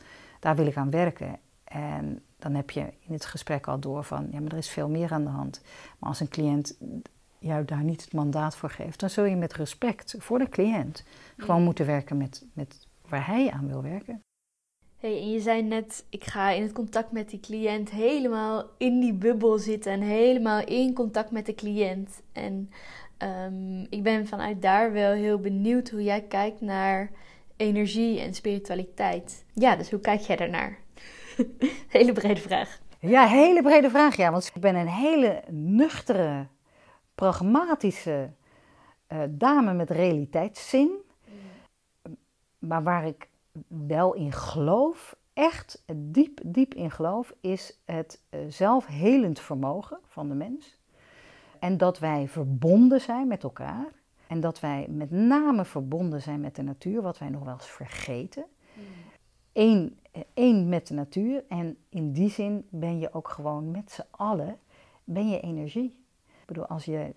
daar 0.41 0.57
wil 0.57 0.67
ik 0.67 0.77
aan 0.77 0.91
werken. 0.91 1.39
En 1.65 2.23
dan 2.39 2.55
heb 2.55 2.71
je 2.71 2.81
in 2.81 3.13
het 3.13 3.25
gesprek 3.25 3.67
al 3.67 3.79
door 3.79 4.05
van 4.05 4.29
ja, 4.31 4.41
maar 4.41 4.53
er 4.53 4.59
is 4.59 4.71
veel 4.71 4.89
meer 4.89 5.13
aan 5.13 5.25
de 5.25 5.31
hand. 5.31 5.61
Maar 5.99 6.09
als 6.09 6.21
een 6.21 6.29
cliënt 6.29 6.77
jou 7.39 7.65
daar 7.65 7.83
niet 7.83 8.03
het 8.03 8.13
mandaat 8.13 8.57
voor 8.57 8.71
geeft, 8.71 9.01
dan 9.01 9.11
zul 9.11 9.25
je 9.25 9.37
met 9.37 9.53
respect 9.53 10.15
voor 10.19 10.39
de 10.39 10.49
cliënt 10.49 11.05
gewoon 11.37 11.63
moeten 11.63 11.87
werken 11.87 12.17
met, 12.17 12.45
met 12.53 12.87
waar 13.09 13.27
hij 13.27 13.51
aan 13.51 13.69
wil 13.69 13.83
werken. 13.83 14.23
Hey, 15.01 15.21
en 15.21 15.31
je 15.31 15.41
zei 15.41 15.63
net, 15.63 16.07
ik 16.11 16.25
ga 16.25 16.51
in 16.51 16.63
het 16.63 16.73
contact 16.73 17.13
met 17.13 17.31
die 17.31 17.41
cliënt 17.41 17.91
helemaal 17.91 18.65
in 18.79 19.01
die 19.01 19.13
bubbel 19.13 19.59
zitten 19.59 19.93
en 19.93 20.01
helemaal 20.01 20.67
in 20.67 20.95
contact 20.95 21.31
met 21.31 21.47
de 21.47 21.55
cliënt. 21.55 22.23
En 22.33 22.71
um, 23.19 23.87
ik 23.91 24.03
ben 24.03 24.27
vanuit 24.27 24.63
daar 24.63 24.93
wel 24.93 25.13
heel 25.13 25.39
benieuwd 25.39 25.91
hoe 25.91 26.03
jij 26.03 26.23
kijkt 26.23 26.61
naar 26.61 27.11
energie 27.57 28.21
en 28.21 28.35
spiritualiteit. 28.35 29.45
Ja, 29.55 29.77
dus 29.77 29.91
hoe 29.91 30.01
kijk 30.01 30.21
jij 30.21 30.37
daarnaar? 30.37 30.79
hele 31.89 32.13
brede 32.13 32.41
vraag. 32.41 32.81
Ja, 32.99 33.27
hele 33.27 33.63
brede 33.63 33.91
vraag, 33.91 34.17
ja. 34.17 34.31
Want 34.31 34.51
ik 34.55 34.61
ben 34.61 34.75
een 34.75 34.89
hele 34.89 35.43
nuchtere, 35.51 36.47
pragmatische 37.15 38.33
uh, 39.13 39.19
dame 39.29 39.73
met 39.73 39.91
realiteitszin. 39.91 40.91
Mm. 41.29 42.17
Maar 42.59 42.83
waar 42.83 43.07
ik 43.07 43.30
wel 43.67 44.15
in 44.15 44.33
geloof, 44.33 45.17
echt 45.33 45.85
diep, 45.95 46.41
diep 46.45 46.75
in 46.75 46.91
geloof, 46.91 47.35
is 47.41 47.81
het 47.85 48.23
eh, 48.29 48.41
zelfhelend 48.49 49.41
vermogen 49.41 49.99
van 50.07 50.29
de 50.29 50.35
mens. 50.35 50.79
En 51.59 51.77
dat 51.77 51.99
wij 51.99 52.29
verbonden 52.29 53.01
zijn 53.01 53.29
met 53.29 53.43
elkaar. 53.43 53.93
En 54.27 54.41
dat 54.41 54.61
wij 54.61 54.87
met 54.89 55.11
name 55.11 55.65
verbonden 55.65 56.23
zijn 56.23 56.41
met 56.41 56.57
de 56.57 56.63
natuur, 56.63 57.03
wat 57.03 57.19
wij 57.19 57.29
nog 57.29 57.45
wel 57.45 57.53
eens 57.53 57.71
vergeten. 57.71 58.45
Eén, 59.53 59.99
hmm. 60.13 60.23
één 60.35 60.69
met 60.69 60.87
de 60.87 60.95
natuur. 60.95 61.45
En 61.49 61.77
in 61.89 62.13
die 62.13 62.31
zin 62.31 62.67
ben 62.71 62.99
je 62.99 63.13
ook 63.13 63.29
gewoon 63.29 63.71
met 63.71 63.91
z'n 63.91 64.05
allen, 64.11 64.59
ben 65.05 65.29
je 65.29 65.41
energie. 65.41 66.05
Ik 66.41 66.47
bedoel, 66.47 66.67
als 66.67 66.85
je 66.85 67.15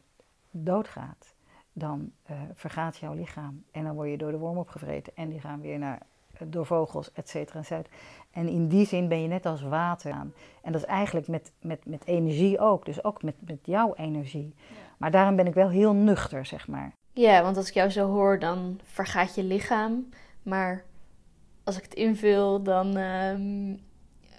doodgaat, 0.52 1.36
dan 1.74 2.12
uh, 2.32 2.42
vergaat 2.54 2.98
jouw 2.98 3.14
lichaam. 3.14 3.64
En 3.72 3.84
dan 3.84 3.96
word 3.96 4.10
je 4.10 4.18
door 4.18 4.32
de 4.32 4.38
worm 4.38 4.58
opgevreten. 4.58 5.16
En 5.16 5.30
die 5.30 5.40
gaan 5.40 5.62
weer 5.62 5.80
naar 5.80 6.06
door 6.48 6.66
vogels, 6.66 7.12
et 7.12 7.30
cetera. 7.30 7.82
En 8.32 8.48
in 8.48 8.68
die 8.68 8.86
zin 8.86 9.08
ben 9.08 9.22
je 9.22 9.28
net 9.28 9.46
als 9.46 9.62
water 9.62 10.12
aan. 10.12 10.34
En 10.62 10.72
dat 10.72 10.82
is 10.82 10.88
eigenlijk 10.88 11.28
met, 11.28 11.52
met, 11.62 11.86
met 11.86 12.06
energie 12.06 12.60
ook. 12.60 12.86
Dus 12.86 13.04
ook 13.04 13.24
met, 13.24 13.36
met 13.40 13.60
jouw 13.62 13.94
energie. 13.96 14.54
Maar 14.98 15.12
daarom 15.12 15.36
ben 15.36 15.48
ik 15.48 15.54
wel 15.54 15.70
heel 15.70 15.94
nuchter, 15.94 16.46
zeg 16.46 16.68
maar. 16.68 16.94
Ja, 17.12 17.42
want 17.42 17.58
als 17.58 17.68
ik 17.68 17.74
jou 17.74 17.90
zo 17.90 18.08
hoor, 18.08 18.40
dan 18.40 18.80
vergaat 18.84 19.36
je 19.36 19.44
lichaam. 19.44 20.10
Maar 20.44 20.84
als 21.64 21.78
ik 21.78 21.84
het 21.84 21.94
invul, 21.94 22.64
dan 22.64 22.98
um, 22.98 23.80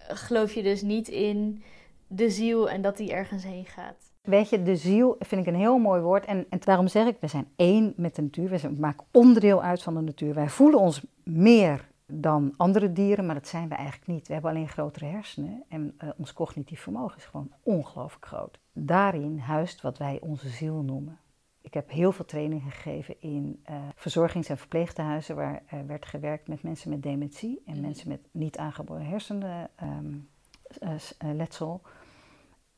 geloof 0.09 0.53
je 0.53 0.63
dus 0.63 0.83
niet 0.83 1.09
in 1.09 1.63
de 2.07 2.31
ziel 2.31 2.71
en 2.71 2.83
dat 2.83 2.97
die 2.97 3.13
ergens 3.13 3.45
heen 3.45 3.65
gaat. 3.65 4.13
Weet 4.23 4.49
je, 4.49 4.63
de 4.63 4.77
ziel 4.77 5.17
vind 5.19 5.41
ik 5.41 5.47
een 5.47 5.61
heel 5.61 5.79
mooi 5.79 6.01
woord. 6.01 6.25
En, 6.25 6.47
en 6.49 6.59
daarom 6.61 6.89
zeg 6.89 7.07
ik, 7.07 7.17
we 7.21 7.27
zijn 7.27 7.49
één 7.57 7.93
met 7.97 8.15
de 8.15 8.23
natuur. 8.23 8.49
We 8.49 8.75
maken 8.79 9.07
onderdeel 9.11 9.63
uit 9.63 9.83
van 9.83 9.95
de 9.95 10.01
natuur. 10.01 10.35
Wij 10.35 10.49
voelen 10.49 10.81
ons 10.81 11.03
meer 11.23 11.89
dan 12.07 12.55
andere 12.57 12.93
dieren, 12.93 13.27
maar 13.27 13.35
dat 13.35 13.49
zijn 13.49 13.69
we 13.69 13.75
eigenlijk 13.75 14.07
niet. 14.07 14.27
We 14.27 14.33
hebben 14.33 14.51
alleen 14.51 14.69
grotere 14.69 15.07
hersenen 15.07 15.65
en 15.69 15.95
uh, 15.99 16.11
ons 16.17 16.33
cognitief 16.33 16.81
vermogen 16.81 17.17
is 17.17 17.25
gewoon 17.25 17.53
ongelooflijk 17.63 18.27
groot. 18.27 18.59
Daarin 18.73 19.39
huist 19.39 19.81
wat 19.81 19.99
wij 19.99 20.21
onze 20.21 20.49
ziel 20.49 20.83
noemen. 20.83 21.19
Ik 21.61 21.75
heb 21.75 21.91
heel 21.91 22.13
veel 22.13 22.25
trainingen 22.25 22.71
gegeven 22.71 23.21
in 23.21 23.63
uh, 23.71 23.77
verzorgings- 23.95 24.49
en 24.49 24.59
verpleegtehuizen 24.59 25.37
waar 25.37 25.63
uh, 25.75 25.81
werd 25.87 26.07
gewerkt 26.07 26.49
met 26.49 26.63
mensen 26.63 26.91
met 26.91 27.03
dementie 27.03 27.63
en 27.67 27.73
mhm. 27.73 27.83
mensen 27.83 28.09
met 28.09 28.21
niet 28.31 28.59
aangeboren 28.59 29.07
hersenletsel. 29.07 31.81
Um, 31.85 31.93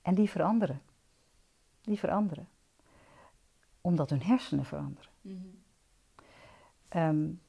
en 0.02 0.14
die 0.14 0.30
veranderen. 0.30 0.80
Die 1.82 1.98
veranderen. 1.98 2.48
Omdat 3.80 4.10
hun 4.10 4.22
hersenen 4.22 4.64
veranderen. 4.64 5.10
Mm 5.20 5.64
um, 6.94 7.40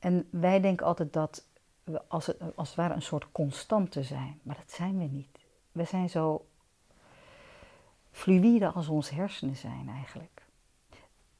en 0.00 0.28
wij 0.30 0.60
denken 0.60 0.86
altijd 0.86 1.12
dat 1.12 1.44
we 1.84 2.00
als 2.08 2.26
het, 2.26 2.36
als 2.54 2.74
ware 2.74 2.94
een 2.94 3.02
soort 3.02 3.26
constante 3.32 4.02
zijn. 4.02 4.40
Maar 4.42 4.56
dat 4.56 4.70
zijn 4.72 4.98
we 4.98 5.04
niet. 5.04 5.38
We 5.72 5.84
zijn 5.84 6.10
zo 6.10 6.46
fluïde 8.10 8.68
als 8.70 8.88
onze 8.88 9.14
hersenen 9.14 9.56
zijn 9.56 9.88
eigenlijk. 9.88 10.42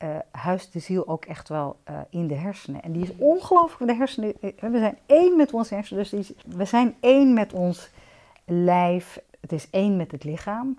Uh, 0.02 0.16
huist 0.30 0.72
de 0.72 0.78
ziel 0.78 1.08
ook 1.08 1.24
echt 1.24 1.48
wel 1.48 1.80
uh, 1.90 2.00
in 2.10 2.26
de 2.26 2.34
hersenen. 2.34 2.82
En 2.82 2.92
die 2.92 3.02
is 3.02 3.16
ongelooflijk, 3.16 3.92
de 3.92 3.98
hersenen, 3.98 4.40
eh, 4.40 4.70
we 4.70 4.78
zijn 4.78 4.98
één 5.06 5.36
met 5.36 5.52
onze 5.52 5.74
hersenen. 5.74 6.02
Dus 6.02 6.10
die, 6.26 6.36
we 6.56 6.64
zijn 6.64 6.96
één 7.00 7.34
met 7.34 7.52
ons 7.52 7.90
lijf. 8.44 9.20
Het 9.40 9.52
is 9.52 9.70
één 9.70 9.96
met 9.96 10.10
het 10.10 10.24
lichaam. 10.24 10.78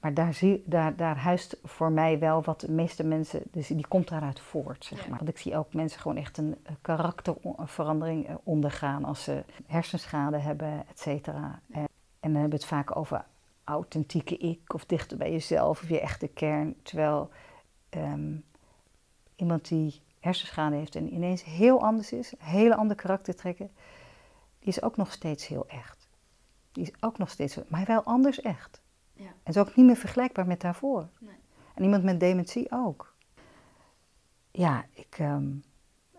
Maar 0.00 0.14
daar, 0.14 0.34
zie, 0.34 0.62
daar, 0.66 0.96
daar 0.96 1.16
huist 1.16 1.58
voor 1.64 1.92
mij 1.92 2.18
wel 2.18 2.42
wat 2.42 2.60
de 2.60 2.70
meeste 2.70 3.04
mensen, 3.04 3.42
dus 3.50 3.66
die 3.66 3.86
komt 3.88 4.08
daaruit 4.08 4.40
voort, 4.40 4.84
zeg 4.84 5.08
maar. 5.08 5.18
Want 5.18 5.30
ik 5.30 5.38
zie 5.38 5.56
ook 5.56 5.74
mensen 5.74 6.00
gewoon 6.00 6.16
echt 6.16 6.38
een 6.38 6.56
karakterverandering 6.80 8.28
eh, 8.28 8.34
ondergaan 8.42 9.04
als 9.04 9.22
ze 9.22 9.44
hersenschade 9.66 10.38
hebben, 10.38 10.88
et 10.88 11.00
cetera. 11.00 11.60
En, 11.70 11.80
en, 12.20 12.32
dan 12.32 12.32
hebben 12.32 12.50
we 12.50 12.56
het 12.56 12.64
vaak 12.64 12.96
over 12.96 13.24
authentieke 13.64 14.36
ik 14.36 14.74
of 14.74 14.84
dichter 14.84 15.16
bij 15.16 15.32
jezelf 15.32 15.82
of 15.82 15.88
je 15.88 16.00
echte 16.00 16.28
kern. 16.28 16.74
Terwijl 16.82 17.30
um, 17.90 18.44
iemand 19.36 19.68
die 19.68 20.00
hersenschade 20.20 20.76
heeft 20.76 20.94
en 20.94 21.14
ineens 21.14 21.44
heel 21.44 21.82
anders 21.82 22.12
is, 22.12 22.34
hele 22.38 22.76
andere 22.76 23.00
karaktertrekken, 23.00 23.70
die 24.58 24.68
is 24.68 24.82
ook 24.82 24.96
nog 24.96 25.12
steeds 25.12 25.46
heel 25.46 25.68
echt. 25.68 26.08
Die 26.72 26.82
is 26.82 26.92
ook 27.00 27.18
nog 27.18 27.30
steeds, 27.30 27.58
maar 27.68 27.84
wel 27.86 28.02
anders 28.02 28.40
echt. 28.40 28.80
Ja. 29.20 29.26
En 29.42 29.52
is 29.52 29.58
ook 29.58 29.76
niet 29.76 29.86
meer 29.86 29.96
vergelijkbaar 29.96 30.46
met 30.46 30.60
daarvoor. 30.60 31.08
Nee. 31.18 31.34
En 31.74 31.82
iemand 31.82 32.02
met 32.02 32.20
dementie 32.20 32.66
ook. 32.70 33.14
Ja, 34.50 34.84
ik, 34.92 35.16
ehm, 35.18 35.48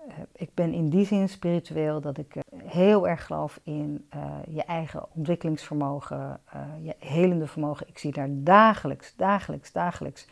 eh, 0.07 0.13
ik 0.33 0.53
ben 0.53 0.73
in 0.73 0.89
die 0.89 1.05
zin 1.05 1.29
spiritueel 1.29 2.01
dat 2.01 2.17
ik 2.17 2.35
eh, 2.35 2.41
heel 2.63 3.07
erg 3.07 3.25
geloof 3.25 3.59
in 3.63 4.05
eh, 4.09 4.37
je 4.47 4.63
eigen 4.63 5.05
ontwikkelingsvermogen, 5.13 6.39
je 6.81 6.95
helende 6.99 7.47
vermogen. 7.47 7.87
Ik 7.87 7.97
zie 7.97 8.11
daar 8.11 8.29
dagelijks, 8.31 9.15
dagelijks, 9.15 9.71
dagelijks 9.71 10.27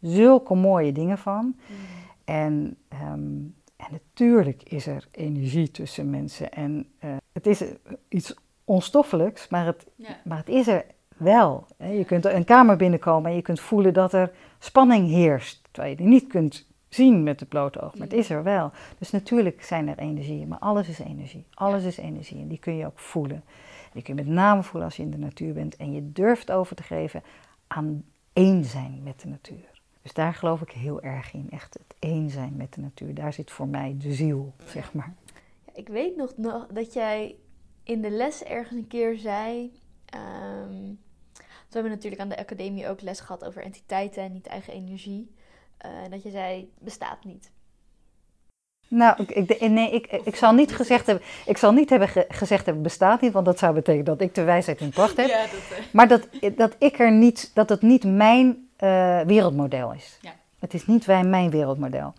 zulke 0.00 0.54
mooie 0.54 0.92
dingen 0.92 1.18
van. 1.18 1.44
Mm. 1.44 1.76
En, 2.24 2.76
ehm, 2.88 3.40
en 3.76 3.90
natuurlijk 3.90 4.62
is 4.62 4.86
er 4.86 5.08
energie 5.10 5.70
tussen 5.70 6.10
mensen. 6.10 6.52
En 6.52 6.92
het 7.32 7.46
is 7.46 7.64
iets 8.08 8.34
onstoffelijks, 8.64 9.48
maar 9.48 9.66
het, 9.66 9.86
Ja. 9.96 10.20
maar 10.24 10.38
het 10.38 10.48
is 10.48 10.66
er 10.68 10.84
wel. 11.22 11.66
Je 11.78 12.04
kunt 12.04 12.24
een 12.24 12.44
kamer 12.44 12.76
binnenkomen 12.76 13.30
en 13.30 13.36
je 13.36 13.42
kunt 13.42 13.60
voelen 13.60 13.94
dat 13.94 14.12
er 14.12 14.32
spanning 14.58 15.08
heerst. 15.08 15.60
Terwijl 15.70 15.92
je 15.92 15.98
die 15.98 16.08
niet 16.10 16.26
kunt 16.26 16.66
zien 16.88 17.22
met 17.22 17.40
het 17.40 17.48
blote 17.48 17.80
oog, 17.80 17.94
maar 17.94 18.06
het 18.08 18.16
is 18.16 18.30
er 18.30 18.42
wel. 18.42 18.70
Dus 18.98 19.10
natuurlijk 19.10 19.62
zijn 19.64 19.88
er 19.88 19.98
energieën, 19.98 20.48
maar 20.48 20.58
alles 20.58 20.88
is 20.88 20.98
energie. 20.98 21.46
Alles 21.54 21.84
is 21.84 21.96
energie 21.96 22.40
en 22.40 22.48
die 22.48 22.58
kun 22.58 22.76
je 22.76 22.86
ook 22.86 22.98
voelen. 22.98 23.44
Die 23.92 24.02
kun 24.02 24.16
je 24.16 24.22
met 24.24 24.32
name 24.34 24.62
voelen 24.62 24.84
als 24.84 24.96
je 24.96 25.02
in 25.02 25.10
de 25.10 25.18
natuur 25.18 25.52
bent 25.52 25.76
en 25.76 25.92
je 25.92 26.12
durft 26.12 26.50
over 26.50 26.76
te 26.76 26.82
geven 26.82 27.22
aan 27.66 28.04
één 28.32 28.64
zijn 28.64 29.00
met 29.02 29.20
de 29.20 29.28
natuur. 29.28 29.70
Dus 30.02 30.12
daar 30.12 30.34
geloof 30.34 30.60
ik 30.60 30.70
heel 30.70 31.02
erg 31.02 31.32
in, 31.32 31.46
echt 31.50 31.74
het 31.74 31.94
één 31.98 32.30
zijn 32.30 32.54
met 32.56 32.74
de 32.74 32.80
natuur. 32.80 33.14
Daar 33.14 33.32
zit 33.32 33.50
voor 33.50 33.68
mij 33.68 33.94
de 33.98 34.12
ziel, 34.12 34.52
zeg 34.64 34.94
maar. 34.94 35.14
Ik 35.74 35.88
weet 35.88 36.16
nog, 36.16 36.32
nog 36.36 36.66
dat 36.66 36.92
jij 36.92 37.34
in 37.82 38.02
de 38.02 38.10
les 38.10 38.44
ergens 38.44 38.78
een 38.78 38.86
keer 38.86 39.16
zei. 39.18 39.72
ehm, 40.04 40.92
we 41.72 41.78
hebben 41.78 41.90
natuurlijk 41.92 42.22
aan 42.22 42.28
de 42.28 42.38
academie 42.38 42.88
ook 42.88 43.00
les 43.00 43.20
gehad 43.20 43.44
over 43.44 43.62
entiteiten 43.62 44.22
en 44.22 44.32
niet 44.32 44.46
eigen 44.46 44.72
energie. 44.72 45.34
eh, 45.78 45.90
dat 46.10 46.22
je 46.22 46.30
zei, 46.30 46.72
bestaat 46.78 47.24
niet. 47.24 47.50
Nou, 48.88 49.22
ik, 49.22 49.30
ik, 49.30 49.60
nee, 49.60 49.90
ik, 49.90 50.06
ik, 50.24 50.36
zal 50.36 50.52
niet 50.52 50.74
gezegd 50.74 51.06
hebben, 51.06 51.24
ik 51.46 51.56
zal 51.56 51.72
niet 51.72 51.90
hebben 51.90 52.08
ge- 52.08 52.24
gezegd 52.28 52.64
hebben 52.64 52.82
bestaat 52.82 53.20
niet, 53.20 53.32
want 53.32 53.46
dat 53.46 53.58
zou 53.58 53.74
betekenen 53.74 54.04
dat 54.04 54.20
ik 54.20 54.34
de 54.34 54.44
wijsheid 54.44 54.80
in 54.80 54.90
pacht 54.90 55.16
heb. 55.16 55.28
Ja, 55.28 55.42
dat, 55.42 55.78
eh, 55.78 55.84
Maar 55.92 56.08
dat, 56.08 56.28
dat 56.56 56.74
ik 56.78 56.98
er 56.98 57.12
niet, 57.12 57.50
dat 57.54 57.68
het 57.68 57.82
niet 57.82 58.04
mijn 58.04 58.68
eh, 58.76 59.20
wereldmodel 59.20 59.92
is. 59.92 60.18
Ja. 60.20 60.32
Het 60.58 60.74
is 60.74 60.86
niet 60.86 61.04
wij, 61.04 61.22
mijn 61.24 61.50
wereldmodel. 61.50 62.12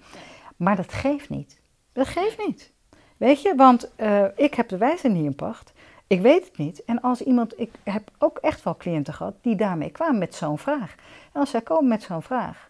Maar 0.57 0.75
dat 0.75 0.93
geeft 0.93 1.29
niet. 1.29 1.59
Dat 1.93 2.07
geeft 2.07 2.45
niet. 2.47 2.71
Weet 3.17 3.41
je, 3.41 3.55
want 3.55 3.91
eh, 3.95 4.25
ik 4.35 4.53
heb 4.53 4.67
de 4.67 4.77
wijsheid 4.77 5.13
niet 5.13 5.25
in 5.25 5.35
pacht. 5.35 5.73
Ik 6.07 6.21
weet 6.21 6.45
het 6.45 6.57
niet. 6.57 6.83
En 6.83 7.01
als 7.01 7.21
iemand, 7.21 7.59
ik 7.59 7.71
heb 7.83 8.09
ook 8.17 8.37
echt 8.37 8.63
wel 8.63 8.77
cliënten 8.77 9.13
gehad 9.13 9.33
die 9.41 9.55
daarmee 9.55 9.89
kwamen 9.89 10.17
met 10.17 10.35
zo'n 10.35 10.57
vraag. 10.57 10.95
En 11.31 11.39
als 11.39 11.49
zij 11.49 11.61
komen 11.61 11.87
met 11.87 12.03
zo'n 12.03 12.21
vraag, 12.21 12.69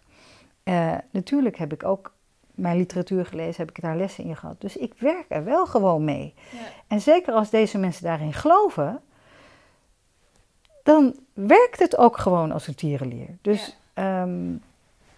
eh, 0.62 0.94
natuurlijk 1.10 1.56
heb 1.56 1.72
ik 1.72 1.84
ook 1.84 2.12
mijn 2.54 2.76
literatuur 2.76 3.26
gelezen, 3.26 3.66
heb 3.66 3.76
ik 3.76 3.82
daar 3.82 3.96
lessen 3.96 4.24
in 4.24 4.36
gehad. 4.36 4.60
Dus 4.60 4.76
ik 4.76 4.94
werk 4.98 5.24
er 5.28 5.44
wel 5.44 5.66
gewoon 5.66 6.04
mee. 6.04 6.34
ja. 6.50 6.58
En 6.86 7.00
zeker 7.00 7.34
als 7.34 7.50
deze 7.50 7.78
mensen 7.78 8.04
daarin 8.04 8.32
geloven, 8.32 9.00
dan 10.82 11.14
werkt 11.32 11.78
het 11.78 11.96
ook 11.96 12.18
gewoon 12.18 12.52
als 12.52 12.66
een 12.66 12.74
tierenlier. 12.74 13.28
Dus 13.40 13.78
ehm, 13.94 14.54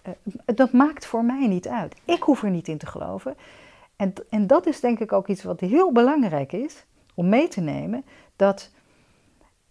eh, 0.01 0.11
dat 0.45 0.71
maakt 0.71 1.05
voor 1.05 1.23
mij 1.23 1.47
niet 1.47 1.67
uit. 1.67 1.95
Ik 2.05 2.21
hoef 2.21 2.43
er 2.43 2.49
niet 2.49 2.67
in 2.67 2.77
te 2.77 2.85
geloven. 2.85 3.37
En, 3.95 4.13
en 4.29 4.47
dat 4.47 4.65
is 4.65 4.79
denk 4.79 4.99
ik 4.99 5.11
ook 5.11 5.27
iets 5.27 5.43
wat 5.43 5.59
heel 5.59 5.91
belangrijk 5.91 6.51
is 6.51 6.85
om 7.17 7.29
mee 7.29 7.47
te 7.47 7.61
nemen. 7.61 8.03
Dat 8.35 8.71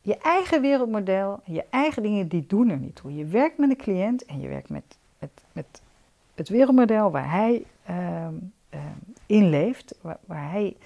je 0.01 0.19
eigen 0.19 0.61
wereldmodel, 0.61 1.41
je 1.45 1.65
eigen 1.71 2.03
dingen, 2.03 2.29
die 2.29 2.47
doen 2.47 2.69
er 2.69 2.77
niet 2.77 2.97
toe. 2.97 3.15
Je 3.17 3.25
werkt 3.25 3.59
met 3.59 3.71
een 3.71 3.77
cliënt 3.77 4.25
en 4.25 4.41
je 4.41 4.49
werkt 4.49 4.69
met, 4.69 4.97
met, 5.19 5.31
met 5.53 5.67
het 6.35 6.49
wereldmodel 6.49 7.11
waar 7.11 7.31
hij 7.31 7.65
ehm, 7.85 8.35
ehm, 8.69 8.83
in 9.27 9.51
leeft. 9.51 9.95
Waar, 10.01 10.19
waar 10.25 10.51
hij, 10.51 10.77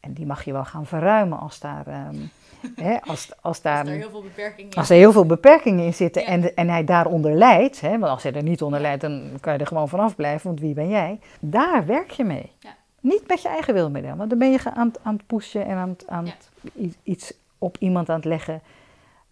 en 0.00 0.12
die 0.12 0.26
mag 0.26 0.44
je 0.44 0.52
wel 0.52 0.64
gaan 0.64 0.86
verruimen 0.86 1.38
als 1.38 1.60
daar... 1.60 1.86
ehm, 1.86 2.16
hè, 2.86 3.00
als, 3.02 3.30
als 3.40 3.62
daar 3.62 3.78
Als 3.78 3.88
er 3.88 3.94
heel 3.94 4.10
veel 4.10 4.22
beperkingen 4.22 4.74
als 4.74 4.90
er 4.90 4.96
heel 4.96 5.12
veel 5.12 5.26
beperkingen 5.26 5.84
in 5.84 5.94
zitten 5.94 6.22
Ja. 6.22 6.28
en, 6.28 6.54
en 6.54 6.68
hij 6.68 6.84
daaronder 6.84 7.32
lijdt, 7.32 7.80
hè, 7.80 7.90
want 7.90 8.12
als 8.12 8.22
hij 8.22 8.32
er 8.32 8.42
niet 8.42 8.62
onder 8.62 8.80
lijdt, 8.80 9.00
dan 9.00 9.22
kan 9.40 9.52
je 9.52 9.58
er 9.58 9.66
gewoon 9.66 9.88
vanaf 9.88 10.16
blijven, 10.16 10.46
want 10.46 10.60
wie 10.60 10.74
ben 10.74 10.88
jij? 10.88 11.18
Daar 11.40 11.86
werk 11.86 12.10
je 12.10 12.24
mee. 12.24 12.50
Ja. 12.58 12.76
Niet 13.00 13.28
met 13.28 13.42
je 13.42 13.48
eigen 13.48 13.74
wilmodel, 13.74 14.16
want 14.16 14.30
dan 14.30 14.38
ben 14.38 14.50
je 14.50 14.70
aan, 14.74 14.86
het- 14.88 14.98
aan 15.04 15.14
het 15.16 15.26
pushen 15.26 15.64
en 15.66 15.76
aan, 15.76 15.88
het, 15.88 16.06
aan 16.08 16.26
Ja. 16.26 16.32
het 16.32 16.50
i- 16.76 16.94
iets 17.02 17.32
op 17.58 17.76
iemand 17.78 18.08
aan 18.08 18.16
het 18.16 18.24
leggen 18.24 18.62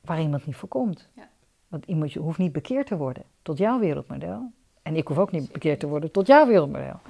waar 0.00 0.20
iemand 0.20 0.46
niet 0.46 0.56
voor 0.56 0.68
komt. 0.68 1.08
Ja. 1.12 1.28
Want 1.68 1.84
iemand 1.86 2.12
je 2.12 2.18
hoeft 2.20 2.38
niet 2.38 2.52
bekeerd 2.52 2.86
te 2.86 2.96
worden 2.96 3.22
tot 3.42 3.58
jouw 3.58 3.78
wereldmodel. 3.78 4.50
En 4.82 4.96
ik 4.96 5.08
hoef 5.08 5.18
ook 5.18 5.30
niet 5.30 5.52
bekeerd 5.52 5.80
te 5.80 5.86
worden 5.88 6.10
tot 6.10 6.26
jouw 6.26 6.46
wereldmodel. 6.46 7.00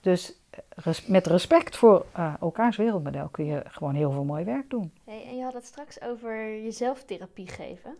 Dus 0.00 0.34
eh, 0.50 0.58
res- 0.68 1.06
met 1.06 1.26
respect 1.26 1.76
voor 1.76 2.06
eh, 2.12 2.34
elkaars 2.40 2.76
wereldmodel 2.76 3.28
kun 3.28 3.44
je 3.44 3.62
gewoon 3.66 3.94
heel 3.94 4.10
veel 4.12 4.24
mooi 4.24 4.44
werk 4.44 4.70
doen. 4.70 4.92
Hey, 5.04 5.24
en 5.26 5.36
je 5.36 5.42
had 5.42 5.52
het 5.54 5.66
straks 5.66 6.00
over 6.02 6.62
jezelf 6.62 7.04
therapie 7.04 7.48
geven. 7.48 7.96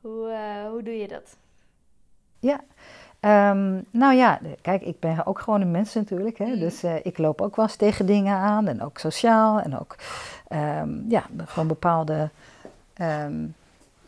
Hoe, 0.00 0.28
eh, 0.28 0.70
hoe 0.70 0.82
doe 0.82 0.94
je 0.98 1.08
dat? 1.08 1.36
Ehm, 3.24 3.80
nou 3.90 4.14
ja, 4.14 4.40
kijk, 4.62 4.82
ik 4.82 5.00
ben 5.00 5.26
ook 5.26 5.38
gewoon 5.38 5.60
een 5.60 5.70
mens 5.70 5.94
natuurlijk. 5.94 6.38
Hè? 6.38 6.46
Mm. 6.46 6.58
Dus 6.58 6.82
eh, 6.82 6.94
ik 7.02 7.18
loop 7.18 7.40
ook 7.40 7.56
wel 7.56 7.64
eens 7.64 7.76
tegen 7.76 8.06
dingen 8.06 8.36
aan. 8.36 8.66
En 8.66 8.82
ook 8.82 8.98
sociaal. 8.98 9.60
En 9.60 9.78
ook 9.78 9.96
ehm, 10.48 11.08
ja, 11.08 11.24
gewoon 11.44 11.68
bepaalde 11.68 12.30
ehm, 12.94 13.46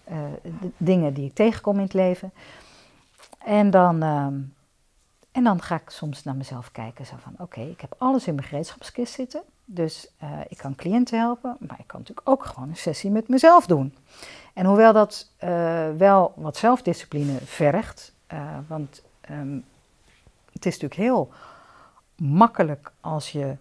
eh, 0.04 0.18
dingen 0.76 1.14
die 1.14 1.26
ik 1.26 1.34
tegenkom 1.34 1.74
in 1.76 1.82
het 1.82 1.94
leven. 1.94 2.32
En 3.44 3.70
dan, 3.70 4.02
en 5.32 5.44
dan 5.44 5.62
ga 5.62 5.74
ik 5.74 5.90
soms 5.90 6.22
naar 6.22 6.36
mezelf 6.36 6.72
kijken. 6.72 7.06
Zo 7.06 7.14
van, 7.18 7.34
oké, 7.38 7.60
ik 7.60 7.80
heb 7.80 7.94
alles 7.98 8.26
in 8.26 8.34
mijn 8.34 8.46
gereedschapskist 8.46 9.14
zitten. 9.14 9.42
Dus 9.64 10.08
eh, 10.18 10.28
ik 10.48 10.56
kan 10.56 10.74
cliënten 10.74 11.18
helpen. 11.18 11.56
Maar 11.60 11.78
ik 11.78 11.86
kan 11.86 12.00
natuurlijk 12.00 12.28
ook 12.28 12.44
gewoon 12.44 12.68
een 12.68 12.76
sessie 12.76 13.10
met 13.10 13.28
mezelf 13.28 13.66
doen. 13.66 13.94
En 14.54 14.66
hoewel 14.66 14.92
dat 14.92 15.30
wel 15.96 16.32
wat 16.36 16.56
zelfdiscipline 16.56 17.38
vergt. 17.38 18.14
want 18.66 19.04
ehm, 19.26 19.58
het 20.52 20.66
is 20.66 20.78
natuurlijk 20.78 21.00
heel 21.00 21.32
makkelijk 22.16 22.92
als 23.00 23.32
je 23.32 23.56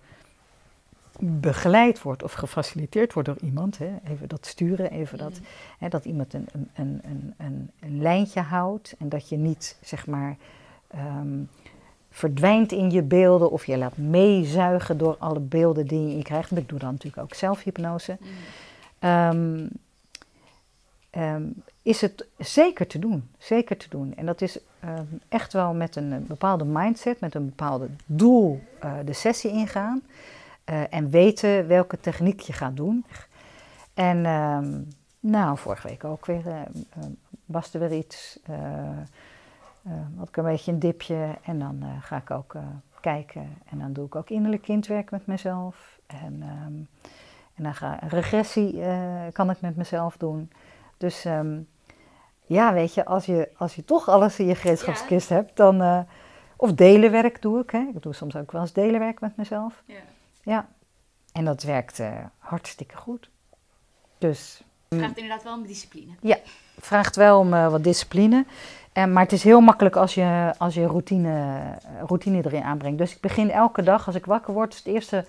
begeleid 1.19 2.01
wordt 2.01 2.23
of 2.23 2.33
gefaciliteerd 2.33 3.13
wordt 3.13 3.27
door 3.27 3.39
iemand. 3.41 3.77
Hè, 3.77 3.95
even 4.07 4.27
dat 4.27 4.45
sturen, 4.45 4.91
even 4.91 5.17
dat, 5.17 5.39
hè, 5.79 5.87
dat 5.87 6.05
iemand 6.05 6.33
een, 6.33 6.47
een, 6.73 7.01
een, 7.37 7.71
een, 7.79 8.01
lijntje 8.01 8.41
houdt. 8.41 8.95
En 8.99 9.09
dat 9.09 9.29
je 9.29 9.37
niet, 9.37 9.77
zeg 9.81 10.07
maar, 10.07 10.37
ehm, 10.87 11.43
verdwijnt 12.09 12.71
in 12.71 12.91
je 12.91 13.01
beelden 13.01 13.51
of 13.51 13.65
je 13.65 13.77
laat 13.77 13.97
meezuigen 13.97 14.97
door 14.97 15.15
alle 15.19 15.39
beelden 15.39 15.87
die 15.87 16.17
je 16.17 16.23
krijgt. 16.23 16.57
Ik 16.57 16.69
doe 16.69 16.79
dan 16.79 16.91
natuurlijk 16.91 17.23
ook 17.23 17.33
zelfhypnose. 17.33 18.17
Ehm, 18.99 19.67
is 21.85 22.01
het 22.01 22.25
zeker 22.37 22.87
te 22.87 22.99
doen. 22.99 23.29
Zeker 23.37 23.77
te 23.77 23.89
doen. 23.89 24.13
En 24.15 24.25
dat 24.25 24.41
is 24.41 24.59
ehm, 24.79 25.03
echt 25.29 25.53
wel 25.53 25.73
met 25.73 25.95
een, 25.95 26.13
eh, 26.13 26.19
bepaalde 26.19 26.65
mindset, 26.65 27.19
met 27.19 27.35
een 27.35 27.45
bepaalde 27.45 27.89
doel 28.05 28.61
eh, 28.79 28.93
de 29.05 29.13
sessie 29.13 29.51
ingaan. 29.51 30.01
eh, 30.65 30.93
en 30.93 31.09
weten 31.09 31.67
welke 31.67 31.99
techniek 31.99 32.39
je 32.39 32.53
gaat 32.53 32.75
doen. 32.75 33.05
En 33.93 34.25
ehm, 34.25 34.81
nou, 35.19 35.57
vorige 35.57 35.87
week 35.87 36.03
ook 36.03 36.25
weer 36.25 36.47
eh, 36.47 36.61
eh, 36.61 37.03
was 37.45 37.73
er 37.73 37.79
weer 37.79 37.93
iets. 37.93 38.39
had 40.17 40.27
ik 40.27 40.37
een 40.37 40.43
beetje 40.43 40.71
een 40.71 40.79
dipje. 40.79 41.35
En 41.43 41.59
dan 41.59 41.83
ga 42.01 42.17
ik 42.17 42.31
ook 42.31 42.55
kijken. 42.99 43.57
En 43.69 43.79
dan 43.79 43.93
doe 43.93 44.05
ik 44.05 44.15
ook 44.15 44.29
innerlijk 44.29 44.61
kindwerk 44.61 45.11
met 45.11 45.25
mezelf. 45.25 45.99
En, 46.07 46.41
ehm, 46.41 46.73
en 47.55 47.63
dan 47.63 47.75
ga 47.75 48.03
een 48.03 48.09
regressie 48.09 48.79
kan 49.31 49.49
ik 49.49 49.61
met 49.61 49.75
mezelf 49.75 50.17
doen. 50.17 50.49
Dus 50.97 51.25
ehm, 51.25 51.57
ja, 52.45 52.73
weet 52.73 52.93
je, 52.93 53.05
als 53.05 53.25
je, 53.25 53.49
als 53.57 53.75
je 53.75 53.85
toch 53.85 54.09
alles 54.09 54.39
in 54.39 54.45
je 54.45 54.55
gereedschapskist 54.55 55.29
hebt, 55.29 55.57
dan. 55.57 55.81
eh, 55.81 55.99
of 56.57 56.73
delenwerk 56.73 57.41
doe 57.41 57.59
ik. 57.61 57.69
Hè. 57.69 57.79
Ik 57.93 58.01
doe 58.01 58.13
soms 58.13 58.35
ook 58.35 58.51
wel 58.51 58.61
eens 58.61 58.73
delenwerk 58.73 59.19
met 59.19 59.37
mezelf. 59.37 59.83
Ja. 59.85 59.95
Ja. 60.43 60.67
En 61.33 61.45
dat 61.45 61.63
werkt 61.63 61.99
eh, 61.99 62.11
hartstikke 62.37 62.95
goed. 62.97 63.29
Dus 64.17 64.61
Het 64.89 64.99
vraagt 64.99 65.17
inderdaad 65.17 65.43
wel 65.43 65.53
een 65.53 65.65
discipline. 65.65 66.11
het 66.75 66.85
vraagt 66.85 67.15
wel 67.15 67.39
om 67.39 67.53
eh, 67.53 67.69
wat 67.69 67.83
discipline. 67.83 68.45
En, 68.93 69.13
maar 69.13 69.23
het 69.23 69.31
is 69.31 69.43
heel 69.43 69.59
makkelijk 69.61 69.95
als 69.95 70.13
je, 70.13 70.53
als 70.57 70.73
je 70.73 70.85
routine, 70.85 71.59
routine 72.05 72.37
erin 72.45 72.63
aanbrengt. 72.63 72.97
Dus 72.97 73.15
ik 73.15 73.21
begin 73.21 73.51
elke 73.51 73.83
dag, 73.83 74.05
als 74.07 74.15
ik 74.15 74.25
wakker 74.25 74.53
word, 74.53 74.75
het 74.75 74.85
eerste 74.85 75.25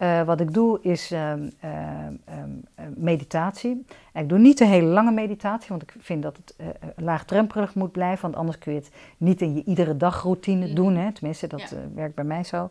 Eh, 0.00 0.22
wat 0.22 0.40
ik 0.40 0.52
doe 0.54 0.78
is 0.82 1.10
ehm, 1.10 1.48
ehm, 1.60 2.14
ehm, 2.24 2.50
eh, 2.74 2.84
meditatie. 2.96 3.86
En 4.12 4.22
ik 4.22 4.28
doe 4.28 4.38
niet 4.38 4.60
een 4.60 4.66
hele 4.68 4.86
lange 4.86 5.10
meditatie, 5.12 5.68
want 5.68 5.82
ik 5.82 5.94
vind 5.98 6.22
dat 6.22 6.36
het 6.36 6.54
uh, 6.60 6.66
laagdrempelig 6.96 7.74
moet 7.74 7.92
blijven. 7.92 8.22
Want 8.22 8.36
anders 8.36 8.58
kun 8.58 8.72
je 8.72 8.78
het 8.78 8.90
niet 9.16 9.40
in 9.40 9.54
je 9.54 9.64
iedere 9.64 9.96
dag 9.96 10.22
routine 10.22 10.66
Mhm. 10.66 10.74
doen. 10.74 10.96
Hè? 10.96 11.12
Tenminste, 11.12 11.46
dat 11.46 11.60
Ja. 11.60 11.66
eh, 11.76 11.82
werkt 11.94 12.14
bij 12.14 12.24
mij 12.24 12.44
zo. 12.44 12.70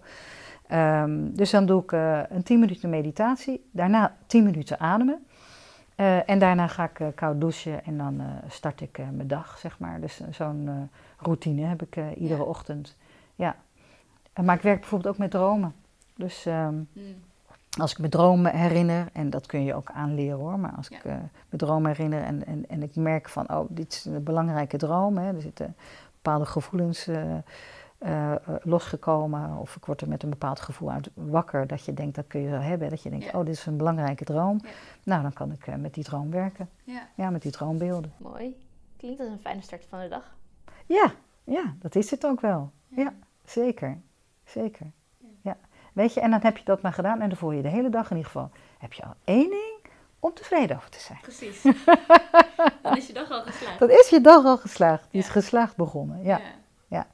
Dus 1.18 1.50
dan 1.50 1.66
doe 1.66 1.82
ik 1.84 1.92
eh, 1.92 2.20
een 2.30 2.44
10 2.44 2.60
minuten 2.60 2.90
meditatie. 2.90 3.68
Daarna 3.72 4.16
10 4.26 4.44
minuten 4.44 4.80
ademen. 4.80 5.26
Eh, 5.96 6.30
en 6.30 6.40
daarna 6.40 6.68
ga 6.68 6.84
ik 6.84 7.00
eh, 7.00 7.08
koud 7.16 7.42
douchen 7.42 7.86
en 7.86 7.98
dan 7.98 8.20
eh, 8.20 8.26
start 8.48 8.82
ik 8.82 8.98
eh, 8.98 9.06
mijn 9.14 9.28
dag, 9.28 9.58
zeg 9.58 9.80
maar. 9.80 10.02
Dus 10.02 10.20
eh, 10.20 10.28
zo'n 10.32 10.64
eh, 10.68 10.74
routine 11.26 11.62
heb 11.66 11.82
ik 11.82 11.96
eh, 11.96 12.06
iedere 12.18 12.42
Ja. 12.42 12.48
ochtend. 12.48 12.98
Ja. 13.36 13.56
Eh, 14.34 14.44
maar 14.46 14.56
ik 14.56 14.62
werk 14.62 14.80
bijvoorbeeld 14.80 15.14
ook 15.14 15.20
met 15.20 15.32
dromen. 15.32 15.74
Dus 16.20 16.46
ehm, 16.46 16.74
Mm. 16.76 17.16
als 17.80 17.92
ik 17.92 17.98
me 18.00 18.10
dromen 18.10 18.56
herinner, 18.56 19.08
en 19.14 19.30
dat 19.30 19.46
kun 19.46 19.64
je 19.64 19.74
ook 19.76 19.92
aanleren 19.92 20.38
hoor, 20.38 20.60
maar 20.60 20.72
als 20.76 20.88
Ja. 20.88 20.98
ik 20.98 21.04
eh, 21.06 21.16
me 21.50 21.58
dromen 21.58 21.92
herinner 21.92 22.24
en, 22.24 22.46
en, 22.46 22.70
en 22.70 22.84
ik 22.84 22.96
merk 22.96 23.30
van, 23.30 23.50
oh, 23.50 23.66
dit 23.70 23.94
is 23.94 24.06
een 24.06 24.24
belangrijke 24.24 24.78
droom, 24.78 25.18
hè, 25.18 25.34
er 25.34 25.42
zitten 25.42 25.76
bepaalde 26.22 26.46
gevoelens 26.46 27.08
eh, 27.08 27.38
eh, 27.98 28.36
losgekomen, 28.64 29.58
of 29.58 29.76
ik 29.76 29.86
word 29.86 30.02
er 30.02 30.08
met 30.08 30.24
een 30.24 30.30
bepaald 30.30 30.60
gevoel 30.60 30.92
uit 30.92 31.10
wakker, 31.14 31.68
dat 31.68 31.86
je 31.86 31.94
denkt, 31.94 32.16
dat 32.16 32.28
kun 32.28 32.42
je 32.42 32.50
zo 32.50 32.56
hebben, 32.60 32.90
dat 32.90 33.04
je 33.04 33.10
denkt, 33.10 33.26
Ja. 33.26 33.40
oh, 33.40 33.46
dit 33.46 33.54
is 33.56 33.66
een 33.66 33.78
belangrijke 33.78 34.24
droom. 34.24 34.60
Ja. 34.64 34.70
Nou, 35.04 35.22
dan 35.22 35.34
kan 35.34 35.52
ik 35.52 35.68
eh, 35.68 35.76
met 35.76 35.94
die 35.94 36.04
droom 36.04 36.32
werken, 36.32 36.70
Ja, 36.84 37.08
ja, 37.16 37.30
met 37.30 37.42
die 37.42 37.52
droombeelden. 37.52 38.14
mooi. 38.18 38.56
Klinkt 38.98 39.20
als 39.20 39.30
een 39.30 39.40
fijne 39.40 39.62
start 39.62 39.86
van 39.90 40.00
de 40.00 40.08
dag. 40.08 40.36
Ja, 40.86 41.12
ja, 41.44 41.74
dat 41.80 41.96
is 41.96 42.12
het 42.12 42.26
ook 42.26 42.42
wel. 42.42 42.72
Ja, 42.88 43.14
zeker. 43.46 43.98
Zeker. 44.46 44.92
Weet 45.94 46.14
je, 46.14 46.20
en 46.20 46.32
dan 46.32 46.40
heb 46.44 46.58
je 46.58 46.64
dat 46.64 46.82
maar 46.82 46.94
gedaan 46.94 47.22
en 47.22 47.30
dan 47.30 47.38
voel 47.38 47.52
je 47.52 47.62
de 47.62 47.68
hele 47.68 47.90
dag 47.90 48.10
in 48.12 48.16
ieder 48.18 48.32
geval, 48.32 48.52
heb 48.78 48.94
je 48.94 49.04
al 49.04 49.14
één 49.24 49.50
ding 49.50 49.78
om 50.20 50.34
tevreden 50.34 50.76
over 50.76 50.90
te 50.90 51.00
zijn. 51.00 51.20
Precies. 51.22 51.62
Dan 52.82 52.98
is 52.98 53.08
je 53.08 53.14
dag 53.14 53.30
al 53.32 53.42
geslaagd. 53.44 53.80
Dat 53.80 53.90
is 53.90 54.10
je 54.10 54.22
dag 54.22 54.46
al 54.46 54.58
geslaagd. 54.58 55.08
Die 55.12 55.22
is 55.22 55.28
geslaagd 55.30 55.76
begonnen. 55.76 56.24
Ja. 56.24 56.42
Ja. 56.88 57.08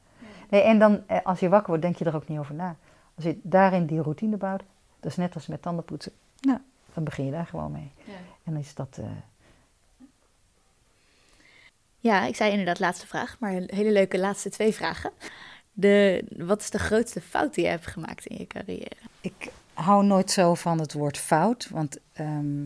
Nee, 0.49 0.61
en 0.61 0.79
dan, 0.79 1.03
eh, 1.07 1.17
als 1.23 1.39
je 1.39 1.49
wakker 1.49 1.67
wordt, 1.67 1.81
denk 1.81 1.95
je 1.95 2.05
er 2.05 2.15
ook 2.15 2.27
niet 2.27 2.39
over 2.39 2.55
na. 2.55 2.75
Als 3.15 3.25
je 3.25 3.39
daarin 3.43 3.85
die 3.85 4.01
routine 4.01 4.37
bouwt, 4.37 4.63
dat 4.99 5.11
is 5.11 5.17
net 5.17 5.33
als 5.35 5.47
met 5.47 5.61
tandenpoetsen. 5.61 6.11
Nou, 6.41 6.59
dan 6.93 7.03
begin 7.03 7.25
je 7.25 7.31
daar 7.31 7.45
gewoon 7.45 7.71
mee. 7.71 7.91
Ja. 8.03 8.13
En 8.43 8.51
dan 8.53 8.57
is 8.57 8.73
dat... 8.75 8.97
eh, 8.99 9.05
Ja, 11.99 12.23
ik 12.25 12.35
zei 12.35 12.51
inderdaad 12.51 12.79
laatste 12.79 13.07
vraag, 13.07 13.35
maar 13.39 13.53
een 13.53 13.69
hele 13.73 13.91
leuke 13.91 14.19
laatste 14.19 14.49
twee 14.49 14.73
vragen. 14.73 15.11
De, 15.77 16.25
wat 16.37 16.61
is 16.61 16.69
de 16.69 16.79
grootste 16.79 17.21
fout 17.21 17.53
die 17.53 17.63
je 17.63 17.69
hebt 17.69 17.87
gemaakt 17.87 18.25
in 18.25 18.37
je 18.37 18.47
carrière? 18.47 18.95
Ik 19.21 19.51
hou 19.73 20.05
nooit 20.05 20.31
zo 20.31 20.53
van 20.53 20.79
het 20.79 20.93
woord 20.93 21.17
fout, 21.17 21.67
want 21.69 21.97
ehm, 22.13 22.65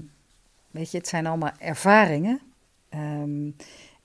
weet 0.71 0.91
je, 0.91 0.97
het 0.97 1.07
zijn 1.07 1.25
allemaal 1.25 1.51
ervaringen. 1.59 2.41
Ehm, 2.89 3.49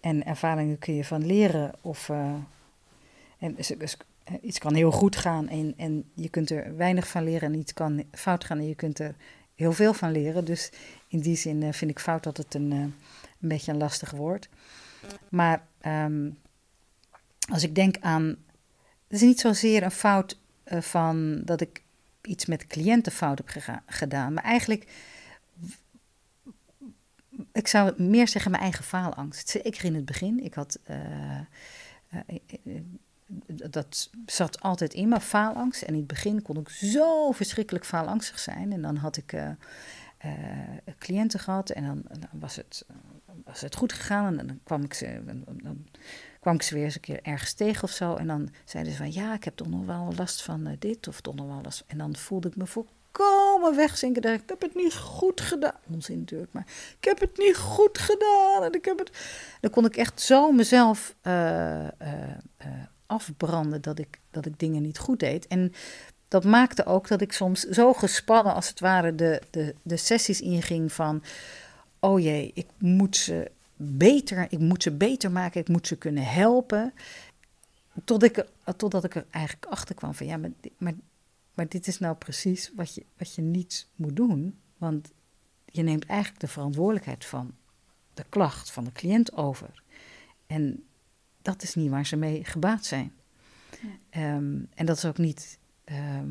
en 0.01 0.27
ervaringen 0.27 0.79
kun 0.79 0.95
je 0.95 1.05
van 1.05 1.27
leren 1.27 1.73
of 1.81 2.09
eh, 2.09 2.35
en, 3.39 3.59
eh, 3.59 4.35
iets 4.41 4.59
kan 4.59 4.75
heel 4.75 4.91
goed 4.91 5.17
gaan 5.17 5.49
en, 5.49 5.75
en 5.77 6.05
je 6.15 6.29
kunt 6.29 6.51
er 6.51 6.77
weinig 6.77 7.09
van 7.09 7.25
leren 7.25 7.53
en 7.53 7.59
iets 7.59 7.73
kan 7.73 8.05
fout 8.13 8.45
gaan 8.45 8.59
en 8.59 8.69
je 8.69 8.75
kunt 8.75 8.99
er 8.99 9.15
heel 9.55 9.73
veel 9.73 9.95
van 9.95 10.13
leren. 10.13 10.45
Dus 10.45 10.73
in 11.09 11.21
die 11.21 11.37
zin 11.37 11.63
eh, 11.63 11.73
vind 11.73 11.91
ik 11.91 11.99
fout 11.99 12.25
het 12.25 12.55
een, 12.55 12.71
een 12.71 12.95
beetje 13.39 13.73
een 13.73 13.79
lastig 13.79 14.11
woord. 14.11 14.49
Maar 15.29 15.67
ehm, 15.81 16.31
als 17.53 17.63
ik 17.63 17.75
denk 17.75 17.97
aan, 18.01 18.37
is 19.15 19.21
niet 19.21 19.41
zozeer 19.41 19.83
een 19.83 19.91
fout 19.91 20.39
eh, 20.65 20.81
van 20.81 21.43
dat 21.45 21.61
ik 21.61 21.83
iets 22.23 22.47
met 22.47 22.61
de 22.61 22.67
cliënten 22.67 23.13
fout 23.13 23.39
heb 23.39 23.81
gedaan. 23.87 24.33
Maar 24.33 24.45
eigenlijk, 24.45 24.89
ik 27.53 27.69
zou 27.69 28.03
meer 28.03 28.29
zeggen 28.29 28.51
mijn 28.51 28.63
eigen 28.63 28.85
faalangst. 28.85 29.49
Zeker 29.49 29.85
in 29.85 29.95
het 29.95 30.05
begin. 30.05 30.45
Ik 30.45 30.55
had, 30.55 30.79
eh, 30.85 31.39
eh, 32.09 32.81
dat 33.47 34.11
zat 34.27 34.61
altijd 34.61 34.95
in 34.95 35.09
me, 35.09 35.21
faalangst. 35.21 35.83
En 35.83 35.93
in 35.93 35.99
het 35.99 36.07
begin 36.07 36.43
kon 36.43 36.57
ik 36.57 36.69
zo 36.69 37.33
verschrikkelijk 37.33 37.85
faalangstig 37.85 38.39
zijn. 38.39 38.73
En 38.73 38.83
dan 38.83 38.97
had 38.97 39.17
ik 39.17 39.35
cliënten 40.99 41.41
gehad 41.41 41.71
en 41.71 41.85
dan, 41.85 42.05
was, 42.33 42.57
het, 42.57 42.87
was 43.45 43.61
het 43.61 43.77
goed 43.77 43.93
gegaan. 43.93 44.39
En 44.39 44.47
dan 44.47 44.61
kwam 44.63 44.85
ik 44.85 44.95
ze... 44.95 45.21
Dan 45.63 45.87
kwam 46.45 46.55
ik 46.55 46.63
ze 46.63 46.75
weer 46.75 46.85
eens 46.85 46.95
een 46.95 47.01
keer 47.01 47.23
ergens 47.23 47.53
tegen 47.53 47.83
of 47.83 47.91
zo. 47.91 48.15
En 48.15 48.27
dan 48.27 48.49
zeiden 48.65 48.93
ze 48.93 48.99
van, 48.99 49.13
ja, 49.13 49.35
ik 49.35 49.45
heb 49.45 49.57
toch 49.57 49.69
nog 49.69 49.87
wel 49.87 50.13
last 50.17 50.43
van 50.43 50.67
eh, 50.67 50.77
dit 50.79 51.09
of 51.09 51.21
toch 51.21 51.35
nog 51.35 51.47
wel 51.47 51.61
last. 51.63 51.85
En 51.87 51.99
dan 51.99 52.17
voelde 52.17 52.49
ik 52.49 52.57
me 52.57 52.67
volkomen 52.67 53.77
wegzinken. 53.77 54.23
Dat 54.23 54.33
ik, 54.33 54.43
ik 54.43 54.49
heb 54.49 54.61
het 54.61 54.75
niet 54.75 54.95
goed 54.95 55.41
gedaan. 55.41 55.79
Onzin 55.91 56.19
natuurlijk, 56.19 56.53
maar 56.53 56.67
ik 57.01 57.05
heb 57.05 57.21
het 57.21 57.39
niet 57.39 57.57
goed 57.57 57.99
gedaan. 57.99 58.63
En 58.63 58.73
ik 58.73 58.85
heb 58.85 58.99
het... 58.99 59.11
Dan 59.61 59.71
kon 59.71 59.85
ik 59.85 59.97
echt 59.97 60.21
zo 60.21 60.53
mezelf 60.53 61.15
eh, 61.21 61.87
eh, 61.87 61.93
afbranden 63.07 63.83
dat 63.83 63.99
ik, 63.99 64.21
dat 64.31 64.47
ik 64.47 64.59
dingen 64.59 64.83
niet 64.83 64.99
goed 64.99 65.21
deed. 65.21 65.47
En 65.47 65.73
dat 66.29 66.45
maakte 66.45 66.85
ook 66.85 67.09
dat 67.09 67.21
ik 67.21 67.33
soms 67.33 67.61
zo 67.61 67.93
gespannen 67.93 68.55
als 68.55 68.69
het 68.69 68.81
ware 68.81 69.15
de, 69.15 69.43
de, 69.51 69.75
de 69.83 69.97
sessies 69.97 70.41
inging 70.41 70.93
van... 70.93 71.23
Oh 72.01 72.21
jee, 72.21 72.51
ik 72.55 72.67
moet 72.79 73.17
ze 73.17 73.51
beter, 73.85 74.47
ik 74.49 74.59
moet 74.59 74.83
ze 74.83 74.91
beter 74.97 75.31
maken, 75.31 75.61
ik 75.61 75.69
moet 75.69 75.87
ze 75.87 75.97
kunnen 75.97 76.25
helpen. 76.27 76.95
Tot 78.05 78.23
ik, 78.23 78.47
totdat 78.77 79.05
ik 79.05 79.15
er 79.15 79.27
eigenlijk 79.31 79.67
achter 79.67 79.95
kwam 79.95 80.15
van 80.15 80.27
ja, 80.27 80.41
maar, 80.79 80.95
maar 81.55 81.69
dit 81.69 81.87
is 81.87 81.99
nou 81.99 82.17
precies 82.17 82.71
wat 82.75 82.95
je, 82.95 83.05
wat 83.17 83.35
je 83.35 83.43
niet 83.43 83.89
moet 83.95 84.17
doen. 84.17 84.59
Want 84.77 85.13
je 85.65 85.83
neemt 85.83 86.07
eigenlijk 86.07 86.41
de 86.41 86.49
verantwoordelijkheid 86.49 87.25
van 87.25 87.55
de 88.15 88.25
klacht 88.29 88.71
van 88.71 88.85
de 88.85 88.93
cliënt 88.93 89.33
over. 89.33 89.83
En 90.47 90.85
dat 91.43 91.63
is 91.63 91.75
niet 91.75 91.91
waar 91.91 92.07
ze 92.07 92.17
mee 92.17 92.45
gebaat 92.45 92.85
zijn. 92.85 93.13
Ehm, 94.11 94.59
en 94.75 94.87
dat 94.87 94.97
is 94.97 95.05
ook 95.05 95.19
niet 95.19 95.59
ehm, 95.85 96.29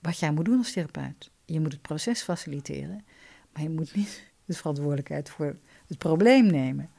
wat 0.00 0.18
jij 0.18 0.32
moet 0.32 0.44
doen 0.44 0.58
als 0.58 0.72
therapeut. 0.72 1.30
Je 1.44 1.60
moet 1.60 1.72
het 1.72 1.82
proces 1.82 2.22
faciliteren, 2.22 3.04
maar 3.52 3.62
je 3.62 3.70
moet 3.70 3.94
niet 3.94 4.30
de 4.44 4.54
verantwoordelijkheid 4.54 5.30
voor 5.30 5.56
het 5.92 5.98
probleem 5.98 6.46
nemen. 6.46 6.90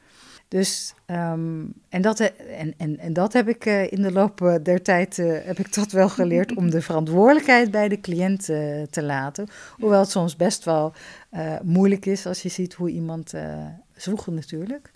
Dus, 0.53 0.93
ehm, 1.05 1.65
en, 1.89 2.01
dat, 2.01 2.19
en, 2.19 2.73
en, 2.77 2.99
en 2.99 3.13
dat 3.13 3.33
heb 3.33 3.47
ik 3.47 3.65
eh, 3.65 3.91
in 3.91 4.01
de 4.01 4.11
loop 4.11 4.41
eh, 4.41 4.55
der 4.63 4.81
tijd 4.81 5.19
eh, 5.19 5.37
heb 5.43 5.59
ik 5.59 5.73
dat 5.73 5.91
wel 5.91 6.09
geleerd 6.09 6.55
om 6.55 6.69
de 6.69 6.81
verantwoordelijkheid 6.81 7.71
bij 7.71 7.87
de 7.87 7.99
cliënt 7.99 8.45
te 8.89 9.03
laten. 9.03 9.47
Hoewel 9.77 9.99
het 9.99 10.09
soms 10.09 10.35
best 10.35 10.63
wel 10.63 10.93
moeilijk 11.63 12.05
is 12.05 12.25
als 12.25 12.41
je 12.41 12.49
ziet 12.49 12.73
hoe 12.73 12.89
iemand 12.89 13.33
zwoegt 13.95 14.27
natuurlijk. 14.27 14.91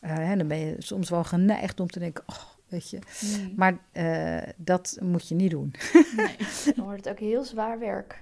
Hè, 0.00 0.36
dan 0.36 0.48
ben 0.48 0.58
je 0.58 0.74
soms 0.78 1.10
wel 1.10 1.24
geneigd 1.24 1.80
om 1.80 1.90
te 1.90 1.98
denken, 1.98 2.24
oh, 2.26 2.42
weet 2.68 2.90
je. 2.90 2.98
Mm. 3.20 3.52
Maar 3.56 3.78
dat 4.56 4.98
moet 5.00 5.28
je 5.28 5.34
niet 5.34 5.50
doen. 5.50 5.74
Nee, 6.16 6.36
dan 6.74 6.84
wordt 6.84 7.04
het 7.04 7.12
ook 7.12 7.20
heel 7.20 7.44
zwaar 7.44 7.78
werk. 7.78 8.20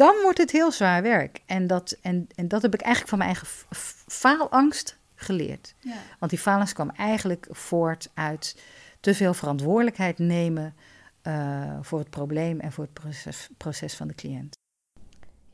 Dan 0.00 0.22
wordt 0.22 0.38
het 0.38 0.50
heel 0.50 0.72
zwaar 0.72 1.02
werk. 1.02 1.40
En 1.46 1.66
dat, 1.66 1.96
en, 2.02 2.28
en 2.34 2.48
dat 2.48 2.62
heb 2.62 2.74
ik 2.74 2.80
eigenlijk 2.80 3.10
van 3.10 3.18
mijn 3.18 3.30
eigen 3.30 3.76
faalangst 4.06 4.98
geleerd. 5.14 5.74
Ja. 5.80 5.96
Want 6.18 6.30
die 6.30 6.40
faalangst 6.40 6.74
kwam 6.74 6.90
eigenlijk 6.90 7.46
voort 7.50 8.10
uit 8.14 8.62
te 9.00 9.14
veel 9.14 9.34
verantwoordelijkheid 9.34 10.18
nemen 10.18 10.74
uh, 11.22 11.78
voor 11.80 11.98
het 11.98 12.10
probleem 12.10 12.60
en 12.60 12.72
voor 12.72 12.84
het 12.84 12.92
proces, 12.92 13.48
proces 13.56 13.96
van 13.96 14.08
de 14.08 14.14
cliënt. 14.14 14.56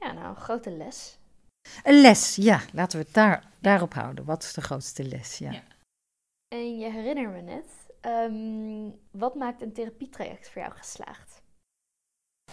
Ja, 0.00 0.12
nou, 0.12 0.28
een 0.28 0.36
grote 0.36 0.70
les. 0.70 1.18
Een 1.82 2.00
les, 2.00 2.36
ja. 2.36 2.60
Laten 2.72 2.98
we 2.98 3.04
het 3.04 3.14
daar, 3.14 3.44
daarop 3.58 3.94
houden. 3.94 4.24
Wat 4.24 4.42
is 4.42 4.52
de 4.52 4.62
grootste 4.62 5.04
les? 5.04 5.38
Ja. 5.38 5.50
ja. 5.50 5.62
En 6.48 6.78
je 6.78 6.90
herinner 6.90 7.28
me 7.28 7.40
net, 7.40 7.66
um, 8.02 8.94
wat 9.10 9.34
maakt 9.34 9.62
een 9.62 9.72
therapietraject 9.72 10.50
voor 10.50 10.62
jou 10.62 10.74
geslaagd? 10.74 11.35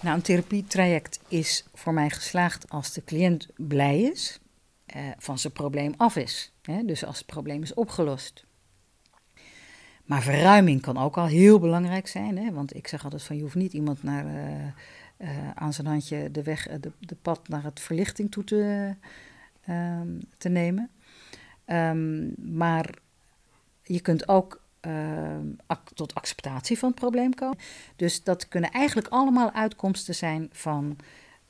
Nou, 0.01 0.15
een 0.15 0.21
therapietraject 0.21 1.19
is 1.27 1.65
voor 1.73 1.93
mij 1.93 2.09
geslaagd 2.09 2.69
als 2.69 2.93
de 2.93 3.03
cliënt 3.03 3.47
blij 3.55 4.01
is, 4.01 4.39
uh, 4.95 5.01
van 5.17 5.39
zijn 5.39 5.53
probleem 5.53 5.93
af 5.97 6.15
is. 6.15 6.53
Hè? 6.61 6.85
Dus 6.85 7.05
als 7.05 7.17
het 7.17 7.25
probleem 7.25 7.61
is 7.61 7.73
opgelost. 7.73 8.45
Maar 10.05 10.21
verruiming 10.21 10.81
kan 10.81 10.97
ook 10.97 11.17
al 11.17 11.25
heel 11.25 11.59
belangrijk 11.59 12.07
zijn. 12.07 12.37
Hè? 12.37 12.51
Want 12.51 12.75
ik 12.75 12.87
zeg 12.87 13.03
altijd 13.03 13.23
van 13.23 13.35
je 13.35 13.41
hoeft 13.41 13.55
niet 13.55 13.73
iemand 13.73 14.03
naar, 14.03 14.25
uh, 14.25 14.65
uh, 15.17 15.51
aan 15.53 15.73
zijn 15.73 15.87
handje 15.87 16.31
de 16.31 16.43
weg, 16.43 16.67
de, 16.79 16.91
de 16.99 17.15
pad 17.21 17.47
naar 17.47 17.63
het 17.63 17.79
verlichting 17.79 18.31
toe 18.31 18.43
te, 18.43 18.95
te 20.37 20.49
nemen. 20.49 20.89
Um, 21.65 22.33
maar 22.37 22.89
je 23.83 24.01
kunt 24.01 24.27
ook 24.27 24.62
uh, 24.87 25.37
ac 25.65 25.89
tot 25.93 26.15
acceptatie 26.15 26.79
van 26.79 26.89
het 26.89 26.99
probleem 26.99 27.33
komen. 27.33 27.57
Dus 27.95 28.23
dat 28.23 28.47
kunnen 28.47 28.71
eigenlijk 28.71 29.07
allemaal 29.07 29.51
uitkomsten 29.51 30.15
zijn 30.15 30.49
van 30.51 30.97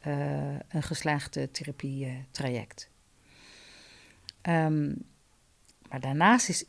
uh, 0.07 0.59
een 0.69 0.83
geslaagde 0.83 1.51
therapietraject. 1.51 2.89
Um, 4.41 5.05
maar 5.89 5.99
daarnaast 5.99 6.49
is, 6.49 6.65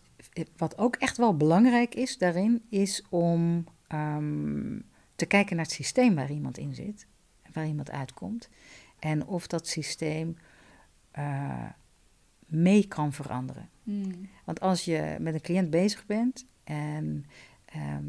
wat 0.57 0.79
ook 0.79 0.97
echt 0.97 1.17
wel 1.17 1.37
belangrijk 1.37 1.95
is 1.95 2.19
daarin, 2.19 2.63
is 2.69 3.03
om 3.09 3.65
um, 3.89 4.85
te 5.17 5.27
kijken 5.27 5.57
naar 5.57 5.65
het 5.65 5.75
systeem 5.75 6.15
waar 6.15 6.31
iemand 6.31 6.59
in 6.59 6.75
zit. 6.75 7.07
waar 7.53 7.67
iemand 7.67 7.91
uitkomt. 7.91 8.49
En 8.99 9.27
of 9.27 9.47
dat 9.47 9.69
systeem 9.69 10.37
uh, 11.19 11.69
mee 12.47 12.89
kan 12.89 13.13
veranderen. 13.13 13.69
Mm. 13.83 14.29
Want 14.45 14.61
als 14.61 14.85
je 14.85 15.17
met 15.21 15.35
een 15.35 15.41
cliënt 15.41 15.71
bezig 15.71 16.07
bent 16.07 16.47
en, 16.65 17.27
ehm, 17.65 18.05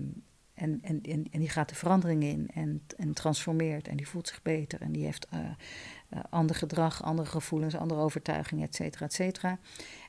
en, 0.53 0.79
en, 0.81 1.01
en, 1.01 1.27
en, 1.31 1.39
die 1.39 1.49
gaat 1.49 1.69
de 1.69 1.75
verandering 1.75 2.23
in 2.23 2.49
en, 2.53 2.81
en 2.97 3.13
transformeert 3.13 3.87
en 3.87 3.97
die 3.97 4.07
voelt 4.07 4.27
zich 4.27 4.41
beter 4.41 4.81
en 4.81 4.91
die 4.91 5.03
heeft 5.03 5.27
uh, 5.33 5.39
uh, 5.39 6.19
ander 6.29 6.55
gedrag, 6.55 7.03
andere 7.03 7.27
gevoelens, 7.27 7.75
andere 7.75 7.99
overtuigingen, 7.99 8.67
et 8.67 8.75
cetera, 8.75 9.05
et 9.05 9.13
cetera. 9.13 9.59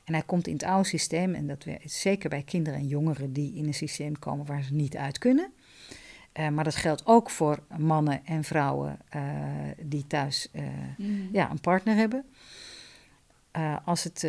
En 0.03 0.13
hij 0.13 0.23
komt 0.23 0.47
in 0.47 0.53
het 0.53 0.63
oude 0.63 0.87
systeem, 0.87 1.35
en 1.35 1.47
dat 1.47 1.65
is 1.65 2.01
zeker 2.01 2.29
bij 2.29 2.43
kinderen 2.43 2.79
en 2.79 2.87
jongeren 2.87 3.33
die 3.33 3.55
in 3.55 3.65
een 3.65 3.73
systeem 3.73 4.19
komen 4.19 4.45
waar 4.45 4.63
ze 4.63 4.73
niet 4.73 4.97
uit 4.97 5.17
kunnen. 5.17 5.51
Uh, 6.33 6.49
maar 6.49 6.63
dat 6.63 6.75
geldt 6.75 7.05
ook 7.05 7.29
voor 7.29 7.63
mannen 7.77 8.25
en 8.25 8.43
vrouwen 8.43 8.99
die 9.81 10.07
thuis 10.07 10.51
Mm. 10.97 11.29
ja, 11.31 11.51
een 11.51 11.59
partner 11.59 11.95
hebben. 11.95 12.25
als 13.85 14.03
het 14.03 14.27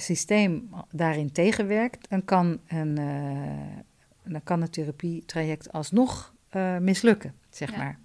systeem 0.00 0.70
daarin 0.90 1.32
tegenwerkt, 1.32 2.08
dan 2.10 2.24
kan 2.24 2.60
een, 2.66 2.98
uh, 2.98 3.76
dan 4.24 4.42
kan 4.42 4.62
een 4.62 4.70
therapietraject 4.70 5.72
alsnog 5.72 6.34
uh, 6.56 6.78
mislukken, 6.78 7.34
zeg 7.50 7.70
Ja. 7.70 7.76
maar. 7.76 7.98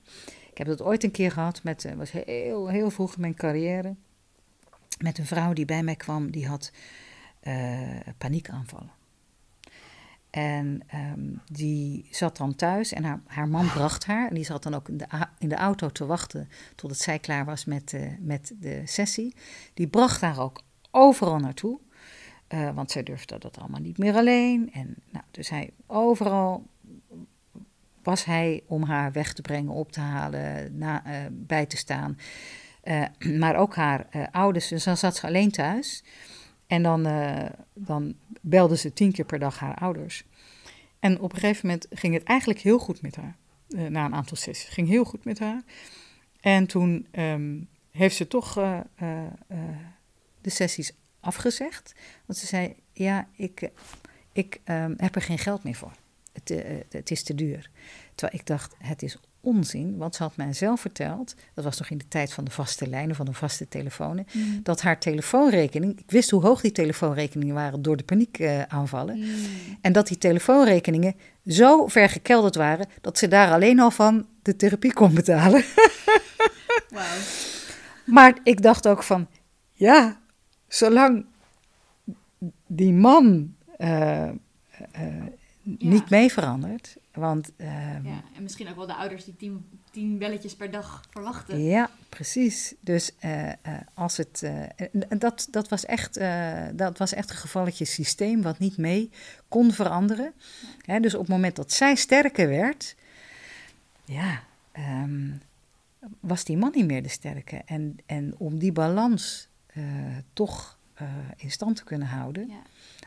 Ik 0.52 0.58
heb 0.58 0.68
dat 0.68 0.82
ooit 0.82 1.04
een 1.04 1.12
keer 1.12 1.32
gehad, 1.32 1.64
met, 1.64 1.84
uh, 1.84 1.94
was 1.94 2.12
heel, 2.12 2.68
heel 2.68 2.90
vroeg 2.90 3.16
in 3.16 3.22
mijn 3.22 3.36
carrière, 3.36 3.96
met 5.00 5.18
een 5.18 5.26
vrouw 5.26 5.54
die 5.54 5.66
bij 5.66 5.84
mij 5.84 5.96
kwam, 5.96 6.32
die 6.32 6.48
had 6.48 6.72
paniekaanvallen. 8.18 8.92
En 10.30 10.82
um, 11.16 11.42
die 11.52 12.08
zat 12.12 12.38
dan 12.38 12.56
thuis 12.56 12.94
en 12.94 13.04
haar, 13.04 13.22
haar 13.26 13.48
man 13.48 13.68
bracht 13.68 14.06
haar. 14.06 14.28
En 14.28 14.36
die 14.36 14.44
zat 14.44 14.64
dan 14.64 14.74
ook 14.74 14.90
in 14.90 14.98
de, 14.98 15.06
in 15.38 15.50
de 15.50 15.56
auto 15.56 15.90
te 15.90 16.06
wachten 16.06 16.50
totdat 16.76 16.98
zij 17.00 17.20
klaar 17.20 17.46
was 17.46 17.66
met, 17.66 17.96
met 18.20 18.54
de 18.60 18.82
sessie. 18.86 19.36
Die 19.74 19.88
bracht 19.88 20.22
haar 20.22 20.40
ook 20.40 20.62
overal 20.92 21.38
naartoe. 21.38 21.80
Uh, 22.54 22.74
want 22.74 22.92
zij 22.92 23.04
durfde 23.04 23.38
dat 23.38 23.60
allemaal 23.60 23.80
niet 23.80 23.98
meer 23.98 24.16
alleen. 24.16 24.74
En 24.74 24.96
nou, 25.10 25.26
dus 25.32 25.50
hij 25.50 25.70
overal 25.88 26.66
was 28.04 28.26
hij 28.26 28.64
om 28.68 28.84
haar 28.84 29.12
weg 29.12 29.34
te 29.34 29.42
brengen, 29.42 29.72
op 29.72 29.92
te 29.92 30.00
halen, 30.00 30.78
na, 30.78 31.06
uh, 31.08 31.14
bij 31.32 31.66
te 31.66 31.78
staan. 31.78 32.18
Uh, 32.84 33.06
maar 33.40 33.56
ook 33.56 33.76
haar 33.76 34.30
ouders. 34.32 34.68
Dus 34.68 34.84
dan 34.84 34.98
zat 34.98 35.16
ze 35.16 35.28
alleen 35.28 35.52
thuis. 35.52 36.04
En 36.68 36.84
dan, 36.84 37.08
dan 37.74 38.14
belde 38.42 38.78
ze 38.78 38.94
tien 38.94 39.12
keer 39.12 39.26
per 39.26 39.40
dag 39.40 39.60
haar 39.60 39.76
ouders. 39.76 40.24
En 41.00 41.20
op 41.20 41.34
een 41.34 41.40
gegeven 41.40 41.68
moment 41.68 41.88
ging 41.90 42.14
het 42.14 42.24
eigenlijk 42.24 42.60
heel 42.60 42.80
goed 42.80 43.02
met 43.02 43.16
haar. 43.16 43.36
na 43.68 44.06
een 44.06 44.14
aantal 44.14 44.38
sessies. 44.38 44.70
ging 44.70 44.88
heel 44.88 45.04
goed 45.04 45.26
met 45.26 45.40
haar. 45.40 45.62
En 46.40 46.68
toen 46.68 47.08
um, 47.12 47.68
heeft 47.92 48.16
ze 48.16 48.28
toch 48.28 48.58
de 50.42 50.50
sessies 50.50 50.92
afgezegd. 51.20 51.94
Want 52.26 52.40
ze 52.40 52.46
zei: 52.46 52.76
Ja, 52.94 53.28
ik, 53.36 53.70
ik 54.34 54.60
um, 54.66 54.94
heb 54.98 55.16
er 55.16 55.22
geen 55.22 55.38
geld 55.38 55.64
meer 55.64 55.76
voor. 55.76 55.92
Het, 56.34 56.50
uh, 56.50 56.60
het, 56.90 57.12
is 57.12 57.24
te 57.24 57.36
duur. 57.36 57.70
Terwijl 58.16 58.40
ik 58.40 58.48
dacht: 58.48 58.76
Het 58.78 59.04
is 59.04 59.18
onzin. 59.42 59.98
Want 59.98 60.16
ze 60.16 60.24
had 60.24 60.36
mij 60.36 60.54
zelf 60.54 60.82
verteld. 60.82 61.36
Dat 61.54 61.64
was 61.64 61.80
nog 61.80 61.90
in 61.90 61.98
de 61.98 62.08
tijd 62.08 62.34
van 62.34 62.44
de 62.44 62.52
vaste 62.52 62.88
lijnen, 62.88 63.16
van 63.16 63.26
de 63.26 63.34
vaste 63.34 63.68
telefoons. 63.68 64.22
Mm. 64.34 64.60
Dat 64.64 64.82
haar 64.82 65.00
telefoonrekening. 65.00 66.00
Ik 66.00 66.12
wist 66.12 66.30
hoe 66.30 66.42
hoog 66.42 66.62
die 66.62 66.72
telefoonrekeningen 66.72 67.56
waren 67.56 67.82
door 67.82 67.98
de 67.98 68.04
paniekaanvallen. 68.04 69.18
Mm. 69.18 69.28
En 69.82 69.94
dat 69.94 70.08
die 70.08 70.18
telefoonrekeningen 70.18 71.16
zo 71.46 71.88
ver 71.88 72.10
gekelderd 72.10 72.56
waren. 72.56 72.88
dat 73.02 73.18
ze 73.18 73.28
daar 73.28 73.52
alleen 73.52 73.80
al 73.80 73.92
van 73.92 74.28
de 74.42 74.56
therapie 74.56 74.94
kon 74.94 75.14
betalen. 75.14 75.64
Wow. 76.90 77.02
Maar 78.06 78.38
ik 78.44 78.62
dacht 78.62 78.88
ook 78.88 79.04
van. 79.04 79.28
Ja, 79.74 80.21
zolang 80.72 81.26
die 82.68 82.94
man 82.94 83.56
uh, 83.78 83.88
uh, 83.88 84.30
Ja. 85.64 85.90
niet 85.90 86.10
mee 86.10 86.32
verandert. 86.32 86.98
Want 87.14 87.52
uh, 87.58 87.68
Ja, 88.04 88.22
en 88.36 88.44
misschien 88.44 88.70
ook 88.70 88.76
wel 88.76 88.88
de 88.88 88.96
ouders 88.96 89.26
die 89.26 89.36
tien, 89.36 89.66
tien 89.92 90.18
belletjes 90.18 90.56
per 90.56 90.72
dag 90.72 91.02
verwachten. 91.10 91.64
ja, 91.64 91.90
precies. 92.10 92.74
Dus 92.80 93.12
eh, 93.20 93.50
eh, 93.50 93.56
als 93.94 94.18
het. 94.18 94.44
eh, 94.44 95.20
dat, 95.20 95.48
dat, 95.52 95.70
was 95.70 95.86
echt, 95.86 96.18
eh, 96.18 96.64
dat 96.74 96.98
was 96.98 97.14
echt 97.14 97.30
een 97.30 97.36
gevalletje 97.36 97.86
systeem 97.86 98.42
wat 98.42 98.60
niet 98.60 98.78
mee 98.78 99.10
kon 99.48 99.72
veranderen. 99.72 100.34
Hè, 100.86 101.00
dus 101.00 101.14
op 101.14 101.20
het 101.22 101.30
moment 101.30 101.56
dat 101.56 101.72
zij 101.72 101.96
sterker 101.96 102.48
werd. 102.48 102.96
Ja. 104.06 104.44
ehm, 104.72 105.30
was 106.20 106.44
die 106.44 106.58
man 106.58 106.72
niet 106.76 106.86
meer 106.86 107.04
de 107.04 107.10
sterke. 107.10 107.62
En, 107.66 107.98
en 108.06 108.36
om 108.38 108.58
die 108.60 108.72
balans 108.72 109.48
eh, 109.74 109.84
toch 110.34 110.80
eh, 110.94 111.08
in 111.38 111.52
stand 111.52 111.76
te 111.76 111.84
kunnen 111.84 112.08
houden, 112.08 112.48
Ja. 112.48 112.62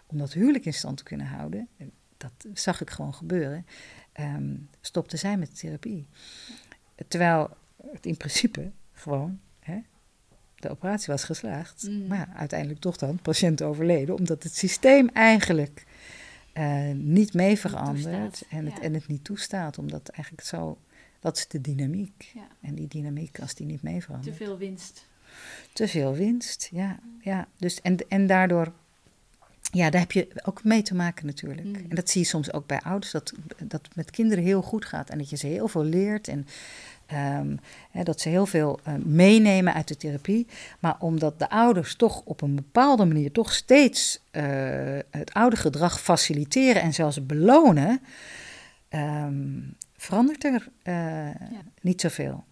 om 0.06 0.18
dat 0.18 0.32
huwelijk 0.32 0.64
in 0.66 0.74
stand 0.74 0.96
te 0.96 1.02
kunnen 1.02 1.26
houden, 1.26 1.68
dat 2.16 2.32
zag 2.54 2.80
ik 2.80 2.90
gewoon 2.90 3.14
gebeuren, 3.14 3.66
ehm, 4.12 4.56
stopte 4.80 5.16
zij 5.16 5.36
met 5.36 5.48
de 5.50 5.54
therapie. 5.56 6.06
Terwijl 7.08 7.50
het 7.92 8.06
in 8.06 8.16
principe 8.16 8.70
gewoon, 8.92 9.40
hè, 9.60 9.78
de 10.54 10.68
operatie 10.70 11.12
was 11.12 11.24
geslaagd, 11.24 11.82
Mm. 11.88 12.06
maar 12.06 12.18
ja, 12.18 12.34
uiteindelijk 12.34 12.80
toch 12.80 12.96
dan, 12.96 13.18
patiënt 13.22 13.62
overleden, 13.62 14.14
omdat 14.14 14.42
het 14.42 14.56
systeem 14.56 15.08
eigenlijk 15.08 15.84
eh, 16.52 16.90
niet 16.92 17.32
mee 17.34 17.58
verandert 17.58 18.42
en, 18.48 18.64
het, 18.66 18.78
en 18.78 18.94
het 18.94 19.06
niet 19.08 19.24
toestaat, 19.24 19.78
omdat 19.78 20.08
eigenlijk 20.08 20.46
zo, 20.46 20.78
dat 21.20 21.36
is 21.36 21.48
de 21.48 21.60
dynamiek. 21.60 22.30
Ja. 22.34 22.48
En 22.60 22.74
die 22.74 22.88
dynamiek, 22.88 23.40
als 23.40 23.54
die 23.54 23.66
niet 23.66 23.82
mee 23.82 24.02
verandert. 24.02 24.36
Te 24.36 24.44
veel 24.44 24.58
winst. 24.58 25.08
Te 25.72 25.88
veel 25.88 26.14
winst, 26.14 26.68
ja. 26.72 26.98
ja. 27.20 27.46
Dus, 27.56 27.80
en, 27.80 27.96
en 28.08 28.26
daardoor, 28.26 28.72
ja, 29.74 29.90
daar 29.90 30.00
heb 30.00 30.12
je 30.12 30.28
ook 30.44 30.64
mee 30.64 30.82
te 30.82 30.94
maken 30.94 31.26
natuurlijk. 31.26 31.66
Mm. 31.66 31.74
En 31.74 31.96
dat 31.96 32.10
zie 32.10 32.20
je 32.20 32.26
soms 32.26 32.52
ook 32.52 32.66
bij 32.66 32.80
ouders, 32.80 33.12
dat, 33.12 33.32
dat 33.58 33.82
het 33.82 33.96
met 33.96 34.10
kinderen 34.10 34.44
heel 34.44 34.62
goed 34.62 34.84
gaat. 34.84 35.10
En 35.10 35.18
dat 35.18 35.30
je 35.30 35.36
ze 35.36 35.46
heel 35.46 35.68
veel 35.68 35.84
leert 35.84 36.28
en 36.28 36.46
ehm, 37.06 37.56
hè, 37.90 38.02
dat 38.02 38.20
ze 38.20 38.28
heel 38.28 38.46
veel 38.46 38.80
eh, 38.82 38.94
meenemen 38.94 39.74
uit 39.74 39.88
de 39.88 39.96
therapie. 39.96 40.46
Maar 40.78 40.96
omdat 40.98 41.38
de 41.38 41.50
ouders 41.50 41.96
toch 41.96 42.22
op 42.24 42.40
een 42.40 42.54
bepaalde 42.54 43.04
manier 43.04 43.32
toch 43.32 43.52
steeds 43.52 44.20
eh, 44.30 44.44
het 45.10 45.32
oude 45.32 45.56
gedrag 45.56 46.00
faciliteren 46.00 46.82
en 46.82 46.94
zelfs 46.94 47.26
belonen, 47.26 48.00
ehm, 48.88 49.60
verandert 49.96 50.44
er 50.44 50.68
eh, 50.82 51.28
niet 51.80 52.00
zoveel. 52.00 52.44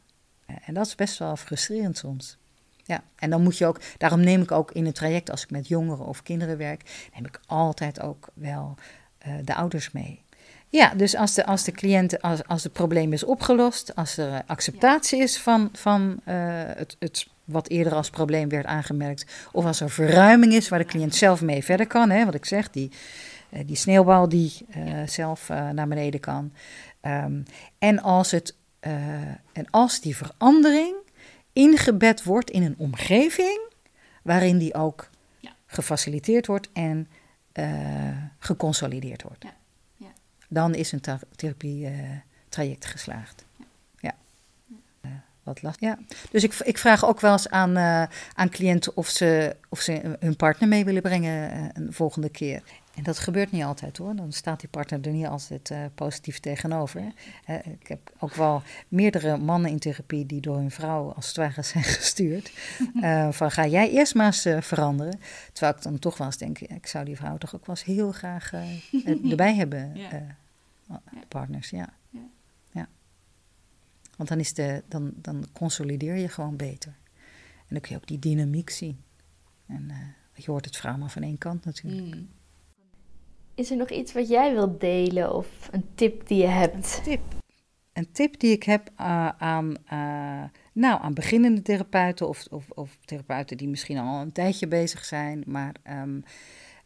En 0.64 0.74
dat 0.74 0.86
is 0.86 0.94
best 0.94 1.18
wel 1.18 1.36
frustrerend 1.36 1.98
soms. 1.98 2.38
Ja, 2.84 3.02
en 3.16 3.30
dan 3.30 3.42
moet 3.42 3.58
je 3.58 3.66
ook, 3.66 3.80
daarom 3.98 4.20
neem 4.20 4.42
ik 4.42 4.52
ook 4.52 4.72
in 4.72 4.86
het 4.86 4.94
traject, 4.94 5.30
als 5.30 5.42
ik 5.42 5.50
met 5.50 5.68
jongeren 5.68 6.06
of 6.06 6.22
kinderen 6.22 6.58
werk, 6.58 7.08
neem 7.14 7.26
ik 7.26 7.40
altijd 7.46 8.00
ook 8.00 8.28
wel 8.34 8.74
eh, 9.18 9.32
de 9.44 9.54
ouders 9.54 9.90
mee. 9.90 10.22
Ja, 10.68 10.94
dus 10.94 11.16
als 11.16 11.34
de, 11.34 11.46
als 11.46 11.64
de 11.64 11.72
cliënt, 11.72 12.22
als, 12.22 12.46
als 12.46 12.62
het 12.62 12.72
probleem 12.72 13.12
is 13.12 13.24
opgelost, 13.24 13.94
als 13.94 14.16
er 14.16 14.42
acceptatie 14.46 15.22
is 15.22 15.38
van, 15.38 15.68
van 15.72 16.20
eh, 16.24 16.34
het, 16.66 16.96
het 16.98 17.26
wat 17.44 17.68
eerder 17.68 17.94
als 17.94 18.10
probleem 18.10 18.48
werd 18.48 18.66
aangemerkt, 18.66 19.26
of 19.52 19.64
als 19.64 19.80
er 19.80 19.90
verruiming 19.90 20.52
is 20.52 20.68
waar 20.68 20.78
de 20.78 20.84
cliënt 20.84 21.14
zelf 21.14 21.42
mee 21.42 21.64
verder 21.64 21.86
kan, 21.86 22.10
hè, 22.10 22.24
wat 22.24 22.34
ik 22.34 22.44
zeg, 22.44 22.70
die, 22.70 22.90
eh, 23.50 23.66
die 23.66 23.76
sneeuwbal 23.76 24.28
die 24.28 24.66
zelf 25.06 25.48
naar 25.48 25.88
beneden 25.88 26.20
kan. 26.20 26.52
Ehm, 27.00 27.42
en, 27.78 28.02
als 28.02 28.30
het, 28.30 28.54
en 29.52 29.70
als 29.70 30.00
die 30.00 30.16
verandering 30.16 31.01
ingebed 31.52 32.22
wordt 32.24 32.50
in 32.50 32.62
een 32.62 32.74
omgeving 32.78 33.60
waarin 34.22 34.58
die 34.58 34.74
ook 34.74 35.08
Ja. 35.40 35.50
gefaciliteerd 35.66 36.46
wordt 36.46 36.68
en 36.72 37.08
eh, 37.52 37.66
geconsolideerd 38.38 39.22
wordt. 39.22 39.42
Ja, 39.44 39.54
ja. 39.96 40.12
Dan 40.48 40.74
is 40.74 40.92
een 40.92 41.00
ther- 41.00 41.20
therapie-traject 41.36 42.84
geslaagd. 42.86 43.44
Ja. 44.00 44.14
Eh, 45.00 45.10
wat 45.42 45.62
last. 45.62 45.80
Ja. 45.80 45.98
Dus 46.30 46.42
ik, 46.44 46.54
ik 46.54 46.78
vraag 46.78 47.04
ook 47.04 47.20
wel 47.20 47.32
eens 47.32 47.48
aan, 47.48 47.76
eh, 47.76 48.02
aan 48.34 48.48
cliënten 48.48 48.96
of 48.96 49.08
ze, 49.08 49.56
of 49.68 49.80
ze 49.80 50.16
hun 50.20 50.36
partner 50.36 50.68
mee 50.68 50.84
willen 50.84 51.02
brengen 51.02 51.50
eh, 51.52 51.64
een 51.72 51.92
volgende 51.92 52.28
keer. 52.28 52.62
En 52.94 53.02
dat 53.02 53.18
gebeurt 53.18 53.50
niet 53.50 53.62
altijd 53.62 53.96
hoor. 53.96 54.16
Dan 54.16 54.32
staat 54.32 54.60
die 54.60 54.68
partner 54.68 55.06
er 55.06 55.12
niet 55.12 55.26
altijd 55.26 55.70
eh, 55.70 55.84
positief 55.94 56.40
tegenover. 56.40 57.12
Eh, 57.44 57.66
ik 57.66 57.86
heb 57.86 58.12
ook 58.18 58.34
wel 58.34 58.62
meerdere 58.88 59.36
mannen 59.36 59.70
in 59.70 59.78
therapie 59.78 60.26
die 60.26 60.40
door 60.40 60.56
hun 60.56 60.70
vrouw 60.70 61.12
als 61.12 61.26
het 61.26 61.36
ware 61.36 61.62
zijn 61.62 61.84
gestuurd. 62.00 62.52
Eh, 63.02 63.32
van 63.32 63.50
ga 63.50 63.66
jij 63.66 63.90
eerst 63.90 64.14
maar 64.14 64.26
eens 64.26 64.66
veranderen. 64.66 65.20
Terwijl 65.52 65.76
ik 65.76 65.82
dan 65.82 65.98
toch 65.98 66.18
wel 66.18 66.26
eens 66.26 66.36
denk, 66.36 66.58
ik 66.58 66.86
zou 66.86 67.04
die 67.04 67.16
vrouw 67.16 67.38
toch 67.38 67.54
ook 67.54 67.66
wel 67.66 67.76
eens 67.76 67.84
heel 67.84 68.12
graag 68.12 68.52
erbij 69.30 69.54
hebben. 69.54 69.96
Partners, 71.28 71.70
ja. 71.70 71.92
Ja. 72.10 72.28
ja. 72.70 72.88
Want 74.16 74.28
dan, 74.28 74.38
is 74.38 74.54
de, 74.54 74.82
dan, 74.88 75.12
dan 75.16 75.46
consolideer 75.52 76.16
je 76.16 76.28
gewoon 76.28 76.56
beter. 76.56 76.94
En 77.58 77.68
dan 77.68 77.80
kun 77.80 77.90
je 77.90 77.96
ook 77.96 78.06
die 78.06 78.18
dynamiek 78.18 78.70
zien. 78.70 79.02
En 79.66 79.90
je 80.34 80.50
hoort 80.50 80.64
het 80.64 80.76
verhaal 80.76 80.98
maar 80.98 81.10
van 81.10 81.22
één 81.22 81.38
kant 81.38 81.64
natuurlijk. 81.64 82.14
Mm. 82.14 82.28
Is 83.54 83.70
er 83.70 83.76
nog 83.76 83.90
iets 83.90 84.12
wat 84.12 84.28
jij 84.28 84.52
wilt 84.52 84.80
delen 84.80 85.34
of 85.34 85.68
een 85.70 85.84
tip 85.94 86.26
die 86.26 86.38
je 86.38 86.46
hebt? 86.46 87.00
Tip. 87.04 87.20
een 87.92 88.12
tip 88.12 88.40
die 88.40 88.52
ik 88.52 88.62
heb 88.62 88.90
uh, 89.00 89.28
aan, 89.28 89.74
uh, 89.92 90.44
nou, 90.72 91.02
aan 91.02 91.14
beginnende 91.14 91.62
therapeuten 91.62 92.28
of, 92.28 92.46
of, 92.50 92.70
of, 92.70 92.98
therapeuten 93.04 93.56
die 93.56 93.68
misschien 93.68 93.98
al 93.98 94.20
een 94.20 94.32
tijdje 94.32 94.68
bezig 94.68 95.04
zijn, 95.04 95.42
maar 95.46 95.74
um, 95.90 96.22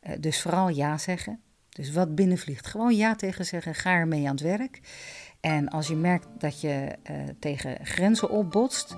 uh, 0.03 0.12
dus 0.21 0.43
vooral 0.43 0.69
ja 0.69 0.99
zeggen. 0.99 1.41
Dus 1.69 1.93
wat 1.93 2.14
binnenvliegt, 2.14 2.67
gewoon 2.67 2.97
ja 2.97 3.14
tegen 3.14 3.45
zeggen, 3.45 3.75
ga 3.75 3.91
ermee 3.91 4.25
aan 4.25 4.35
het 4.35 4.41
werk. 4.41 4.81
En 5.41 5.69
als 5.69 5.89
je 5.89 5.95
merkt 5.95 6.27
dat 6.39 6.61
je 6.61 6.97
tegen 7.39 7.87
grenzen 7.87 8.31
opbotst, 8.31 8.97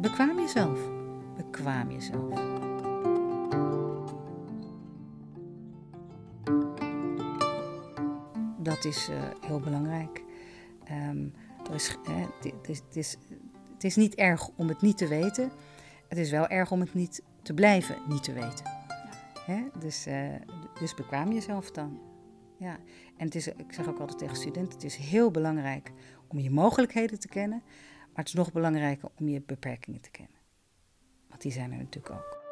bekwaam 0.00 0.38
jezelf. 0.40 0.78
Bekwaam 1.36 1.90
jezelf. 1.90 2.67
Dat 8.68 8.84
is 8.84 9.08
uh, 9.08 9.22
heel 9.40 9.60
belangrijk. 9.60 10.22
Um, 10.90 11.34
er 11.68 11.74
is, 11.74 11.96
het, 12.42 12.96
is, 12.96 13.16
het, 13.72 13.84
is, 13.84 13.96
niet 13.96 14.14
erg 14.14 14.48
om 14.48 14.68
het 14.68 14.80
niet 14.80 14.98
te 14.98 15.08
weten. 15.08 15.50
Het 16.08 16.18
is 16.18 16.30
wel 16.30 16.48
erg 16.48 16.70
om 16.70 16.80
het 16.80 16.94
niet 16.94 17.22
te 17.42 17.54
blijven 17.54 17.96
niet 18.08 18.22
te 18.22 18.32
weten. 18.32 18.76
Dus, 19.78 20.06
uh, 20.06 20.34
dus 20.78 20.94
bekwaam 20.94 21.32
jezelf 21.32 21.70
dan. 21.70 22.00
Ja. 22.58 22.78
En 23.16 23.24
het 23.24 23.34
is, 23.34 23.48
ik 23.48 23.72
zeg 23.72 23.88
ook 23.88 23.98
altijd 23.98 24.18
tegen 24.18 24.36
studenten: 24.36 24.72
het 24.72 24.84
is 24.84 24.96
heel 24.96 25.30
belangrijk 25.30 25.92
om 26.26 26.38
je 26.38 26.50
mogelijkheden 26.50 27.20
te 27.20 27.28
kennen. 27.28 27.62
Maar 27.98 28.24
het 28.24 28.28
is 28.28 28.34
nog 28.34 28.52
belangrijker 28.52 29.08
om 29.18 29.28
je 29.28 29.42
beperkingen 29.46 30.00
te 30.00 30.10
kennen. 30.10 30.36
Want 31.28 31.42
die 31.42 31.52
zijn 31.52 31.72
er 31.72 31.78
natuurlijk 31.78 32.14
ook. 32.14 32.47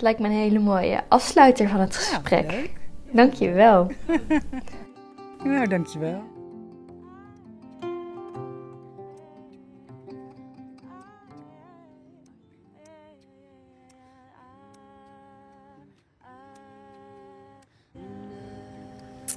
Het 0.00 0.08
lijkt 0.08 0.20
me 0.20 0.28
een 0.28 0.42
hele 0.42 0.58
mooie 0.58 1.02
afsluiter 1.08 1.68
van 1.68 1.80
het 1.80 1.96
gesprek. 1.96 2.50
Ja, 2.52 3.16
Dank 3.16 3.32
je 3.32 3.50
wel. 3.50 3.90
nou, 5.44 5.68
dank 5.68 5.86
je 5.86 5.98
wel. 5.98 6.22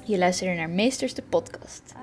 Je 0.04 0.18
luisterde 0.18 0.54
naar 0.54 0.70
Meesters 0.70 1.14
de 1.14 1.22
podcast. 1.22 1.94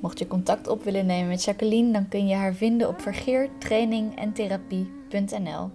Mocht 0.00 0.18
je 0.18 0.26
contact 0.26 0.68
op 0.68 0.84
willen 0.84 1.06
nemen 1.06 1.28
met 1.28 1.44
Jacqueline, 1.44 1.92
dan 1.92 2.08
kun 2.08 2.26
je 2.26 2.34
haar 2.34 2.54
vinden 2.54 2.88
op 2.88 3.00
vergeertrainingenTherapie.nl. 3.00 5.70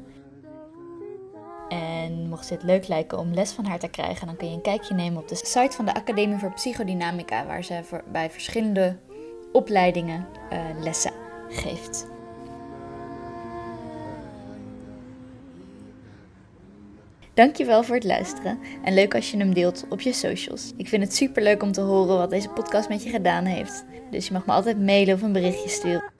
En 1.70 2.30
mocht 2.30 2.48
je 2.48 2.54
het 2.54 2.64
leuk 2.64 2.88
lijken 2.88 3.20
om 3.20 3.34
les 3.34 3.52
van 3.52 3.66
haar 3.66 3.80
te 3.80 3.88
krijgen, 3.88 4.28
dan 4.28 4.36
kun 4.36 4.50
je 4.50 4.56
een 4.56 4.62
kijkje 4.62 4.94
nemen 4.94 5.22
op 5.22 5.28
de 5.28 5.36
site 5.36 5.76
van 5.76 5.86
de 5.86 5.94
Academie 5.94 6.38
voor 6.38 6.54
Psychodynamica, 6.54 7.46
waar 7.46 7.64
ze 7.64 7.82
bij 8.12 8.30
verschillende 8.30 8.98
opleidingen 9.52 10.28
uh, 10.52 10.60
lessen 10.80 11.14
geeft. 11.50 12.12
Dankjewel 17.34 17.84
voor 17.84 17.96
het 17.96 18.04
luisteren 18.04 18.60
en 18.84 18.94
leuk 18.94 19.16
als 19.16 19.32
je 19.32 19.38
hem 19.38 19.54
deelt 19.54 19.86
op 19.90 20.02
je 20.02 20.14
socials. 20.14 20.72
Ik 20.78 20.88
vind 20.88 21.04
het 21.04 21.16
super 21.16 21.44
leuk 21.44 21.64
om 21.64 21.72
te 21.72 21.82
horen 21.82 22.18
wat 22.18 22.30
deze 22.30 22.50
podcast 22.50 22.90
met 22.90 23.04
je 23.04 23.10
gedaan 23.10 23.46
heeft. 23.46 23.86
Dus 24.12 24.28
je 24.28 24.34
mag 24.34 24.46
me 24.46 24.52
altijd 24.52 24.82
mailen 24.82 25.16
of 25.16 25.22
een 25.22 25.32
berichtje 25.32 25.70
sturen. 25.70 26.12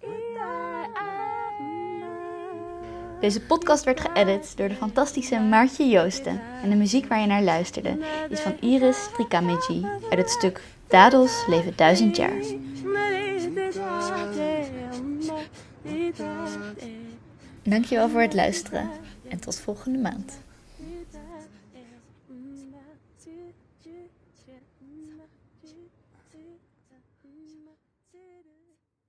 Deze 3.20 3.42
podcast 3.42 3.84
werd 3.84 4.00
geëdit 4.00 4.58
door 4.58 4.70
de 4.70 4.76
fantastische 4.76 5.40
Maartje 5.40 5.88
Joosten. 5.88 6.42
En 6.64 6.70
de 6.70 6.76
muziek 6.76 7.06
waar 7.06 7.20
je 7.20 7.28
naar 7.28 7.44
luisterde 7.44 7.98
is 8.30 8.40
van 8.40 8.60
Iris 8.60 9.10
Trikameji 9.14 9.86
uit 10.10 10.20
het 10.20 10.30
stuk 10.30 10.62
Dadels 10.88 11.44
leven 11.48 11.74
duizend 11.76 12.16
jaar. 12.16 12.42
Dankjewel 17.64 18.10
voor 18.10 18.22
het 18.22 18.34
luisteren 18.34 18.90
en 19.30 19.40
tot 19.40 19.60
volgende 19.60 20.00
maand. 20.00 20.42